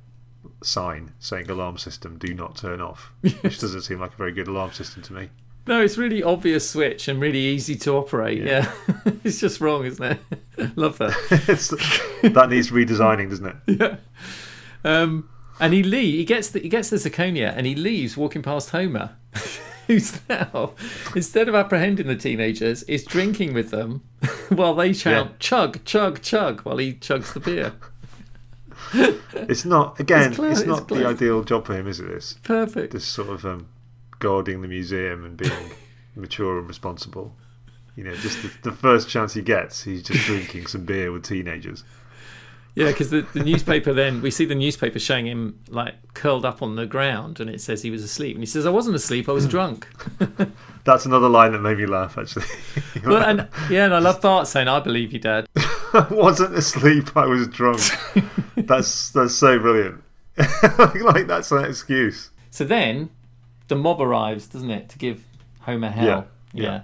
sign 0.63 1.13
saying 1.19 1.51
alarm 1.51 1.77
system 1.79 2.19
do 2.19 2.33
not 2.35 2.57
turn 2.57 2.81
off, 2.81 3.13
which 3.21 3.59
doesn't 3.61 3.83
seem 3.83 4.01
like 4.01 4.13
a 4.15 4.17
very 4.17 4.33
good 4.33 4.49
alarm 4.49 4.73
system 4.73 5.03
to 5.03 5.13
me. 5.13 5.29
No, 5.69 5.83
it's 5.83 5.99
really 5.99 6.23
obvious 6.23 6.71
switch 6.71 7.09
and 7.09 7.21
really 7.21 7.41
easy 7.41 7.75
to 7.77 7.93
operate. 7.97 8.43
Yeah, 8.43 8.71
it's 9.25 9.41
just 9.41 9.61
wrong, 9.61 9.85
isn't 9.85 10.05
it? 10.05 10.77
Love 10.77 10.99
that. 10.99 11.11
that 12.23 12.49
needs 12.51 12.71
redesigning, 12.71 13.29
doesn't 13.31 13.47
it? 13.47 13.57
yeah. 13.81 13.97
Um, 14.85 15.29
and 15.61 15.73
he 15.73 15.83
leave. 15.83 16.15
He 16.15 16.25
gets 16.25 16.49
the, 16.51 16.61
he 16.61 16.69
gets 16.69 16.91
the 16.91 16.97
zirconia 16.97 17.53
and 17.57 17.67
he 17.67 17.75
leaves, 17.75 18.17
walking 18.17 18.43
past 18.43 18.71
Homer, 18.71 19.17
who's 19.87 20.21
now 20.29 20.73
instead 21.15 21.49
of 21.49 21.55
apprehending 21.55 22.07
the 22.07 22.17
teenagers, 22.17 22.83
is 22.85 23.05
drinking 23.05 23.55
with 23.55 23.71
them 23.71 24.03
while 24.49 24.75
they 24.75 24.93
shout 24.93 25.27
Yeah. 25.27 25.33
"chug, 25.39 25.85
chug, 25.85 26.23
chug" 26.23 26.61
while 26.63 26.79
he 26.79 26.95
chugs 26.95 27.33
the 27.33 27.41
beer. 27.41 27.73
It's 29.49 29.65
not 29.65 29.99
again. 30.01 30.19
It's 30.21 30.27
It's, 30.29 30.37
clever, 30.37 30.53
it's 30.53 30.67
not 30.67 30.89
the 30.89 31.07
ideal 31.07 31.43
job 31.45 31.67
for 31.67 31.75
him, 31.75 31.87
is 31.87 32.01
it? 32.01 32.09
This 32.09 32.35
Perfect. 32.43 32.93
this 32.93 33.05
sort 33.07 33.29
of 33.31 33.45
um, 33.45 33.69
guarding 34.19 34.63
the 34.63 34.69
museum 34.69 35.25
and 35.25 35.37
being 35.37 35.71
mature 36.15 36.59
and 36.59 36.67
responsible. 36.69 37.35
You 37.97 38.05
know, 38.05 38.15
just 38.17 38.43
the, 38.43 38.71
the 38.71 38.77
first 38.77 39.09
chance 39.09 39.35
he 39.35 39.43
gets, 39.43 39.83
he's 39.85 40.03
just 40.03 40.27
drinking 40.27 40.67
some 40.67 40.85
beer 40.85 41.11
with 41.13 41.25
teenagers. 41.25 41.83
Yeah, 42.77 42.89
because 42.89 43.09
the, 43.09 43.23
the 43.33 43.43
newspaper 43.43 43.95
then 43.95 44.21
we 44.21 44.31
see 44.31 44.45
the 44.45 44.55
newspaper 44.55 44.99
showing 44.99 45.27
him 45.27 45.59
like 45.71 45.95
curled 46.13 46.45
up 46.45 46.61
on 46.63 46.77
the 46.77 46.85
ground, 46.87 47.41
and 47.41 47.49
it 47.49 47.61
says 47.63 47.81
he 47.81 47.91
was 47.91 48.03
asleep, 48.05 48.37
and 48.37 48.43
he 48.43 48.47
says, 48.47 48.67
"I 48.67 48.71
wasn't 48.71 48.95
asleep, 48.97 49.29
I 49.29 49.33
was 49.33 49.47
drunk." 49.49 49.89
That's 50.85 51.07
another 51.07 51.29
line 51.29 51.53
that 51.53 51.61
made 51.61 51.79
me 51.79 51.87
laugh. 51.87 52.19
Actually, 52.19 52.45
well, 53.05 53.23
and 53.25 53.49
yeah, 53.71 53.87
and 53.87 53.95
I 53.95 53.99
love 53.99 54.21
Bart 54.21 54.47
saying, 54.47 54.69
"I 54.69 54.79
believe 54.81 55.13
you, 55.15 55.19
Dad." 55.19 55.49
I 55.57 56.07
wasn't 56.11 56.55
asleep. 56.55 57.17
I 57.17 57.25
was 57.27 57.49
drunk. 57.49 57.81
that's 58.57 59.11
that's 59.11 59.35
so 59.35 59.59
brilliant. 59.59 60.05
like 60.37 61.27
that's 61.27 61.51
an 61.51 61.65
excuse. 61.65 62.29
So 62.51 62.65
then, 62.65 63.09
the 63.69 63.77
mob 63.77 64.03
arrives, 64.03 64.47
doesn't 64.49 64.71
it, 64.71 64.91
to 64.91 64.99
give 64.99 65.25
Homer 65.61 65.89
hell? 65.89 66.27
Yeah, 66.53 66.63
yeah. 66.63 66.81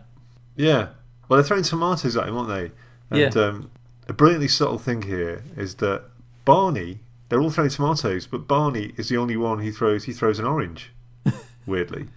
Yeah. 0.56 0.88
Well, 1.28 1.36
they're 1.36 1.44
throwing 1.44 1.62
tomatoes 1.64 2.16
at 2.16 2.28
him, 2.28 2.36
aren't 2.38 2.48
they? 2.48 2.70
And 3.10 3.34
Yeah. 3.34 3.42
um, 3.42 3.70
a 4.08 4.12
brilliantly 4.12 4.48
subtle 4.48 4.78
thing 4.78 5.02
here 5.02 5.44
is 5.56 5.76
that 5.76 6.04
Barney, 6.44 7.00
they're 7.28 7.40
all 7.40 7.50
throwing 7.50 7.70
tomatoes, 7.70 8.26
but 8.26 8.46
Barney 8.48 8.92
is 8.96 9.08
the 9.08 9.16
only 9.16 9.36
one 9.36 9.60
who 9.60 9.72
throws. 9.72 10.04
He 10.04 10.12
throws 10.12 10.38
an 10.38 10.44
orange. 10.44 10.92
Weirdly, 11.66 12.08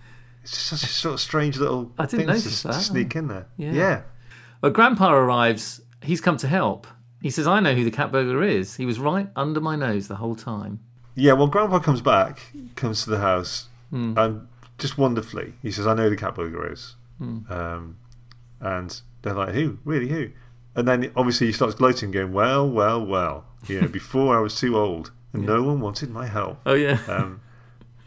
it's 0.43 0.51
just 0.51 0.65
such 0.67 0.83
a 0.83 0.93
sort 0.93 1.13
of 1.13 1.19
strange 1.21 1.57
little 1.57 1.91
I 1.97 2.03
didn't 2.03 2.19
thing 2.19 2.27
to, 2.27 2.33
notice 2.33 2.61
to 2.63 2.67
that. 2.69 2.73
sneak 2.81 3.15
in 3.15 3.27
there. 3.27 3.45
Yeah. 3.57 3.71
yeah. 3.73 4.01
Well, 4.61 4.71
Grandpa 4.71 5.13
arrives. 5.13 5.81
He's 6.01 6.21
come 6.21 6.37
to 6.37 6.47
help. 6.47 6.87
He 7.21 7.29
says, 7.29 7.45
"I 7.47 7.59
know 7.59 7.73
who 7.75 7.83
the 7.83 7.91
cat 7.91 8.11
burglar 8.11 8.43
is. 8.43 8.75
He 8.75 8.85
was 8.85 8.99
right 8.99 9.29
under 9.35 9.61
my 9.61 9.75
nose 9.75 10.07
the 10.07 10.15
whole 10.15 10.35
time." 10.35 10.79
Yeah, 11.15 11.33
well, 11.33 11.47
Grandpa 11.47 11.79
comes 11.79 12.01
back, 12.01 12.41
comes 12.75 13.03
to 13.03 13.09
the 13.11 13.19
house, 13.19 13.69
Hmm. 13.89 14.13
and 14.17 14.47
just 14.77 14.97
wonderfully, 14.97 15.53
he 15.61 15.71
says, 15.71 15.87
"I 15.87 15.93
know 15.93 16.09
the 16.09 16.17
cat 16.17 16.35
burglar 16.35 16.71
is," 16.71 16.95
Hmm. 17.19 17.39
um, 17.49 17.95
and 18.59 18.99
they're 19.21 19.33
like, 19.33 19.53
"Who? 19.53 19.77
Really? 19.85 20.09
Who?" 20.09 20.29
And 20.75 20.87
then 20.87 21.11
obviously 21.15 21.47
he 21.47 21.53
starts 21.53 21.75
gloating, 21.75 22.11
going, 22.11 22.33
"Well, 22.33 22.69
well, 22.69 23.05
well. 23.05 23.45
You 23.67 23.81
know, 23.81 23.87
before 24.01 24.37
I 24.37 24.41
was 24.41 24.59
too 24.59 24.77
old, 24.77 25.11
and 25.33 25.45
no 25.45 25.63
one 25.63 25.79
wanted 25.81 26.09
my 26.09 26.27
help." 26.27 26.59
Oh 26.65 26.73
yeah, 26.73 26.99
Um, 27.07 27.41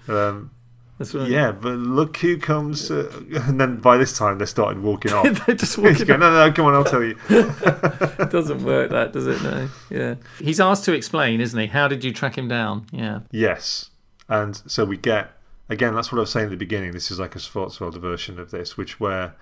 um, 0.09 0.51
that's 0.99 1.15
right. 1.15 1.29
yeah, 1.31 1.53
but 1.53 1.75
look 1.79 2.17
who 2.19 2.37
comes! 2.39 2.91
Uh, 2.91 3.23
and 3.47 3.61
then 3.61 3.77
by 3.79 3.97
this 3.97 4.17
time 4.19 4.39
they're 4.39 4.47
starting 4.47 4.83
walking 4.83 5.13
off. 5.13 5.25
They're 5.47 5.55
just 5.55 5.79
walking. 5.79 6.07
going, 6.07 6.21
no, 6.21 6.31
no, 6.47 6.53
come 6.53 6.67
on, 6.67 6.75
I'll 6.75 6.85
tell 6.85 7.03
you. 7.05 7.17
It 7.29 8.31
doesn't 8.31 8.65
work, 8.65 8.91
that 8.91 9.13
does 9.13 9.27
it? 9.29 9.41
No. 9.43 9.69
Yeah. 9.91 10.17
He's 10.41 10.59
asked 10.61 10.85
to 10.87 10.93
explain, 10.93 11.41
isn't 11.41 11.59
he? 11.59 11.67
How 11.69 11.87
did 11.89 12.03
you 12.05 12.13
track 12.13 12.37
him 12.37 12.49
down? 12.49 12.87
Yeah. 12.91 13.21
Yes. 13.31 13.91
And 14.29 14.61
so 14.67 14.85
we 14.85 14.97
get 14.97 15.33
again, 15.69 15.95
that's 15.95 16.11
what 16.11 16.19
I 16.19 16.23
was 16.23 16.31
saying 16.31 16.47
at 16.47 16.51
the 16.51 16.57
beginning. 16.57 16.93
This 16.93 17.11
is 17.11 17.19
like 17.21 17.37
a 17.37 17.39
Swartzwelder 17.39 18.01
version 18.01 18.39
of 18.41 18.51
this, 18.51 18.77
which 18.77 18.99
where 18.99 19.35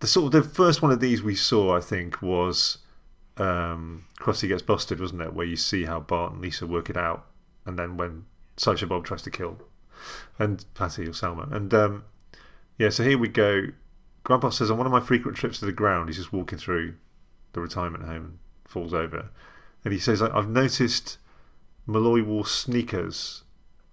the 0.00 0.06
sort 0.06 0.34
of 0.34 0.44
the 0.44 0.48
first 0.48 0.82
one 0.82 0.92
of 0.92 1.00
these 1.00 1.22
we 1.22 1.34
saw, 1.34 1.76
I 1.76 1.80
think, 1.80 2.22
was 2.22 2.78
um 3.36 4.06
Krusty 4.18 4.48
gets 4.48 4.62
busted, 4.62 5.00
wasn't 5.00 5.22
it? 5.22 5.34
Where 5.34 5.46
you 5.46 5.56
see 5.56 5.84
how 5.84 6.00
Bart 6.00 6.32
and 6.32 6.40
Lisa 6.40 6.66
work 6.66 6.90
it 6.90 6.96
out, 6.96 7.26
and 7.64 7.78
then 7.78 7.96
when 7.96 8.26
Sideshow 8.56 8.86
Bob 8.86 9.04
tries 9.04 9.22
to 9.22 9.30
kill 9.30 9.58
and 10.38 10.64
Patty 10.74 11.06
or 11.06 11.12
Selma. 11.12 11.48
And 11.50 11.72
um 11.74 12.04
yeah, 12.78 12.90
so 12.90 13.02
here 13.04 13.18
we 13.18 13.28
go. 13.28 13.68
Grandpa 14.24 14.50
says 14.50 14.70
on 14.70 14.76
one 14.76 14.86
of 14.86 14.92
my 14.92 15.00
frequent 15.00 15.36
trips 15.36 15.60
to 15.60 15.66
the 15.66 15.72
ground, 15.72 16.08
he's 16.08 16.16
just 16.16 16.32
walking 16.32 16.58
through 16.58 16.94
the 17.52 17.60
retirement 17.60 18.04
home 18.04 18.24
and 18.24 18.38
falls 18.66 18.92
over. 18.92 19.30
And 19.84 19.92
he 19.92 20.00
says, 20.00 20.20
I've 20.20 20.48
noticed 20.48 21.18
Malloy 21.86 22.22
wore 22.22 22.44
sneakers 22.44 23.44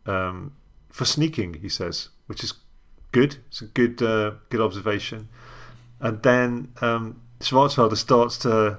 um, 0.06 0.56
for 0.90 1.06
sneaking, 1.06 1.56
he 1.56 1.70
says, 1.70 2.10
which 2.26 2.44
is 2.44 2.54
good. 3.12 3.38
It's 3.48 3.62
a 3.62 3.66
good 3.66 4.02
uh, 4.02 4.32
good 4.50 4.60
observation. 4.60 5.30
And 6.04 6.22
then 6.22 6.68
um, 6.82 7.22
Swartzwelder 7.40 7.96
starts 7.98 8.38
to 8.40 8.78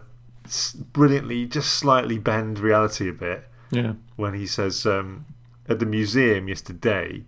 brilliantly, 0.92 1.46
just 1.46 1.72
slightly 1.72 2.18
bend 2.18 2.58
reality 2.58 3.08
a 3.08 3.12
bit 3.14 3.44
Yeah. 3.70 3.94
when 4.16 4.34
he 4.34 4.46
says, 4.46 4.84
um, 4.86 5.24
At 5.66 5.78
the 5.78 5.86
museum 5.86 6.48
yesterday, 6.48 7.24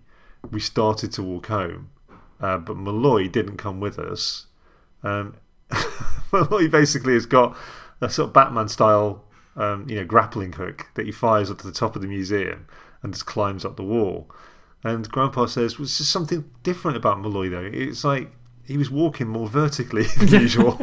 we 0.51 0.61
started 0.61 1.11
to 1.13 1.23
walk 1.23 1.47
home, 1.47 1.89
uh, 2.41 2.59
but 2.59 2.77
Malloy 2.77 3.29
didn't 3.29 3.57
come 3.57 3.81
with 3.81 3.99
us. 3.99 4.47
Um, 5.03 5.35
Malloy 6.33 6.69
basically 6.69 7.15
has 7.15 7.25
got 7.25 7.57
a 8.03 8.11
sort 8.11 8.29
of 8.29 8.33
Batman 8.35 8.69
style, 8.69 9.25
um, 9.57 9.89
you 9.89 9.97
know, 9.97 10.05
grappling 10.05 10.53
hook 10.53 10.89
that 10.95 11.07
he 11.07 11.13
fires 11.13 11.51
up 11.51 11.59
to 11.61 11.67
the 11.67 11.73
top 11.73 11.97
of 11.97 12.03
the 12.03 12.09
museum 12.09 12.67
and 13.03 13.15
just 13.15 13.25
climbs 13.25 13.65
up 13.65 13.77
the 13.77 13.83
wall. 13.83 14.31
And 14.85 15.11
Grandpa 15.11 15.47
says, 15.47 15.79
"Was 15.79 15.99
well, 15.99 16.05
something 16.05 16.45
different 16.63 16.99
about 16.99 17.21
Malloy 17.23 17.49
though? 17.49 17.71
It's 17.73 18.05
like 18.05 18.31
he 18.67 18.77
was 18.77 18.91
walking 18.91 19.29
more 19.29 19.49
vertically 19.49 20.05
than 20.19 20.29
usual." 20.29 20.79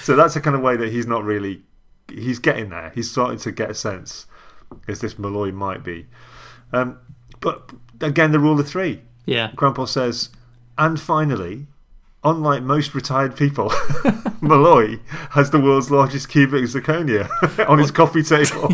so 0.00 0.16
that's 0.16 0.34
the 0.34 0.40
kind 0.42 0.56
of 0.56 0.62
way 0.62 0.76
that 0.76 0.90
he's 0.92 1.06
not 1.06 1.24
really. 1.24 1.62
He's 2.08 2.38
getting 2.38 2.70
there. 2.70 2.92
He's 2.94 3.10
starting 3.10 3.38
to 3.40 3.52
get 3.52 3.70
a 3.70 3.74
sense 3.74 4.26
as 4.88 5.00
this 5.00 5.18
Malloy 5.18 5.52
might 5.52 5.82
be. 5.82 6.06
Um, 6.72 6.98
but 7.40 7.70
again, 8.00 8.32
the 8.32 8.38
rule 8.38 8.58
of 8.58 8.68
three. 8.68 9.02
Yeah. 9.24 9.50
Grandpa 9.56 9.86
says, 9.86 10.30
and 10.78 11.00
finally, 11.00 11.66
unlike 12.22 12.62
most 12.62 12.94
retired 12.94 13.36
people, 13.36 13.72
Malloy 14.40 15.00
has 15.30 15.50
the 15.50 15.60
world's 15.60 15.90
largest 15.90 16.28
cubic 16.28 16.64
zirconia 16.64 17.28
on 17.68 17.78
his 17.78 17.90
coffee 17.90 18.22
table. 18.22 18.68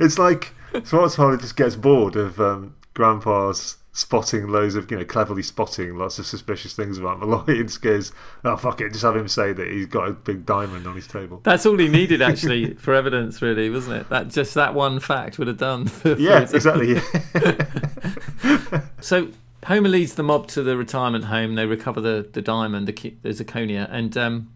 it's 0.00 0.18
like 0.18 0.52
Swartzwelder 0.72 1.40
just 1.40 1.56
gets 1.56 1.76
bored 1.76 2.16
of 2.16 2.40
um, 2.40 2.76
Grandpa's 2.94 3.78
spotting 3.96 4.48
loads 4.48 4.74
of, 4.74 4.90
you 4.90 4.98
know, 4.98 5.04
cleverly 5.04 5.42
spotting 5.42 5.96
lots 5.96 6.18
of 6.18 6.26
suspicious 6.26 6.74
things 6.74 6.98
about 6.98 7.20
Malloy 7.20 7.60
and 7.60 7.80
goes, 7.80 8.10
oh, 8.44 8.56
fuck 8.56 8.80
it, 8.80 8.90
just 8.90 9.04
have 9.04 9.14
him 9.16 9.28
say 9.28 9.52
that 9.52 9.68
he's 9.68 9.86
got 9.86 10.08
a 10.08 10.12
big 10.12 10.44
diamond 10.44 10.84
on 10.86 10.96
his 10.96 11.06
table. 11.06 11.40
That's 11.44 11.64
all 11.64 11.78
he 11.78 11.86
needed, 11.88 12.20
actually, 12.20 12.74
for 12.74 12.92
evidence, 12.92 13.40
really, 13.40 13.70
wasn't 13.70 14.00
it? 14.00 14.08
That 14.08 14.28
Just 14.28 14.54
that 14.54 14.74
one 14.74 14.98
fact 14.98 15.38
would 15.38 15.46
have 15.46 15.58
done. 15.58 15.86
For, 16.04 16.14
yeah, 16.18 16.40
exactly. 16.40 16.96
so 19.00 19.28
Homer 19.66 19.88
leads 19.88 20.14
the 20.14 20.24
mob 20.24 20.48
to 20.48 20.62
the 20.64 20.76
retirement 20.76 21.26
home. 21.26 21.54
They 21.54 21.66
recover 21.66 22.00
the, 22.00 22.28
the 22.32 22.42
diamond, 22.42 22.88
the, 22.88 23.14
the 23.22 23.28
zirconia, 23.28 23.86
and 23.92 24.16
um, 24.18 24.52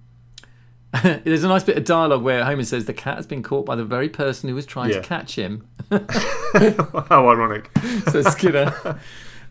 there's 1.22 1.45
a 1.45 1.49
nice 1.49 1.62
bit 1.62 1.78
of 1.78 1.84
dialogue 1.84 2.24
where 2.24 2.45
Homer 2.45 2.64
says 2.64 2.86
the 2.86 2.93
cat 2.93 3.14
has 3.16 3.26
been 3.28 3.45
caught 3.45 3.66
by 3.66 3.76
the 3.76 3.84
very 3.84 4.09
person 4.09 4.49
who 4.49 4.57
was 4.57 4.66
trying 4.66 4.91
Yeah. 4.91 4.97
to 4.97 5.03
catch 5.03 5.36
him. 5.36 5.68
How 5.93 7.28
ironic. 7.28 7.70
So 8.11 8.22
Skinner. 8.22 8.99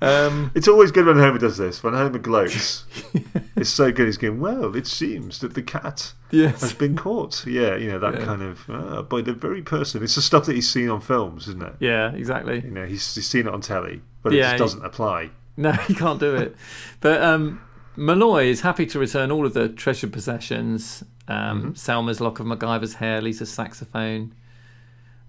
Um, 0.01 0.51
It's 0.55 0.67
always 0.67 0.91
good 0.91 1.05
when 1.05 1.17
Homer 1.17 1.39
does 1.39 1.57
this. 1.57 1.81
When 1.83 1.93
Homer 1.93 2.19
gloats, 2.19 2.85
it's 3.55 3.69
so 3.69 3.91
good. 3.91 4.05
He's 4.05 4.17
going, 4.17 4.39
well, 4.39 4.75
it 4.75 4.85
seems 4.87 5.39
that 5.39 5.53
the 5.55 5.61
cat 5.63 6.13
has 6.31 6.73
been 6.73 6.95
caught. 6.95 7.45
Yeah, 7.47 7.75
you 7.75 7.89
know, 7.91 7.99
that 7.99 8.15
Yeah. 8.19 8.25
kind 8.25 8.41
of, 8.43 8.69
uh, 8.69 9.01
by 9.01 9.21
the 9.21 9.33
very 9.33 9.61
person. 9.61 10.03
It's 10.03 10.15
the 10.15 10.21
stuff 10.21 10.45
that 10.45 10.53
he's 10.55 10.69
seen 10.69 10.89
on 10.89 11.01
films, 11.01 11.47
isn't 11.47 11.63
it? 11.63 11.73
Yeah, 11.79 12.11
exactly. 12.11 12.61
You 12.63 12.71
know, 12.71 12.85
he's, 12.85 13.15
he's 13.15 13.27
seen 13.27 13.47
it 13.47 13.53
on 13.53 13.61
telly, 13.61 14.01
but 14.23 14.33
it 14.33 14.41
just 14.41 14.57
doesn't 14.57 14.85
apply. 14.85 15.31
No, 15.55 15.71
he 15.87 15.95
can't 15.95 16.19
do 16.19 16.35
it. 16.35 16.55
But 17.01 17.21
um, 17.23 17.61
Malloy 17.95 18.45
is 18.45 18.61
happy 18.61 18.85
to 18.87 18.99
return 18.99 19.31
all 19.31 19.45
of 19.45 19.53
the 19.53 19.69
treasured 19.69 20.13
possessions. 20.13 21.03
Um, 21.27 21.61
Mm-hmm. 21.61 21.73
Selma's 21.73 22.21
lock 22.21 22.39
of 22.39 22.45
MacGyver's 22.45 22.93
hair, 22.95 23.19
Lisa's 23.21 23.51
saxophone. 23.51 24.33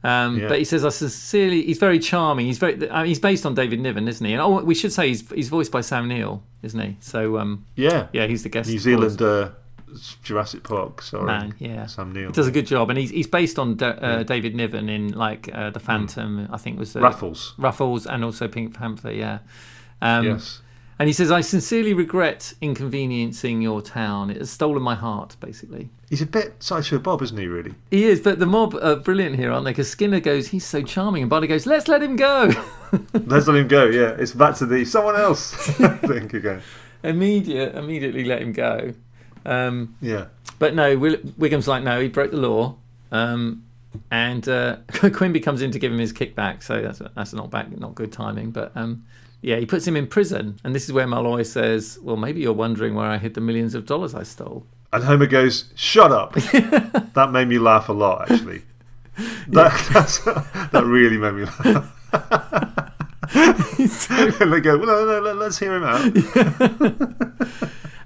Um, 0.05 0.38
Yeah. 0.38 0.49
But 0.49 0.59
he 0.59 0.64
says, 0.64 0.84
"I 0.84 0.90
sincerely." 0.90 1.62
He's 1.64 1.78
very 1.78 1.99
charming. 1.99 2.46
He's 2.46 2.59
very. 2.59 2.88
I 2.90 2.99
mean, 2.99 3.09
he's 3.09 3.18
based 3.18 3.44
on 3.44 3.55
David 3.55 3.80
Niven, 3.80 4.07
isn't 4.07 4.24
he? 4.24 4.32
And 4.32 4.40
oh, 4.40 4.62
we 4.62 4.74
should 4.74 4.92
say 4.92 5.09
he's 5.09 5.28
he's 5.30 5.49
voiced 5.49 5.72
by 5.72 5.80
Sam 5.80 6.07
Neill, 6.07 6.42
isn't 6.62 6.78
he? 6.80 6.96
So 7.01 7.38
um, 7.38 7.64
Yeah. 7.74 8.07
yeah, 8.12 8.26
he's 8.26 8.42
the 8.44 8.49
guest 8.49 8.70
New 8.70 8.78
Zealand 8.78 9.20
uh, 9.20 9.51
Jurassic 10.22 10.62
Park, 10.62 11.03
sorry. 11.03 11.26
man. 11.26 11.55
Yeah, 11.59 11.86
Sam 11.86 12.12
Neill. 12.12 12.30
does 12.30 12.46
a 12.46 12.53
good 12.53 12.66
job, 12.66 12.90
and 12.90 12.99
he's 12.99 13.11
he's 13.11 13.26
based 13.26 13.59
on 13.59 13.76
Da- 13.76 13.88
uh, 13.88 14.22
David 14.22 14.55
Niven 14.55 14.88
in 14.88 15.12
like 15.12 15.49
uh, 15.53 15.70
the 15.70 15.80
Phantom. 15.80 16.46
I 16.53 16.59
think 16.59 16.78
was 16.78 16.92
the 16.92 17.01
Raffles. 17.01 17.55
Ruffles 17.59 18.07
and 18.07 18.24
also 18.24 18.46
Pink 18.49 18.74
Panther. 18.78 19.12
Yeah. 19.12 19.38
Um, 20.01 20.26
yes. 20.26 20.61
And 20.99 21.07
he 21.09 21.12
says, 21.12 21.30
I 21.30 21.42
sincerely 21.42 21.94
regret 21.94 22.55
inconveniencing 22.61 23.62
your 23.62 23.80
town. 23.82 24.30
It 24.30 24.38
has 24.38 24.51
stolen 24.51 24.82
my 24.82 24.96
heart, 24.96 25.36
basically. 25.38 25.90
He's 26.11 26.22
a 26.22 26.26
bit 26.26 26.61
Sideshow 26.61 26.99
Bob, 26.99 27.22
isn't 27.22 27.36
he, 27.38 27.46
really? 27.46 27.74
He 27.90 28.05
is, 28.05 28.20
but 28.20 28.40
the 28.40 28.46
mob 28.46 28.74
are 28.74 28.96
brilliant 28.96 29.36
here, 29.36 29.53
aren't 29.53 29.64
they? 29.64 29.70
Because 29.70 29.88
Skinner 29.90 30.18
goes, 30.18 30.49
he's 30.49 30.64
so 30.66 30.82
charming. 30.82 31.22
And 31.22 31.30
Barney 31.30 31.46
goes, 31.46 31.66
let's 31.66 31.86
let 31.86 32.03
him 32.03 32.16
go. 32.16 32.51
Let's 33.12 33.46
let 33.46 33.57
him 33.59 33.68
go, 33.68 33.84
yeah. 33.84 34.16
It's 34.18 34.32
back 34.32 34.57
to 34.57 34.66
the 34.66 34.84
someone 34.86 35.14
else 35.14 35.53
thing 35.66 36.34
again. 36.34 36.62
Immediate, 37.05 37.74
immediately 37.76 38.24
let 38.24 38.40
him 38.42 38.53
go. 38.53 38.94
Um, 39.44 39.94
Yeah. 40.01 40.26
but 40.59 40.74
no, 40.74 40.96
Will- 40.99 41.18
Wiggum's 41.38 41.68
like, 41.68 41.82
no, 41.84 42.01
he 42.01 42.09
broke 42.09 42.30
the 42.32 42.38
law. 42.38 42.76
Um, 43.12 43.64
and 44.11 44.49
uh, 44.49 44.76
Quimby 44.88 45.40
comes 45.40 45.62
in 45.62 45.70
to 45.72 45.78
give 45.78 45.92
him 45.92 45.99
his 45.99 46.12
kickback, 46.12 46.62
so 46.62 46.82
that's 46.82 47.01
that's 47.14 47.32
not 47.32 47.51
back, 47.51 47.70
not 47.78 47.94
good 47.94 48.12
timing. 48.12 48.51
But 48.51 48.72
um, 48.74 49.05
yeah, 49.41 49.57
he 49.57 49.66
puts 49.66 49.86
him 49.86 49.97
in 49.97 50.07
prison, 50.07 50.59
and 50.64 50.74
this 50.74 50.84
is 50.84 50.93
where 50.93 51.07
Malloy 51.07 51.43
says, 51.43 51.99
"Well, 52.03 52.16
maybe 52.16 52.41
you're 52.41 52.53
wondering 52.53 52.95
where 52.95 53.07
I 53.07 53.18
hid 53.18 53.34
the 53.34 53.41
millions 53.41 53.74
of 53.74 53.86
dollars 53.86 54.14
I 54.14 54.22
stole." 54.24 54.66
And 54.93 55.05
Homer 55.05 55.26
goes, 55.26 55.72
"Shut 55.74 56.11
up." 56.12 56.32
that 57.14 57.30
made 57.32 57.49
me 57.49 57.59
laugh 57.59 57.89
a 57.89 57.93
lot, 57.93 58.30
actually. 58.30 58.62
That 59.49 59.91
that's, 59.93 60.18
that 60.24 60.84
really 60.84 61.18
made 61.18 61.34
me 61.34 61.45
laugh. 61.45 61.95
and 64.41 64.53
they 64.53 64.61
go, 64.61 64.78
"Well, 64.78 64.86
no, 64.86 65.05
no, 65.07 65.20
no, 65.20 65.32
let's 65.34 65.59
hear 65.59 65.76
him 65.76 65.84
out." 65.84 66.03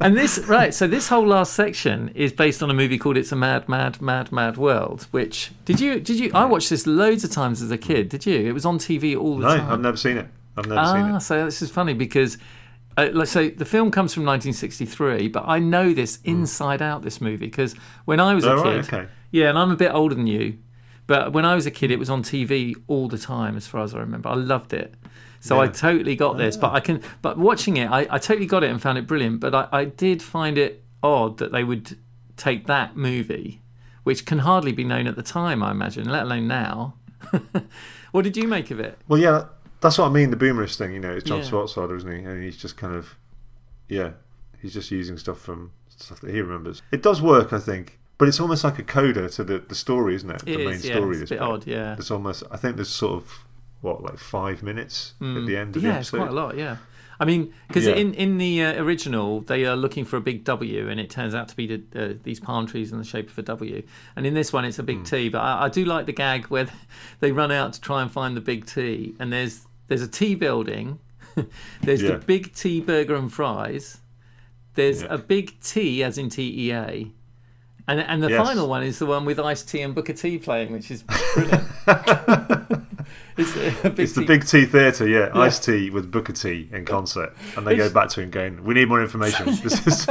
And 0.01 0.17
this 0.17 0.39
right, 0.49 0.75
so 0.75 0.89
this 0.89 1.09
whole 1.09 1.25
last 1.27 1.53
section 1.53 2.09
is 2.09 2.33
based 2.33 2.61
on 2.61 2.71
a 2.71 2.75
movie 2.75 2.99
called 2.99 3.17
"It's 3.17 3.31
a 3.31 3.37
Mad, 3.37 3.69
Mad, 3.69 4.03
Mad, 4.03 4.33
Mad 4.33 4.57
World." 4.57 5.07
Which 5.13 5.53
did 5.65 5.79
you 5.79 6.01
did 6.01 6.19
you? 6.19 6.33
I 6.35 6.45
watched 6.45 6.71
this 6.71 6.89
loads 6.89 7.23
of 7.23 7.31
times 7.31 7.63
as 7.63 7.71
a 7.71 7.79
kid. 7.79 8.09
Did 8.09 8.27
you? 8.27 8.35
It 8.49 8.53
was 8.53 8.67
on 8.67 8.79
TV 8.79 9.17
all 9.17 9.37
the 9.39 9.47
No, 9.47 9.57
time. 9.57 9.69
No, 9.69 9.73
I've 9.75 9.81
never 9.81 9.97
seen 9.97 10.17
it. 10.17 10.27
I've 10.57 10.67
never 10.67 10.85
seen 10.87 11.13
Ah, 11.13 11.17
it. 11.17 11.21
so 11.21 11.45
this 11.45 11.63
is 11.63 11.71
funny 11.71 11.95
because, 11.95 12.39
uh, 12.97 13.09
like, 13.13 13.29
so 13.29 13.49
the 13.49 13.65
film 13.65 13.91
comes 13.91 14.13
from 14.13 14.25
1963, 14.25 15.29
but 15.29 15.45
I 15.47 15.59
know 15.59 15.93
this 15.95 16.19
inside 16.25 16.83
out. 16.83 17.03
This 17.03 17.21
movie 17.21 17.47
because 17.47 17.75
when 18.05 18.21
I 18.21 18.35
was 18.35 18.45
a 18.45 18.53
Hmm. 18.53 18.59
Oh, 18.59 18.63
kid, 18.63 18.69
right, 18.77 18.93
okay. 18.95 19.09
yeah, 19.31 19.49
and 19.49 19.59
I'm 19.59 19.71
a 19.71 19.77
bit 19.77 19.93
older 19.95 20.15
than 20.15 20.27
you, 20.27 20.59
but 21.07 21.33
when 21.33 21.45
I 21.45 21.55
was 21.55 21.67
a 21.67 21.71
kid, 21.71 21.91
it 21.91 21.99
was 21.99 22.11
on 22.11 22.23
TV 22.23 22.75
all 22.87 23.09
the 23.09 23.19
time, 23.19 23.57
as 23.57 23.67
far 23.67 23.83
as 23.83 23.95
I 23.95 23.99
remember. 24.01 24.29
I 24.29 24.35
loved 24.35 24.73
it. 24.73 24.95
So 25.41 25.61
I 25.61 25.67
totally 25.67 26.15
got 26.15 26.37
this, 26.39 26.57
but 26.57 26.73
I 26.73 26.79
can. 26.79 27.03
But 27.21 27.37
watching 27.37 27.77
it, 27.77 27.91
I, 27.91 28.07
I 28.09 28.19
totally 28.19 28.47
got 28.47 28.63
it 28.63 28.71
and 28.71 28.81
found 28.81 28.97
it 28.97 29.09
brilliant. 29.09 29.41
But 29.41 29.53
I, 29.57 29.69
I 29.73 29.85
did 29.87 30.23
find 30.23 30.57
it 30.57 30.85
odd 31.03 31.39
that 31.39 31.51
they 31.51 31.65
would 31.65 31.99
take 32.37 32.67
that 32.69 32.97
movie, 32.97 33.61
which 34.05 34.25
can 34.25 34.39
hardly 34.41 34.71
be 34.71 34.85
known 34.85 35.09
at 35.09 35.17
the 35.17 35.23
time, 35.23 35.61
I 35.61 35.73
imagine, 35.73 36.09
let 36.09 36.23
alone 36.23 36.47
now. 36.47 36.95
what 38.13 38.23
did 38.23 38.37
you 38.37 38.47
make 38.47 38.71
of 38.71 38.79
it? 38.79 38.97
Well, 39.09 39.19
yeah, 39.19 39.47
that's 39.83 39.99
what 39.99 40.07
I 40.07 40.11
mean. 40.11 40.31
The 40.31 40.37
boomerish 40.37 40.77
thing, 40.77 40.93
you 40.95 41.01
know, 41.01 41.13
it's 41.13 41.25
John 41.25 41.41
Yeah. 41.41 41.45
Swartzwelder, 41.45 41.97
isn't 41.97 42.11
he? 42.11 42.19
And 42.25 42.43
he's 42.43 42.57
just 42.57 42.77
kind 42.77 42.95
of, 42.95 43.17
yeah, 43.89 44.13
he's 44.61 44.73
just 44.73 44.91
using 44.91 45.19
stuff 45.19 45.39
from 45.39 45.73
stuff 45.89 46.21
that 46.21 46.31
he 46.33 46.41
remembers. 46.41 46.83
It 46.91 47.03
does 47.03 47.21
work, 47.21 47.53
I 47.53 47.59
think, 47.59 47.99
but 48.19 48.29
it's 48.29 48.41
almost 48.41 48.65
like 48.65 48.79
a 48.79 48.83
coda 48.83 49.29
to 49.31 49.45
the, 49.45 49.59
the 49.59 49.75
story, 49.75 50.15
isn't 50.15 50.31
it? 50.31 50.43
It 50.47 50.57
the 50.59 50.65
main 50.65 50.67
story, 50.67 50.75
is, 50.77 50.85
yeah, 50.85 50.95
story. 50.95 51.17
it's 51.19 51.31
a 51.31 51.35
bit 51.35 51.41
bit. 51.41 51.49
odd, 51.49 51.67
yeah. 51.67 51.95
It's 51.99 52.11
almost. 52.11 52.43
I 52.51 52.57
think 52.57 52.77
there's 52.77 52.89
sort 52.89 53.15
of 53.23 53.45
what, 53.81 54.03
like 54.03 54.19
five 54.19 54.63
minutes 54.63 55.15
at 55.21 55.45
the 55.47 55.57
end 55.57 55.77
of 55.77 55.83
yeah, 55.83 55.93
the 55.95 55.99
it's 55.99 56.09
episode. 56.09 56.17
quite 56.19 56.31
a 56.31 56.35
lot. 56.35 56.57
Yeah, 56.57 56.77
I 57.19 57.25
mean, 57.25 57.53
because 57.69 57.87
Yeah. 57.87 57.95
in 57.95 58.15
in 58.15 58.39
the 58.39 58.63
uh, 58.63 58.83
original 58.83 59.41
they 59.43 59.65
are 59.65 59.77
looking 59.77 60.05
for 60.05 60.17
a 60.17 60.21
big 60.21 60.45
W, 60.45 60.89
and 60.89 61.01
it 61.01 61.11
turns 61.11 61.35
out 61.35 61.49
to 61.49 61.57
be 61.57 61.67
the, 61.67 61.83
uh, 61.95 62.15
these 62.23 62.39
palm 62.41 62.67
trees 62.67 62.93
in 62.93 62.99
the 62.99 63.05
shape 63.05 63.29
of 63.29 63.39
a 63.39 63.43
W. 63.43 63.83
And 64.17 64.25
in 64.27 64.35
this 64.35 64.53
one, 64.53 64.65
it's 64.65 64.79
a 64.79 64.83
big 64.85 65.05
T. 65.05 65.29
But 65.29 65.41
I, 65.41 65.65
I 65.65 65.69
do 65.69 65.85
like 65.85 66.07
the 66.07 66.13
gag 66.13 66.47
where 66.47 66.69
they 67.21 67.33
run 67.33 67.51
out 67.51 67.73
to 67.75 67.81
try 67.81 68.03
and 68.03 68.11
find 68.11 68.37
the 68.37 68.41
big 68.41 68.67
T, 68.67 69.15
and 69.19 69.33
there's 69.33 69.67
there's 69.93 70.01
a 70.03 70.09
T 70.09 70.35
building, 70.35 70.99
there's 71.83 72.01
Yeah. 72.03 72.13
the 72.13 72.19
big 72.19 72.55
T 72.55 72.81
burger 72.81 73.15
and 73.15 73.31
fries, 73.31 73.99
there's 74.75 75.03
Yeah. 75.03 75.09
a 75.15 75.19
big 75.19 75.61
T 75.61 76.03
as 76.03 76.17
in 76.17 76.31
T 76.31 76.69
E 76.69 76.73
A. 76.73 77.11
And, 77.87 78.01
and 78.01 78.23
the 78.23 78.31
Yes. 78.31 78.47
final 78.47 78.69
one 78.69 78.83
is 78.85 78.99
the 78.99 79.05
one 79.07 79.27
with 79.27 79.39
Ice 79.39 79.63
T 79.63 79.83
and 79.83 79.95
Booker 79.95 80.15
T 80.15 80.39
playing, 80.39 80.73
which 80.73 80.91
is 80.91 81.03
brilliant. 81.35 81.69
it's 83.37 83.53
big 83.83 83.99
It's 84.01 84.13
the 84.15 84.25
Big 84.27 84.47
T 84.47 84.65
Theatre, 84.65 85.07
yeah. 85.07 85.31
Ice 85.35 85.59
T 85.59 85.91
with 85.91 86.11
Booker 86.11 86.33
T 86.33 86.69
in 86.73 86.85
concert. 86.87 87.35
And 87.57 87.67
they 87.67 87.75
It's- 87.75 87.89
go 87.89 87.93
back 87.95 88.09
to 88.11 88.23
him 88.23 88.31
going, 88.31 88.65
We 88.65 88.73
need 88.75 88.89
more 88.89 89.03
information. 89.03 89.47
This 89.63 89.87
is 89.87 90.07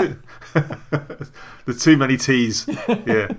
There's 1.65 1.83
too 1.83 1.97
many 1.97 2.17
T's. 2.17 2.67
Yeah. 3.07 3.29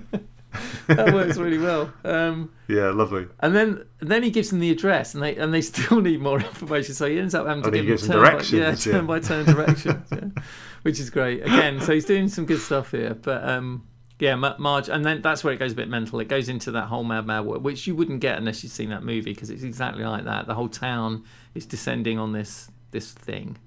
that 0.87 1.13
works 1.13 1.37
really 1.37 1.57
well. 1.57 1.91
Um, 2.03 2.51
Yeah, 2.67 2.89
lovely. 2.91 3.27
and 3.39 3.55
then 3.55 3.85
then 3.99 4.23
he 4.23 4.29
gives 4.31 4.49
them 4.49 4.59
the 4.59 4.71
address, 4.71 5.13
and 5.13 5.23
they 5.23 5.35
and 5.35 5.53
they 5.53 5.61
still 5.73 6.01
need 6.01 6.21
more 6.21 6.39
information. 6.39 6.93
So 6.95 7.07
he 7.07 7.19
ends 7.19 7.33
up 7.35 7.47
having 7.47 7.63
to 7.63 7.69
Oh, 7.69 7.71
he 7.71 7.79
give 7.79 7.87
gives 7.87 8.07
them 8.07 8.13
turn 8.17 8.23
directions, 8.23 8.51
by, 8.51 8.57
yeah, 8.57 8.69
yeah. 8.69 8.75
turn 8.75 9.05
by 9.07 9.19
turn 9.19 9.45
directions, 9.45 10.07
yeah. 10.11 10.43
which 10.83 10.99
is 10.99 11.09
great. 11.09 11.41
Again, 11.43 11.79
so 11.81 11.93
he's 11.93 12.05
doing 12.05 12.27
some 12.27 12.45
good 12.45 12.59
stuff 12.59 12.91
here. 12.91 13.13
But 13.15 13.47
um, 13.47 13.87
yeah, 14.19 14.35
Marge, 14.35 14.89
and 14.89 15.03
then 15.05 15.21
that's 15.21 15.43
where 15.43 15.53
it 15.53 15.57
goes 15.57 15.73
a 15.73 15.75
bit 15.75 15.89
mental. 15.89 16.19
It 16.19 16.27
goes 16.29 16.47
into 16.49 16.71
that 16.71 16.85
whole 16.87 17.03
mad 17.03 17.25
mad 17.25 17.45
world, 17.45 17.63
which 17.63 17.87
you 17.87 17.95
wouldn't 17.95 18.19
get 18.21 18.37
unless 18.37 18.63
you've 18.63 18.71
seen 18.71 18.89
that 18.89 19.03
movie 19.03 19.33
because 19.33 19.49
it's 19.49 19.63
exactly 19.63 20.03
like 20.03 20.25
that. 20.25 20.47
The 20.47 20.53
whole 20.55 20.69
town 20.69 21.23
is 21.55 21.65
descending 21.65 22.19
on 22.19 22.31
this 22.31 22.69
this 22.91 23.11
thing. 23.11 23.57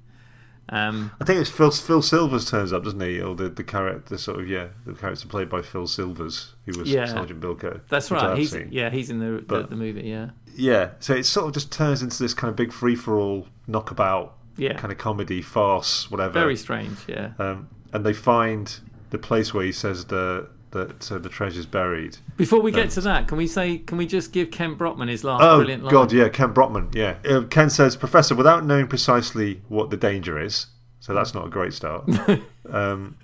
Um, 0.68 1.12
I 1.20 1.24
think 1.24 1.40
it's 1.40 1.50
Phil, 1.50 1.70
Phil 1.70 2.02
Silvers 2.02 2.50
turns 2.50 2.72
up, 2.72 2.82
doesn't 2.84 3.00
he? 3.00 3.20
Or 3.20 3.34
the, 3.36 3.48
the 3.48 3.62
character, 3.62 4.14
the 4.14 4.18
sort 4.18 4.40
of, 4.40 4.48
yeah, 4.48 4.68
the 4.84 4.94
character 4.94 5.28
played 5.28 5.48
by 5.48 5.62
Phil 5.62 5.86
Silvers, 5.86 6.54
who 6.64 6.78
was 6.78 6.90
Yeah. 6.90 7.06
Sergeant 7.06 7.40
Bilko. 7.40 7.80
that's 7.88 8.10
right. 8.10 8.36
He's 8.36 8.50
seen. 8.50 8.68
yeah, 8.72 8.90
he's 8.90 9.08
in 9.10 9.20
the 9.20 9.44
the, 9.46 9.66
the 9.68 9.76
movie. 9.76 10.02
Yeah. 10.08 10.30
Yeah, 10.56 10.90
so 11.00 11.14
it 11.14 11.24
sort 11.26 11.48
of 11.48 11.52
just 11.54 11.70
turns 11.70 12.02
into 12.02 12.20
this 12.22 12.32
kind 12.34 12.48
of 12.50 12.56
big 12.56 12.72
free 12.72 12.96
for 12.96 13.16
all 13.16 13.46
knockabout 13.66 14.34
Yeah. 14.56 14.72
kind 14.74 14.90
of 14.90 14.98
comedy, 14.98 15.42
farce, 15.42 16.10
whatever. 16.10 16.32
Very 16.32 16.56
strange. 16.56 16.96
Yeah. 17.06 17.32
Um, 17.38 17.68
and 17.92 18.04
they 18.04 18.12
find 18.14 18.80
the 19.10 19.18
place 19.18 19.54
where 19.54 19.64
he 19.64 19.70
says 19.72 20.06
the 20.06 20.48
that 20.76 21.10
uh, 21.12 21.18
the 21.18 21.28
treasure's 21.28 21.66
buried. 21.66 22.18
Before 22.36 22.60
we 22.60 22.70
get 22.70 22.90
to 22.90 23.00
that, 23.02 23.26
can 23.28 23.36
we 23.38 23.46
say? 23.46 23.78
Can 23.78 23.98
we 23.98 24.06
just 24.06 24.32
give 24.32 24.50
Kent 24.50 24.78
Brockman 24.78 25.08
his 25.08 25.24
last 25.24 25.42
Oh 25.42 25.58
brilliant 25.58 25.84
line? 25.84 25.92
God, 25.92 26.12
yeah, 26.12 26.28
Ken 26.28 26.52
Brockman, 26.52 26.90
yeah. 26.92 27.16
Uh, 27.28 27.42
Ken 27.42 27.70
says, 27.70 27.96
Professor, 27.96 28.34
without 28.34 28.64
knowing 28.64 28.86
precisely 28.86 29.60
what 29.68 29.90
the 29.90 29.96
danger 29.96 30.40
is, 30.40 30.66
so 31.00 31.14
that's 31.14 31.34
not 31.34 31.46
a 31.46 31.50
great 31.50 31.72
start. 31.72 32.08
um, 32.70 33.16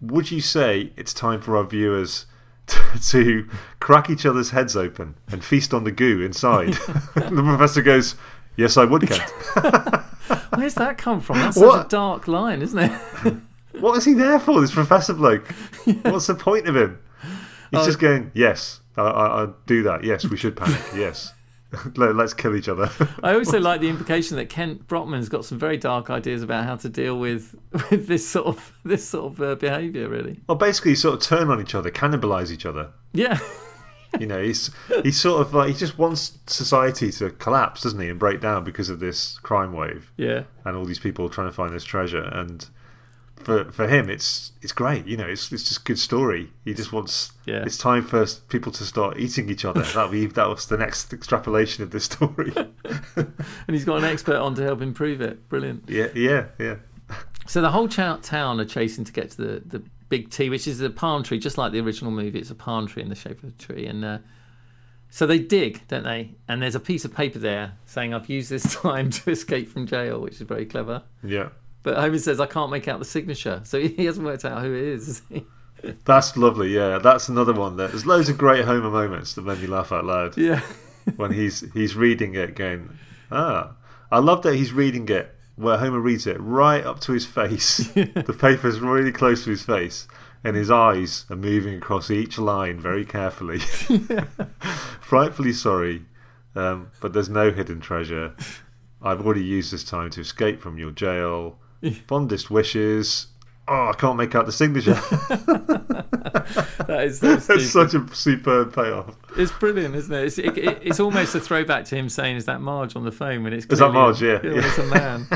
would 0.00 0.30
you 0.30 0.40
say 0.40 0.92
it's 0.96 1.12
time 1.14 1.40
for 1.40 1.56
our 1.56 1.64
viewers 1.64 2.26
to, 2.66 2.80
to 3.08 3.48
crack 3.80 4.10
each 4.10 4.26
other's 4.26 4.50
heads 4.50 4.76
open 4.76 5.14
and 5.30 5.44
feast 5.44 5.72
on 5.74 5.84
the 5.84 5.92
goo 5.92 6.20
inside? 6.20 6.72
the 7.14 7.42
professor 7.44 7.82
goes, 7.82 8.14
Yes, 8.56 8.76
I 8.76 8.84
would, 8.84 9.08
Kent. 9.08 9.22
Where's 10.54 10.74
that 10.74 10.98
come 10.98 11.20
from? 11.20 11.38
That's 11.38 11.56
What? 11.56 11.72
such 11.74 11.86
a 11.86 11.88
dark 11.88 12.28
line, 12.28 12.60
isn't 12.62 12.78
it? 12.78 13.34
What 13.80 13.96
is 13.98 14.04
he 14.04 14.12
there 14.14 14.38
for, 14.40 14.60
this 14.60 14.72
professor 14.72 15.14
bloke? 15.14 15.46
What's 16.02 16.26
the 16.26 16.34
point 16.34 16.68
of 16.68 16.76
him? 16.76 16.98
He's 17.70 17.80
Oh. 17.80 17.86
just 17.86 17.98
going, 17.98 18.30
Yes, 18.34 18.80
I, 18.96 19.02
I, 19.02 19.26
I'll 19.40 19.56
do 19.66 19.82
that. 19.84 20.04
Yes, 20.04 20.24
we 20.26 20.36
should 20.36 20.56
panic. 20.56 20.80
Yes. 20.94 21.32
Let- 21.96 22.14
Let's 22.16 22.34
kill 22.34 22.54
each 22.54 22.68
other. 22.68 22.90
I 23.22 23.34
also 23.34 23.58
like 23.68 23.80
the 23.80 23.88
implication 23.88 24.36
that 24.36 24.50
Kent 24.50 24.86
Brockman's 24.88 25.30
got 25.30 25.44
some 25.46 25.58
very 25.58 25.78
dark 25.78 26.10
ideas 26.10 26.42
about 26.42 26.64
how 26.66 26.76
to 26.76 26.88
deal 26.90 27.18
with 27.18 27.54
with 27.90 28.06
this 28.08 28.28
sort 28.28 28.46
of 28.46 28.72
this 28.84 29.08
sort 29.08 29.32
of 29.32 29.40
uh, 29.40 29.54
behaviour. 29.54 30.06
Really, 30.08 30.40
well, 30.46 30.58
basically, 30.58 30.94
sort 30.94 31.14
of 31.14 31.20
turn 31.22 31.48
on 31.48 31.60
each 31.62 31.74
other, 31.74 31.90
cannibalize 31.90 32.50
each 32.50 32.66
other. 32.66 32.90
yeah, 33.14 33.38
You 34.20 34.26
know, 34.26 34.42
he's 34.42 34.70
he's 35.02 35.18
sort 35.18 35.40
of 35.40 35.54
like 35.54 35.68
he 35.70 35.74
just 35.74 35.96
wants 35.96 36.36
society 36.46 37.10
to 37.12 37.30
collapse, 37.30 37.80
doesn't 37.84 37.98
he, 38.00 38.10
and 38.10 38.18
break 38.18 38.42
down 38.42 38.64
because 38.64 38.90
of 38.90 39.00
this 39.00 39.38
crime 39.38 39.72
wave 39.72 40.12
yeah, 40.18 40.42
and 40.66 40.76
all 40.76 40.84
these 40.84 40.98
people 40.98 41.30
trying 41.30 41.48
to 41.48 41.52
find 41.54 41.72
this 41.74 41.84
treasure. 41.84 42.24
And 42.24 42.68
for 43.36 43.70
for 43.72 43.88
him, 43.88 44.08
it's 44.08 44.52
it's 44.62 44.72
great. 44.72 45.06
You 45.06 45.16
know, 45.16 45.26
it's 45.26 45.52
it's 45.52 45.64
just 45.68 45.84
good 45.84 45.98
story. 45.98 46.52
He 46.64 46.74
just 46.74 46.92
wants. 46.92 47.32
Yeah. 47.44 47.64
It's 47.64 47.78
time 47.78 48.04
for 48.04 48.24
people 48.48 48.72
to 48.72 48.84
start 48.84 49.18
eating 49.18 49.50
each 49.50 49.64
other. 49.64 49.82
That 49.82 50.10
be 50.10 50.26
that 50.26 50.48
was 50.48 50.66
the 50.66 50.76
next 50.76 51.12
extrapolation 51.12 51.82
of 51.82 51.90
this 51.90 52.04
story. 52.04 52.52
and 53.16 53.34
he's 53.68 53.84
got 53.84 53.98
an 53.98 54.04
expert 54.04 54.36
on 54.36 54.54
to 54.54 54.62
help 54.62 54.80
improve 54.80 55.20
it. 55.20 55.48
Brilliant. 55.48 55.84
yeah, 55.88 56.08
yeah, 56.14 56.46
yeah. 56.58 56.76
So 57.46 57.60
the 57.60 57.70
whole 57.70 57.88
town 57.88 58.60
are 58.60 58.64
chasing 58.64 59.04
to 59.04 59.12
get 59.12 59.30
to 59.32 59.36
the, 59.36 59.62
the 59.66 59.82
big 60.08 60.30
T, 60.30 60.48
which 60.48 60.68
is 60.68 60.80
a 60.80 60.90
palm 60.90 61.22
tree, 61.22 61.38
just 61.38 61.58
like 61.58 61.72
the 61.72 61.80
original 61.80 62.12
movie. 62.12 62.38
It's 62.38 62.50
a 62.50 62.54
palm 62.54 62.86
tree 62.86 63.02
in 63.02 63.08
the 63.08 63.14
shape 63.14 63.42
of 63.42 63.50
a 63.50 63.52
tree, 63.52 63.86
and 63.86 64.04
uh, 64.04 64.18
so 65.10 65.26
they 65.26 65.38
dig, 65.38 65.86
don't 65.88 66.04
they? 66.04 66.34
And 66.48 66.62
there's 66.62 66.74
a 66.74 66.80
piece 66.80 67.04
of 67.04 67.14
paper 67.14 67.38
there 67.38 67.72
saying, 67.86 68.14
"I've 68.14 68.30
used 68.30 68.50
this 68.50 68.74
time 68.82 69.10
to 69.10 69.30
escape 69.30 69.68
from 69.68 69.86
jail," 69.86 70.20
which 70.20 70.34
is 70.34 70.42
very 70.42 70.66
clever. 70.66 71.02
Yeah. 71.22 71.48
But 71.82 71.96
Homer 71.98 72.18
says, 72.18 72.38
"I 72.40 72.46
can't 72.46 72.70
make 72.70 72.86
out 72.88 72.98
the 72.98 73.04
signature," 73.04 73.60
so 73.64 73.80
he 73.86 74.04
hasn't 74.04 74.24
worked 74.26 74.44
out 74.44 74.62
who 74.62 74.72
it 74.74 74.82
is. 74.84 75.22
That's 76.04 76.36
lovely. 76.36 76.68
Yeah, 76.74 76.98
that's 76.98 77.28
another 77.28 77.52
one. 77.52 77.76
That 77.76 77.90
there's 77.90 78.06
loads 78.06 78.28
of 78.28 78.38
great 78.38 78.64
Homer 78.64 78.88
moments 78.90 79.34
that 79.34 79.42
made 79.44 79.58
me 79.60 79.66
laugh 79.66 79.90
out 79.90 80.04
loud. 80.04 80.36
yeah, 80.38 80.60
when 81.16 81.32
he's 81.32 81.64
he's 81.72 81.96
reading 81.96 82.34
it 82.36 82.54
going 82.54 82.88
ah 83.32 83.72
i 84.12 84.18
love 84.18 84.42
that 84.42 84.54
he's 84.54 84.72
reading 84.72 85.08
it 85.08 85.34
where 85.56 85.78
homer 85.78 85.98
reads 85.98 86.26
it 86.26 86.36
right 86.38 86.84
up 86.84 87.00
to 87.00 87.12
his 87.12 87.24
face 87.26 87.78
the 87.94 88.36
paper's 88.38 88.78
really 88.78 89.10
close 89.10 89.42
to 89.42 89.50
his 89.50 89.62
face 89.62 90.06
and 90.44 90.54
his 90.54 90.70
eyes 90.70 91.24
are 91.30 91.34
moving 91.36 91.74
across 91.74 92.10
each 92.10 92.38
line 92.38 92.78
very 92.78 93.04
carefully 93.06 93.58
Yeah. 93.88 94.26
frightfully 95.00 95.52
sorry 95.54 96.04
um, 96.54 96.90
but 97.00 97.14
there's 97.14 97.30
no 97.30 97.50
hidden 97.50 97.80
treasure 97.80 98.34
i've 99.02 99.24
already 99.24 99.42
used 99.42 99.72
this 99.72 99.82
time 99.84 100.10
to 100.10 100.20
escape 100.20 100.60
from 100.60 100.78
your 100.78 100.90
jail 100.90 101.58
fondest 102.06 102.50
wishes 102.50 103.26
oh 103.68 103.88
i 103.90 103.92
can't 103.96 104.16
make 104.16 104.34
out 104.34 104.46
the 104.46 104.52
signature 104.52 104.94
that 106.86 107.04
is 107.04 107.18
so 107.20 107.32
it's 107.54 107.70
such 107.70 107.94
a 107.94 108.06
superb 108.14 108.74
payoff 108.74 109.14
It's 109.36 109.52
brilliant, 109.52 109.94
isn't 109.94 110.12
it? 110.14 110.24
It's, 110.24 110.38
it, 110.38 110.58
it? 110.58 110.78
it's 110.82 111.00
almost 111.00 111.34
a 111.34 111.40
throwback 111.40 111.86
to 111.86 111.96
him 111.96 112.08
saying, 112.10 112.36
"Is 112.36 112.44
that 112.44 112.60
Marge 112.60 112.96
on 112.96 113.04
the 113.04 113.12
phone?" 113.12 113.42
When 113.44 113.54
it's 113.54 113.64
Is 113.66 113.78
that 113.78 113.92
Marge? 113.92 114.20
Yeah, 114.22 114.40
yeah. 114.42 114.50
it's 114.56 114.76
a 114.78 114.84
man. 114.86 115.26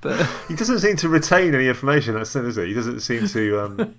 But 0.00 0.24
he 0.48 0.54
doesn't 0.54 0.78
seem 0.80 0.96
to 0.96 1.08
retain 1.08 1.54
any 1.54 1.66
information. 1.68 2.14
That's 2.14 2.34
it, 2.36 2.44
is 2.44 2.58
it? 2.58 2.68
He 2.68 2.74
doesn't 2.74 3.00
seem 3.00 3.26
to, 3.26 3.60
um, 3.60 3.94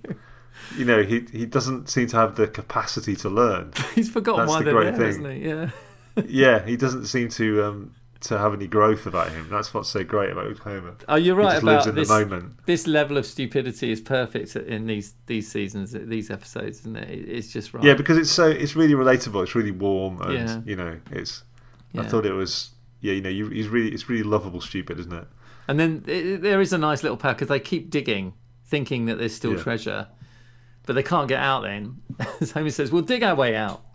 you 0.76 0.84
know, 0.86 1.02
he 1.02 1.26
he 1.32 1.44
doesn't 1.46 1.88
seem 1.90 2.06
to 2.08 2.16
have 2.16 2.36
the 2.36 2.46
capacity 2.48 3.14
to 3.16 3.28
learn. 3.28 3.72
he's 3.94 4.08
forgotten 4.10 4.46
That's 4.46 4.50
why 4.50 4.58
the 4.60 4.64
they're 4.64 4.74
great 4.74 4.96
there, 4.96 5.12
thing. 5.12 5.24
hasn't 5.24 5.32
he? 5.34 5.48
Yeah. 5.48 6.60
yeah, 6.60 6.66
he 6.66 6.76
doesn't 6.78 7.06
seem 7.06 7.28
to 7.30 7.62
um, 7.64 7.94
to 8.24 8.38
have 8.38 8.52
any 8.54 8.66
growth 8.66 9.06
about 9.06 9.30
him. 9.32 9.48
That's 9.50 9.72
what's 9.74 9.88
so 9.88 10.04
great 10.04 10.30
about 10.30 10.58
Homer. 10.58 10.96
Oh, 11.08 11.16
you're 11.16 11.34
right 11.36 11.62
about 11.62 11.86
in 11.86 11.94
this. 11.94 12.08
the 12.08 12.14
moment. 12.26 12.58
This 12.66 12.86
level 12.86 13.16
of 13.16 13.26
stupidity 13.26 13.90
is 13.90 14.00
perfect 14.00 14.56
in 14.56 14.86
these 14.86 15.14
these 15.26 15.50
seasons, 15.50 15.92
these 15.92 16.30
episodes, 16.30 16.80
isn't 16.80 16.96
it? 16.96 17.08
It- 17.10 17.28
It's 17.28 17.52
just 17.52 17.72
right. 17.74 17.84
Yeah, 17.84 17.94
because 17.94 18.16
it's 18.18 18.30
so 18.30 18.46
it's 18.48 18.74
really 18.76 18.94
relatable. 18.94 19.42
It's 19.42 19.54
really 19.54 19.70
warm, 19.72 20.20
and 20.22 20.32
Yeah. 20.34 20.60
you 20.64 20.76
know, 20.76 20.98
it's. 21.10 21.42
I 21.96 22.04
thought 22.04 22.26
it 22.26 22.32
was. 22.32 22.70
Yeah, 23.00 23.12
you 23.12 23.20
know, 23.20 23.28
you, 23.28 23.48
he's 23.50 23.68
really 23.68 23.90
it's 23.92 24.08
really 24.08 24.22
lovable, 24.24 24.60
stupid, 24.60 24.98
isn't 24.98 25.12
it? 25.12 25.26
And 25.68 25.78
then 25.78 26.04
it, 26.06 26.42
there 26.42 26.60
is 26.60 26.72
a 26.72 26.78
nice 26.78 27.02
little 27.02 27.16
pack 27.18 27.36
because 27.36 27.48
they 27.48 27.60
keep 27.60 27.88
digging, 27.90 28.32
thinking 28.64 29.04
that 29.06 29.18
there's 29.18 29.34
still 29.34 29.54
Yeah. 29.56 29.62
treasure, 29.62 30.08
but 30.86 30.94
they 30.94 31.02
can't 31.02 31.28
get 31.28 31.40
out. 31.40 31.62
Then, 31.62 32.00
as 32.40 32.52
Homer 32.52 32.70
says, 32.70 32.90
"We'll 32.90 33.02
dig 33.02 33.22
our 33.22 33.34
way 33.34 33.54
out." 33.54 33.82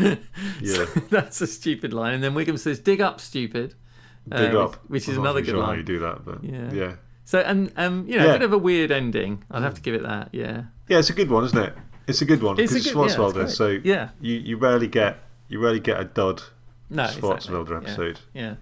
Yeah, 0.60 0.86
That's 1.10 1.40
a 1.40 1.46
stupid 1.46 1.92
line. 1.92 2.14
And 2.14 2.22
then 2.22 2.34
Wiggum 2.34 2.58
says, 2.58 2.78
"Dig 2.78 3.00
up, 3.00 3.20
stupid." 3.20 3.74
dig 4.28 4.54
uh, 4.54 4.64
up. 4.64 4.76
which 4.88 5.08
is 5.08 5.16
I'm 5.16 5.22
another 5.22 5.40
good 5.40 5.50
sure 5.52 5.64
How 5.64 5.72
you 5.72 5.82
do 5.82 5.98
that, 6.00 6.24
but 6.24 6.44
Yeah. 6.44 6.72
yeah, 6.72 6.92
So 7.24 7.40
and 7.40 7.72
um, 7.76 8.06
you 8.06 8.18
know, 8.18 8.26
Yeah. 8.26 8.30
a 8.32 8.38
bit 8.38 8.42
of 8.42 8.52
a 8.52 8.58
weird 8.58 8.90
ending. 8.90 9.44
I'd 9.50 9.62
have 9.62 9.74
to 9.74 9.80
give 9.80 9.94
it 9.94 10.02
that. 10.02 10.28
Yeah, 10.32 10.64
yeah. 10.88 10.98
It's 10.98 11.10
a 11.10 11.14
good 11.14 11.30
one, 11.30 11.44
isn't 11.44 11.58
it? 11.58 11.74
It's 12.06 12.20
a 12.22 12.24
good 12.26 12.42
one 12.42 12.58
It's 12.60 12.72
a 12.72 12.74
because 12.74 12.86
it's 12.86 12.94
good- 12.94 13.00
yeah, 13.00 13.24
it's 13.26 13.32
great. 13.34 13.50
so 13.50 13.80
Yeah. 13.82 14.08
you 14.20 14.34
you 14.36 14.56
rarely 14.58 14.86
get 14.88 15.18
you 15.48 15.58
rarely 15.62 15.80
get 15.80 15.98
a 15.98 16.04
dud 16.04 16.42
no, 16.90 17.04
exactly. 17.04 17.28
Swartzwelder 17.30 17.70
Yeah. 17.70 17.76
episode. 17.78 18.20
Yeah. 18.34 18.54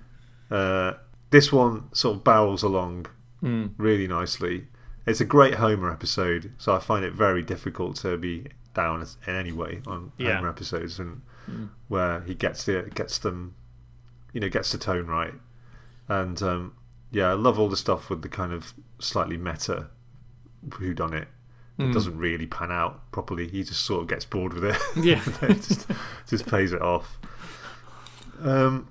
Uh, 0.50 0.92
this 1.30 1.52
one 1.52 1.84
sort 1.92 2.16
of 2.18 2.24
barrels 2.24 2.62
along 2.62 3.06
Mm. 3.42 3.70
really 3.78 4.06
nicely. 4.08 4.68
It's 5.06 5.20
a 5.20 5.24
great 5.24 5.54
Homer 5.54 5.90
episode, 5.90 6.52
so 6.58 6.74
I 6.74 6.78
find 6.78 7.04
it 7.04 7.12
very 7.14 7.42
difficult 7.42 7.96
to 7.96 8.16
be 8.16 8.46
down 8.74 9.04
in 9.26 9.34
any 9.34 9.52
way 9.52 9.80
on 9.86 10.12
Yeah. 10.18 10.36
Homer 10.36 10.48
episodes, 10.50 10.98
and 10.98 11.22
Mm. 11.48 11.68
where 11.88 12.20
he 12.22 12.34
gets 12.34 12.64
the 12.64 12.90
gets 12.94 13.18
them, 13.18 13.54
you 14.32 14.40
know, 14.40 14.48
gets 14.48 14.70
the 14.72 14.78
tone 14.78 15.06
right. 15.06 15.34
And 16.08 16.42
um, 16.42 16.74
yeah, 17.10 17.30
I 17.30 17.34
love 17.34 17.58
all 17.58 17.68
the 17.68 17.76
stuff 17.76 18.10
with 18.10 18.22
the 18.22 18.28
kind 18.28 18.52
of 18.52 18.74
slightly 18.98 19.36
meta 19.36 19.86
who 20.74 20.92
done 20.94 21.14
it. 21.14 21.28
It 21.78 21.82
Mm. 21.84 21.92
doesn't 21.92 22.18
really 22.18 22.46
pan 22.46 22.72
out 22.72 23.10
properly. 23.12 23.46
He 23.48 23.62
just 23.62 23.84
sort 23.84 24.02
of 24.02 24.08
gets 24.08 24.24
bored 24.24 24.52
with 24.52 24.64
it. 24.64 24.76
Yeah. 25.04 25.22
Just, 25.54 25.86
just 26.26 26.46
pays 26.46 26.72
it 26.72 26.82
off. 26.82 27.18
Um, 28.42 28.88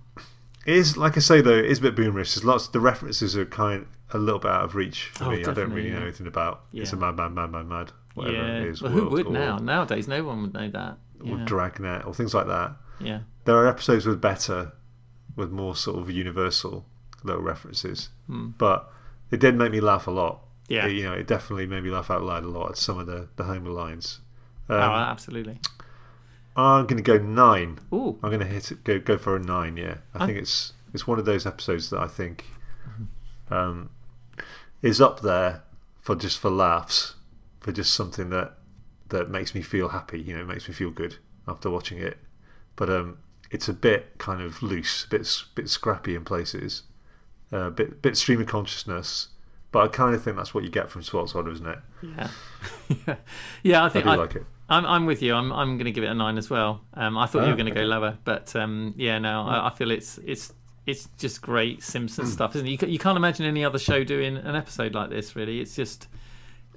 it 0.66 0.76
is 0.76 0.98
like 0.98 1.18
I 1.18 1.20
say 1.20 1.42
though, 1.42 1.58
it 1.58 1.66
is 1.66 1.80
a 1.80 1.82
bit 1.82 1.96
boomerish. 1.96 2.34
There's 2.36 2.44
lots. 2.46 2.68
The 2.68 2.80
references 2.80 3.36
are 3.38 3.46
kind 3.46 3.88
a 4.14 4.18
little 4.18 4.40
bit 4.40 4.52
out 4.52 4.64
of 4.64 4.76
reach 4.76 5.12
for 5.14 5.26
Oh, 5.26 5.32
me. 5.32 5.40
I 5.46 5.54
don't 5.54 5.72
really 5.74 5.92
know 5.92 6.02
anything 6.02 6.28
about. 6.28 6.62
It's 6.74 6.94
a 6.94 6.98
mad, 6.98 7.16
mad, 7.18 7.34
mad, 7.34 7.52
mad, 7.52 7.68
mad. 7.68 7.92
Whatever 8.16 8.38
yeah. 8.38 8.58
it 8.62 8.68
is. 8.70 8.82
well, 8.82 8.92
who 8.92 9.10
would 9.10 9.28
or, 9.28 9.32
now? 9.34 9.58
Nowadays, 9.58 10.08
no 10.08 10.24
one 10.24 10.42
would 10.42 10.54
know 10.54 10.70
that. 10.70 10.98
Or 11.22 11.38
Yeah. 11.38 11.46
Dragnet 11.46 12.06
or 12.06 12.14
things 12.14 12.34
like 12.34 12.48
that. 12.48 12.76
yeah. 13.00 13.22
There 13.46 13.56
are 13.56 13.68
episodes 13.68 14.06
with 14.06 14.20
better, 14.22 14.74
with 15.36 15.52
more 15.52 15.76
sort 15.76 15.98
of 16.00 16.12
universal 16.12 16.86
little 17.24 17.42
references. 17.42 18.10
Hmm. 18.28 18.50
But 18.58 18.92
it 19.32 19.40
did 19.40 19.56
make 19.56 19.72
me 19.72 19.80
laugh 19.80 20.06
a 20.08 20.12
lot. 20.12 20.42
Yeah. 20.68 20.86
It- 20.88 20.94
you 20.94 21.04
know, 21.04 21.14
it 21.14 21.28
definitely 21.28 21.66
made 21.66 21.84
me 21.84 21.90
laugh 21.90 22.12
out 22.12 22.24
loud 22.24 22.44
a 22.44 22.48
lot 22.50 22.72
at 22.72 22.78
some 22.78 23.00
of 23.00 23.08
the 23.08 23.30
the 23.38 23.46
Homer 23.46 23.70
lines. 23.70 24.20
Um, 24.70 24.78
oh, 24.78 24.94
absolutely. 24.96 25.60
I'm 26.58 26.88
going 26.88 26.98
to 27.02 27.04
go 27.04 27.18
nine. 27.18 27.80
Ooh. 27.94 28.20
I'm 28.22 28.30
going 28.32 28.40
to 28.42 28.46
hit 28.46 28.72
it, 28.72 28.84
go 28.84 29.00
go 29.00 29.18
for 29.18 29.36
a 29.36 29.40
nine. 29.40 29.78
Yeah, 29.78 29.98
I 30.14 30.20
I'm- 30.20 30.28
think 30.28 30.40
it's 30.40 30.74
it's 30.94 31.08
one 31.08 31.20
of 31.20 31.26
those 31.26 31.46
episodes 31.46 31.90
that 31.92 32.00
I 32.02 32.08
think 32.08 32.46
um, 33.50 33.90
is 34.82 35.00
up 35.00 35.22
there 35.22 35.64
for 36.02 36.16
just 36.16 36.38
for 36.40 36.50
laughs, 36.50 37.16
for 37.60 37.72
just 37.72 37.94
something 37.94 38.30
that 38.32 38.57
that 39.10 39.30
makes 39.30 39.54
me 39.56 39.62
feel 39.62 39.90
happy. 39.90 40.20
You 40.22 40.38
know, 40.38 40.46
makes 40.46 40.68
me 40.68 40.74
feel 40.74 40.92
good 40.92 41.18
after 41.48 41.70
watching 41.70 41.98
it. 42.00 42.18
But 42.76 42.90
um, 42.90 43.18
it's 43.52 43.68
a 43.68 43.74
bit 43.74 44.18
kind 44.18 44.42
of 44.42 44.62
loose, 44.62 45.06
a 45.06 45.10
bit 45.10 45.44
bit 45.56 45.70
scrappy 45.70 46.16
in 46.16 46.24
places, 46.26 46.84
a 47.52 47.58
uh, 47.58 47.70
bit 47.70 48.02
bit 48.02 48.18
stream 48.18 48.42
of 48.42 48.48
consciousness. 48.48 49.30
But 49.72 49.80
I 49.84 49.88
kind 49.90 50.16
of 50.16 50.24
think 50.24 50.38
that's 50.38 50.54
what 50.54 50.64
you 50.64 50.70
get 50.70 50.90
from 50.90 51.02
Swartzwelder, 51.02 51.52
isn't 51.52 51.68
it? 51.68 51.80
Yeah. 52.02 52.30
yeah. 53.08 53.16
Yeah. 53.64 53.84
I 53.84 53.86
I 53.88 53.90
think 53.90 54.06
do 54.06 54.12
I, 54.12 54.16
like 54.16 54.36
it. 54.36 54.46
I'm, 54.70 54.86
I'm 54.86 55.06
with 55.06 55.22
you. 55.22 55.34
I'm, 55.34 55.52
I'm 55.54 55.78
going 55.78 55.86
to 55.86 55.92
give 55.92 56.04
it 56.04 56.08
a 56.10 56.14
nine 56.14 56.38
as 56.38 56.50
well. 56.50 56.82
Um, 56.94 57.18
I 57.18 57.26
thought 57.26 57.40
you 57.40 57.46
Ah, 57.48 57.50
were 57.52 57.56
going 57.56 57.74
to 57.74 57.80
go 57.80 57.84
lower, 57.84 58.18
but 58.26 58.54
um, 58.56 58.94
yeah, 58.98 59.18
no, 59.18 59.44
I, 59.44 59.68
I 59.68 59.70
feel 59.70 59.92
it's 59.92 60.18
it's 60.26 60.54
it's 60.86 61.08
just 61.18 61.42
great 61.42 61.84
Simpson 61.84 62.26
Hmm. 62.26 62.32
stuff, 62.32 62.56
isn't 62.56 62.68
it? 62.68 62.82
You, 62.82 62.88
you 62.90 63.00
can't 63.00 63.18
imagine 63.18 63.46
any 63.46 63.64
other 63.64 63.80
show 63.80 64.04
doing 64.04 64.36
an 64.38 64.56
episode 64.56 64.94
like 64.94 65.10
this. 65.10 65.36
Really, 65.38 65.60
it's 65.62 65.76
just 65.76 66.08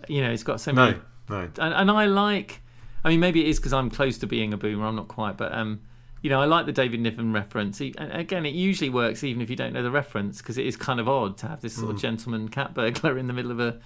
you 0.08 0.22
know, 0.22 0.30
it's 0.30 0.42
got 0.44 0.60
so 0.60 0.72
many. 0.72 0.92
No, 0.98 1.00
no. 1.30 1.48
And, 1.58 1.74
and 1.74 1.90
I 1.90 2.04
like. 2.06 2.60
I 3.04 3.08
mean, 3.08 3.20
maybe 3.20 3.40
it 3.44 3.48
is 3.48 3.58
because 3.58 3.72
I'm 3.72 3.88
close 3.90 4.18
to 4.18 4.26
being 4.26 4.52
a 4.52 4.58
boomer. 4.58 4.84
I'm 4.86 4.96
not 4.96 5.08
quite, 5.08 5.36
but 5.38 5.52
um, 5.54 5.80
you 6.20 6.28
know, 6.28 6.40
I 6.40 6.44
like 6.44 6.66
the 6.66 6.72
David 6.72 7.00
Niven 7.00 7.32
reference. 7.32 7.78
He, 7.78 7.94
and 7.96 8.12
again, 8.12 8.44
it 8.44 8.52
usually 8.54 8.90
works 8.90 9.24
even 9.24 9.40
if 9.40 9.48
you 9.48 9.56
don't 9.56 9.72
know 9.72 9.82
the 9.82 9.90
reference 9.90 10.38
because 10.42 10.58
it 10.58 10.66
is 10.66 10.76
kind 10.76 11.00
of 11.00 11.08
odd 11.08 11.38
to 11.38 11.48
have 11.48 11.62
this 11.62 11.74
sort 11.76 11.88
Mm. 11.88 11.94
of 11.94 12.00
gentleman 12.02 12.48
cat 12.50 12.74
burglar 12.74 13.16
in 13.16 13.26
the 13.26 13.32
middle 13.32 13.50
of 13.50 13.58
a 13.60 13.78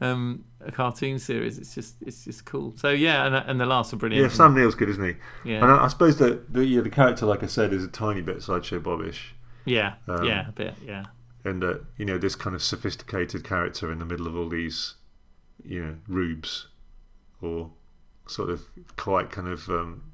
um, 0.00 0.44
a 0.64 0.70
cartoon 0.72 1.18
series. 1.18 1.58
It's 1.58 1.74
just 1.74 1.96
it's 2.02 2.24
just 2.24 2.44
cool. 2.44 2.72
So 2.76 2.90
yeah, 2.90 3.26
and, 3.26 3.34
and 3.34 3.60
the 3.60 3.66
laughs 3.66 3.92
are 3.92 3.96
brilliant. 3.96 4.22
Yeah, 4.22 4.36
Sam 4.36 4.54
Neill's 4.54 4.74
good, 4.76 4.88
isn't 4.90 5.04
he? 5.04 5.14
Yeah. 5.52 5.62
And 5.62 5.72
I, 5.72 5.84
I 5.84 5.88
suppose 5.88 6.18
that 6.18 6.52
the, 6.52 6.64
yeah, 6.64 6.80
the 6.82 6.90
character, 6.90 7.26
like 7.26 7.42
I 7.42 7.46
said, 7.46 7.72
is 7.72 7.82
a 7.84 7.88
tiny 7.88 8.20
bit 8.20 8.42
sideshow 8.42 8.78
Bobbish, 8.80 9.32
yeah, 9.64 9.94
Um, 10.08 10.24
yeah, 10.24 10.48
a 10.48 10.52
bit, 10.52 10.74
yeah, 10.84 11.06
and 11.44 11.62
that 11.62 11.82
you 11.98 12.04
know 12.04 12.18
this 12.18 12.34
kind 12.36 12.54
of 12.54 12.62
sophisticated 12.62 13.42
character 13.44 13.90
in 13.92 13.98
the 13.98 14.04
middle 14.04 14.26
of 14.28 14.36
all 14.36 14.48
these, 14.48 14.94
you 15.64 15.84
know, 15.84 15.96
rubes, 16.08 16.66
or 17.42 17.70
sort 18.26 18.48
of 18.50 18.62
quite 18.96 19.30
kind 19.30 19.48
of 19.48 19.68
um, 19.68 20.12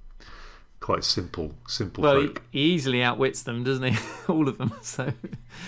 quite 0.80 1.04
simple, 1.04 1.54
simple 1.68 2.02
Well, 2.02 2.20
he, 2.20 2.26
folk. 2.28 2.42
he 2.50 2.60
easily 2.60 3.02
outwits 3.02 3.42
them, 3.42 3.62
doesn't 3.64 3.82
he? 3.94 3.98
All 4.32 4.48
of 4.48 4.58
them. 4.58 4.72
So, 4.82 5.12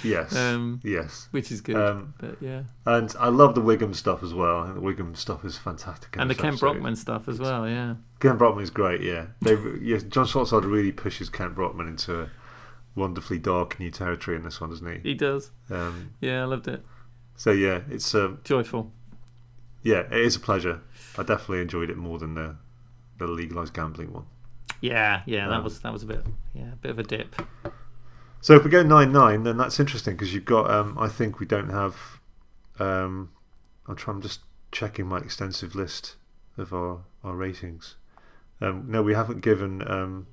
yes, 0.02 0.34
um, 0.34 0.80
yes. 0.82 1.28
which 1.32 1.50
is 1.52 1.60
good. 1.60 1.76
Um, 1.76 2.14
but 2.18 2.36
yeah, 2.40 2.62
And 2.86 3.14
I 3.18 3.28
love 3.28 3.54
the 3.54 3.60
Wiggum 3.60 3.94
stuff 3.94 4.22
as 4.22 4.32
well. 4.32 4.66
The 4.72 4.80
Wiggum 4.80 5.16
stuff 5.16 5.44
is 5.44 5.58
fantastic. 5.58 6.16
and 6.18 6.30
the 6.30 6.34
Ken 6.34 6.46
episode. 6.48 6.60
Brockman 6.60 6.96
stuff 6.96 7.28
as 7.28 7.38
well. 7.38 7.68
Yeah, 7.68 7.96
Ken 8.20 8.36
Brockman 8.38 8.62
is 8.64 8.70
great. 8.70 9.02
Yeah, 9.02 9.26
they 9.42 9.56
yeah. 9.82 9.98
John 10.08 10.26
Swartzwelder 10.26 10.70
really 10.70 10.92
pushes 10.92 11.28
Kent 11.28 11.54
Brockman 11.54 11.86
into 11.88 12.22
a 12.22 12.30
wonderfully 12.94 13.38
dark 13.38 13.78
new 13.78 13.90
territory 13.90 14.36
in 14.36 14.42
this 14.42 14.60
one, 14.60 14.70
doesn't 14.70 14.90
he? 14.90 15.00
he 15.10 15.14
does. 15.14 15.50
Um, 15.70 16.14
Yeah, 16.20 16.42
I 16.42 16.44
loved 16.44 16.66
it. 16.68 16.82
so 17.36 17.50
yeah, 17.50 17.80
it's 17.90 18.14
um, 18.14 18.40
Joyful. 18.44 18.90
yeah, 19.82 20.00
it 20.00 20.12
is 20.12 20.36
a 20.36 20.40
pleasure. 20.40 20.80
I 21.18 21.22
definitely 21.22 21.60
enjoyed 21.62 21.90
it 21.90 21.96
more 21.96 22.18
than 22.18 22.34
the 22.34 22.56
the 23.18 23.26
legalized 23.26 23.74
gambling 23.74 24.12
one. 24.12 24.24
Yeah, 24.80 25.22
yeah, 25.26 25.46
that 25.48 25.56
Um, 25.58 25.64
was 25.64 25.80
that 25.80 25.92
was 25.92 26.02
a 26.02 26.06
bit, 26.06 26.24
yeah, 26.54 26.72
a 26.72 26.76
bit 26.76 26.90
of 26.90 26.98
a 26.98 27.02
dip. 27.02 27.34
So 28.40 28.54
if 28.54 28.64
we 28.64 28.70
go 28.70 28.82
nine 28.82 29.12
nine, 29.12 29.42
then 29.42 29.56
that's 29.58 29.78
interesting 29.78 30.14
because 30.14 30.32
you've 30.32 30.46
got. 30.46 30.70
Um, 30.70 30.96
I 30.98 31.08
think 31.08 31.38
we 31.40 31.46
don't 31.46 31.68
have. 31.70 32.18
Um, 32.78 33.30
I'm 33.86 33.96
trying. 33.96 34.16
I'm 34.16 34.22
just 34.22 34.40
checking 34.72 35.06
my 35.06 35.18
extensive 35.18 35.74
list 35.74 36.16
of 36.56 36.72
our 36.72 37.00
our 37.22 37.34
ratings. 37.34 37.96
Um, 38.62 38.84
no, 38.88 39.02
we 39.02 39.12
haven't 39.14 39.40
given. 39.42 39.86
Um, 39.90 40.26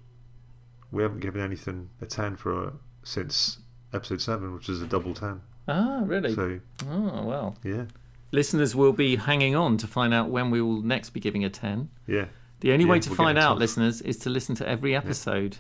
we 0.92 1.04
haven't 1.04 1.20
given 1.20 1.42
anything 1.42 1.90
a 2.02 2.06
ten 2.06 2.38
for 2.38 2.68
uh, 2.68 2.72
since 3.04 3.58
episode 3.94 4.22
seven, 4.22 4.54
which 4.54 4.70
is 4.70 4.82
a 4.82 4.88
double 4.88 5.14
ten. 5.14 5.42
Ah, 5.68 6.02
really? 6.06 6.34
So 6.34 6.62
oh 6.90 7.24
well. 7.26 7.58
yeah, 7.66 7.86
Listeners 8.32 8.76
will 8.76 8.94
be 8.94 9.16
hanging 9.16 9.56
on 9.56 9.78
to 9.78 9.88
find 9.88 10.14
out 10.14 10.30
when 10.30 10.52
we 10.52 10.62
will 10.62 10.82
next 10.82 11.12
be 11.12 11.20
giving 11.20 11.44
a 11.46 11.50
ten. 11.50 11.90
yeah, 12.08 12.26
The 12.60 12.72
only 12.74 12.86
Yeah, 12.86 12.92
way 12.92 13.00
to 13.00 13.10
we're 13.10 13.16
find 13.16 13.38
out, 13.38 13.58
listeners, 13.58 14.02
is 14.02 14.18
to 14.20 14.30
listen 14.30 14.54
to 14.56 14.68
every 14.68 14.96
episode 14.96 15.58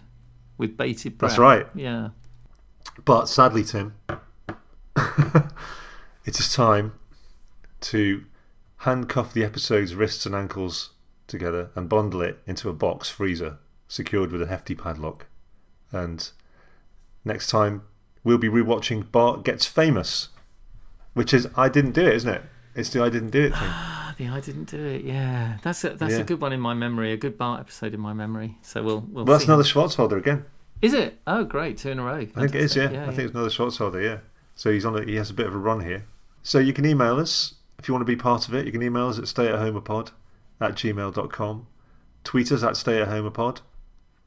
with 0.58 0.76
bated 0.76 1.18
breath. 1.18 1.32
that's 1.32 1.40
right. 1.40 1.68
Yeah. 1.76 2.10
But 3.06 3.28
sadly, 3.30 3.64
Tim, 3.64 3.94
it 4.98 6.40
is 6.40 6.54
time 6.54 6.94
to 7.82 8.24
handcuff 8.78 9.34
the 9.34 9.44
episode's 9.44 9.96
wrists 9.96 10.26
and 10.26 10.36
ankles 10.36 10.92
together 11.28 11.70
and 11.76 11.88
bundle 11.90 12.22
it 12.22 12.40
into 12.46 12.70
a 12.70 12.74
box 12.74 13.10
freezer 13.10 13.58
secured 13.88 14.32
with 14.32 14.42
a 14.42 14.48
hefty 14.48 14.76
padlock. 14.76 15.26
And 15.92 16.30
next 17.24 17.48
time, 17.48 17.84
we'll 18.24 18.38
be 18.38 18.50
rewatching 18.50 19.12
Bart 19.12 19.44
Gets 19.44 19.66
Famous, 19.66 20.30
which 21.14 21.34
is 21.34 21.48
I 21.56 21.70
didn't 21.70 21.92
do 21.94 22.06
it, 22.06 22.14
isn't 22.16 22.34
it? 22.34 22.42
It's 22.78 22.90
the 22.90 23.04
I 23.04 23.10
didn't 23.10 23.32
do 23.32 23.42
it 23.46 23.50
thing. 23.50 23.60
Ah, 23.62 24.14
the 24.18 24.28
I 24.30 24.40
didn't 24.40 24.66
do 24.66 24.84
it. 24.86 25.04
Yeah, 25.04 25.58
that's 25.64 25.84
a 25.84 25.90
that's 25.92 26.14
Yeah. 26.14 26.20
a 26.20 26.24
good 26.24 26.40
one 26.40 26.54
in 26.54 26.60
my 26.62 26.74
memory. 26.74 27.12
A 27.12 27.18
good 27.18 27.38
Bart 27.38 27.60
episode 27.60 27.94
in 27.94 28.00
my 28.00 28.14
memory. 28.14 28.58
So 28.62 28.84
we'll 28.84 29.00
we'll. 29.02 29.26
Well, 29.26 29.38
that's 29.38 29.46
another 29.46 29.64
Swartzwelder 29.64 30.18
again. 30.18 30.46
Is 30.82 30.94
it? 30.94 31.20
Oh, 31.26 31.44
great! 31.44 31.78
Two 31.80 31.90
in 31.90 32.00
a 32.00 32.04
row. 32.04 32.18
I 32.18 32.26
think 32.26 32.54
it 32.56 32.62
is, 32.62 32.76
yeah. 32.76 32.84
Fantastic. 32.90 33.02
I 33.10 33.16
think 33.16 33.26
it's 33.28 33.34
another 33.36 33.50
Swartzwelder, 33.50 34.04
yeah. 34.04 34.18
So 34.56 34.72
he's 34.72 34.86
on. 34.86 34.96
A, 34.96 35.04
he 35.04 35.16
has 35.16 35.30
a 35.30 35.34
bit 35.34 35.48
of 35.48 35.56
a 35.56 35.58
run 35.58 35.82
here. 35.82 36.06
So 36.44 36.60
you 36.60 36.72
can 36.72 36.86
email 36.86 37.20
us 37.20 37.56
if 37.80 37.88
you 37.88 37.94
want 37.94 38.02
to 38.06 38.12
be 38.12 38.16
part 38.16 38.48
of 38.48 38.54
it. 38.54 38.66
You 38.66 38.72
can 38.72 38.84
email 38.84 39.08
us 39.10 39.18
at 39.18 39.26
stayathomeapod 39.26 40.12
at 40.62 40.76
gmail.com. 40.76 41.68
Tweet 42.24 42.52
us 42.52 42.64
at 42.64 42.74
stayathomeapod. 42.74 43.62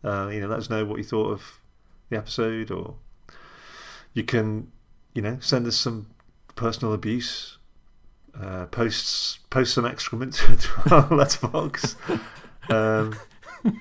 Uh, 0.03 0.29
you 0.33 0.41
know, 0.41 0.49
let 0.49 0.59
us 0.59 0.69
know 0.71 0.85
what 0.85 0.99
you 0.99 1.05
thought 1.05 1.31
of 1.31 1.61
the 2.09 2.17
episode, 2.17 2.71
or 2.71 2.97
you 4.13 4.25
can, 4.25 4.73
you 5.15 5.23
know, 5.23 5.39
send 5.41 5.67
us 5.67 5.77
some 5.77 6.07
personal 6.57 6.93
abuse. 6.93 7.59
Uh, 8.39 8.67
posts 8.67 9.39
post 9.51 9.75
some 9.75 9.85
excrement 9.85 10.35
to 10.35 10.95
our 10.95 11.09
letterbox. 11.15 11.97
Um, 12.69 13.19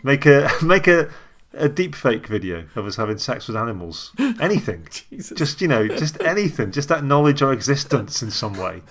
make 0.03 0.25
a 0.25 0.49
make 0.63 0.87
a 0.87 1.09
a 1.53 1.67
deep 1.69 1.95
fake 1.95 2.27
video 2.27 2.65
of 2.75 2.85
us 2.85 2.95
having 2.97 3.17
sex 3.17 3.47
with 3.47 3.57
animals. 3.57 4.11
Anything. 4.39 4.87
Jesus. 5.09 5.37
Just 5.37 5.61
you 5.61 5.67
know, 5.67 5.87
just 5.87 6.21
anything. 6.21 6.71
Just 6.71 6.91
acknowledge 6.91 7.41
our 7.41 7.53
existence 7.53 8.21
in 8.21 8.31
some 8.31 8.53
way. 8.57 8.81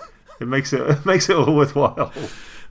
It 0.41 0.47
makes 0.47 0.73
it, 0.73 0.81
it 0.81 1.05
makes 1.05 1.29
it 1.29 1.35
all 1.35 1.55
worthwhile. 1.55 2.11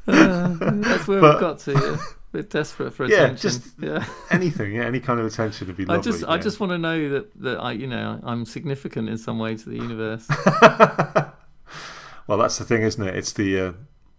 Uh, 0.07 0.55
that's 0.59 1.07
where 1.07 1.21
But- 1.21 1.35
we've 1.35 1.41
got 1.41 1.59
to. 1.61 1.73
Yeah. 1.73 1.97
We're 2.31 2.43
desperate 2.43 2.93
for 2.93 3.05
attention. 3.05 3.31
Yeah, 3.31 3.37
just- 3.37 3.69
yeah. 3.81 4.05
Anything, 4.31 4.75
yeah, 4.75 4.85
any 4.85 5.01
kind 5.01 5.19
of 5.19 5.25
attention 5.25 5.67
would 5.67 5.79
be 5.79 5.87
lovely. 5.87 6.01
I 6.01 6.03
just 6.13 6.25
I 6.29 6.37
just 6.39 6.61
want 6.61 6.73
to 6.73 6.79
know 6.79 7.09
that 7.09 7.41
that 7.43 7.59
I 7.59 7.73
you 7.73 7.87
know 7.87 8.21
I'm 8.23 8.45
significant 8.45 9.09
in 9.09 9.17
some 9.17 9.39
way 9.39 9.57
to 9.57 9.69
the 9.69 9.77
universe. 9.77 10.27
Well, 12.29 12.39
that's 12.39 12.59
the 12.59 12.65
thing, 12.65 12.83
isn't 12.83 13.03
it? 13.03 13.17
It's 13.17 13.33
the 13.33 13.59
uh, 13.59 13.73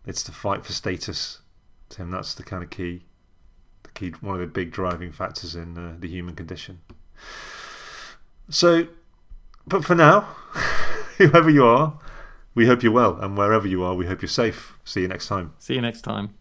it's 0.05 0.23
the 0.23 0.31
fight 0.31 0.65
for 0.65 0.73
status, 0.73 1.39
Tim. 1.87 2.09
That's 2.09 2.33
the 2.33 2.43
kind 2.43 2.63
of 2.63 2.71
key, 2.71 3.03
the 3.83 3.91
key, 3.91 4.09
one 4.19 4.35
of 4.35 4.41
the 4.41 4.47
big 4.47 4.71
driving 4.71 5.11
factors 5.11 5.55
in 5.55 5.77
uh, 5.77 5.95
the 5.97 6.09
human 6.09 6.35
condition. 6.35 6.81
So, 8.49 8.87
but 9.67 9.85
for 9.85 9.93
now, 9.93 10.21
whoever 11.17 11.51
you 11.51 11.63
are, 11.63 11.99
we 12.55 12.65
hope 12.65 12.81
you're 12.81 12.91
well, 12.91 13.15
and 13.21 13.37
wherever 13.37 13.67
you 13.67 13.83
are, 13.83 13.93
we 13.93 14.07
hope 14.07 14.23
you're 14.23 14.27
safe. 14.27 14.77
See 14.83 15.01
you 15.01 15.07
next 15.07 15.27
time. 15.27 15.53
See 15.59 15.75
you 15.75 15.81
next 15.81 16.01
time. 16.01 16.33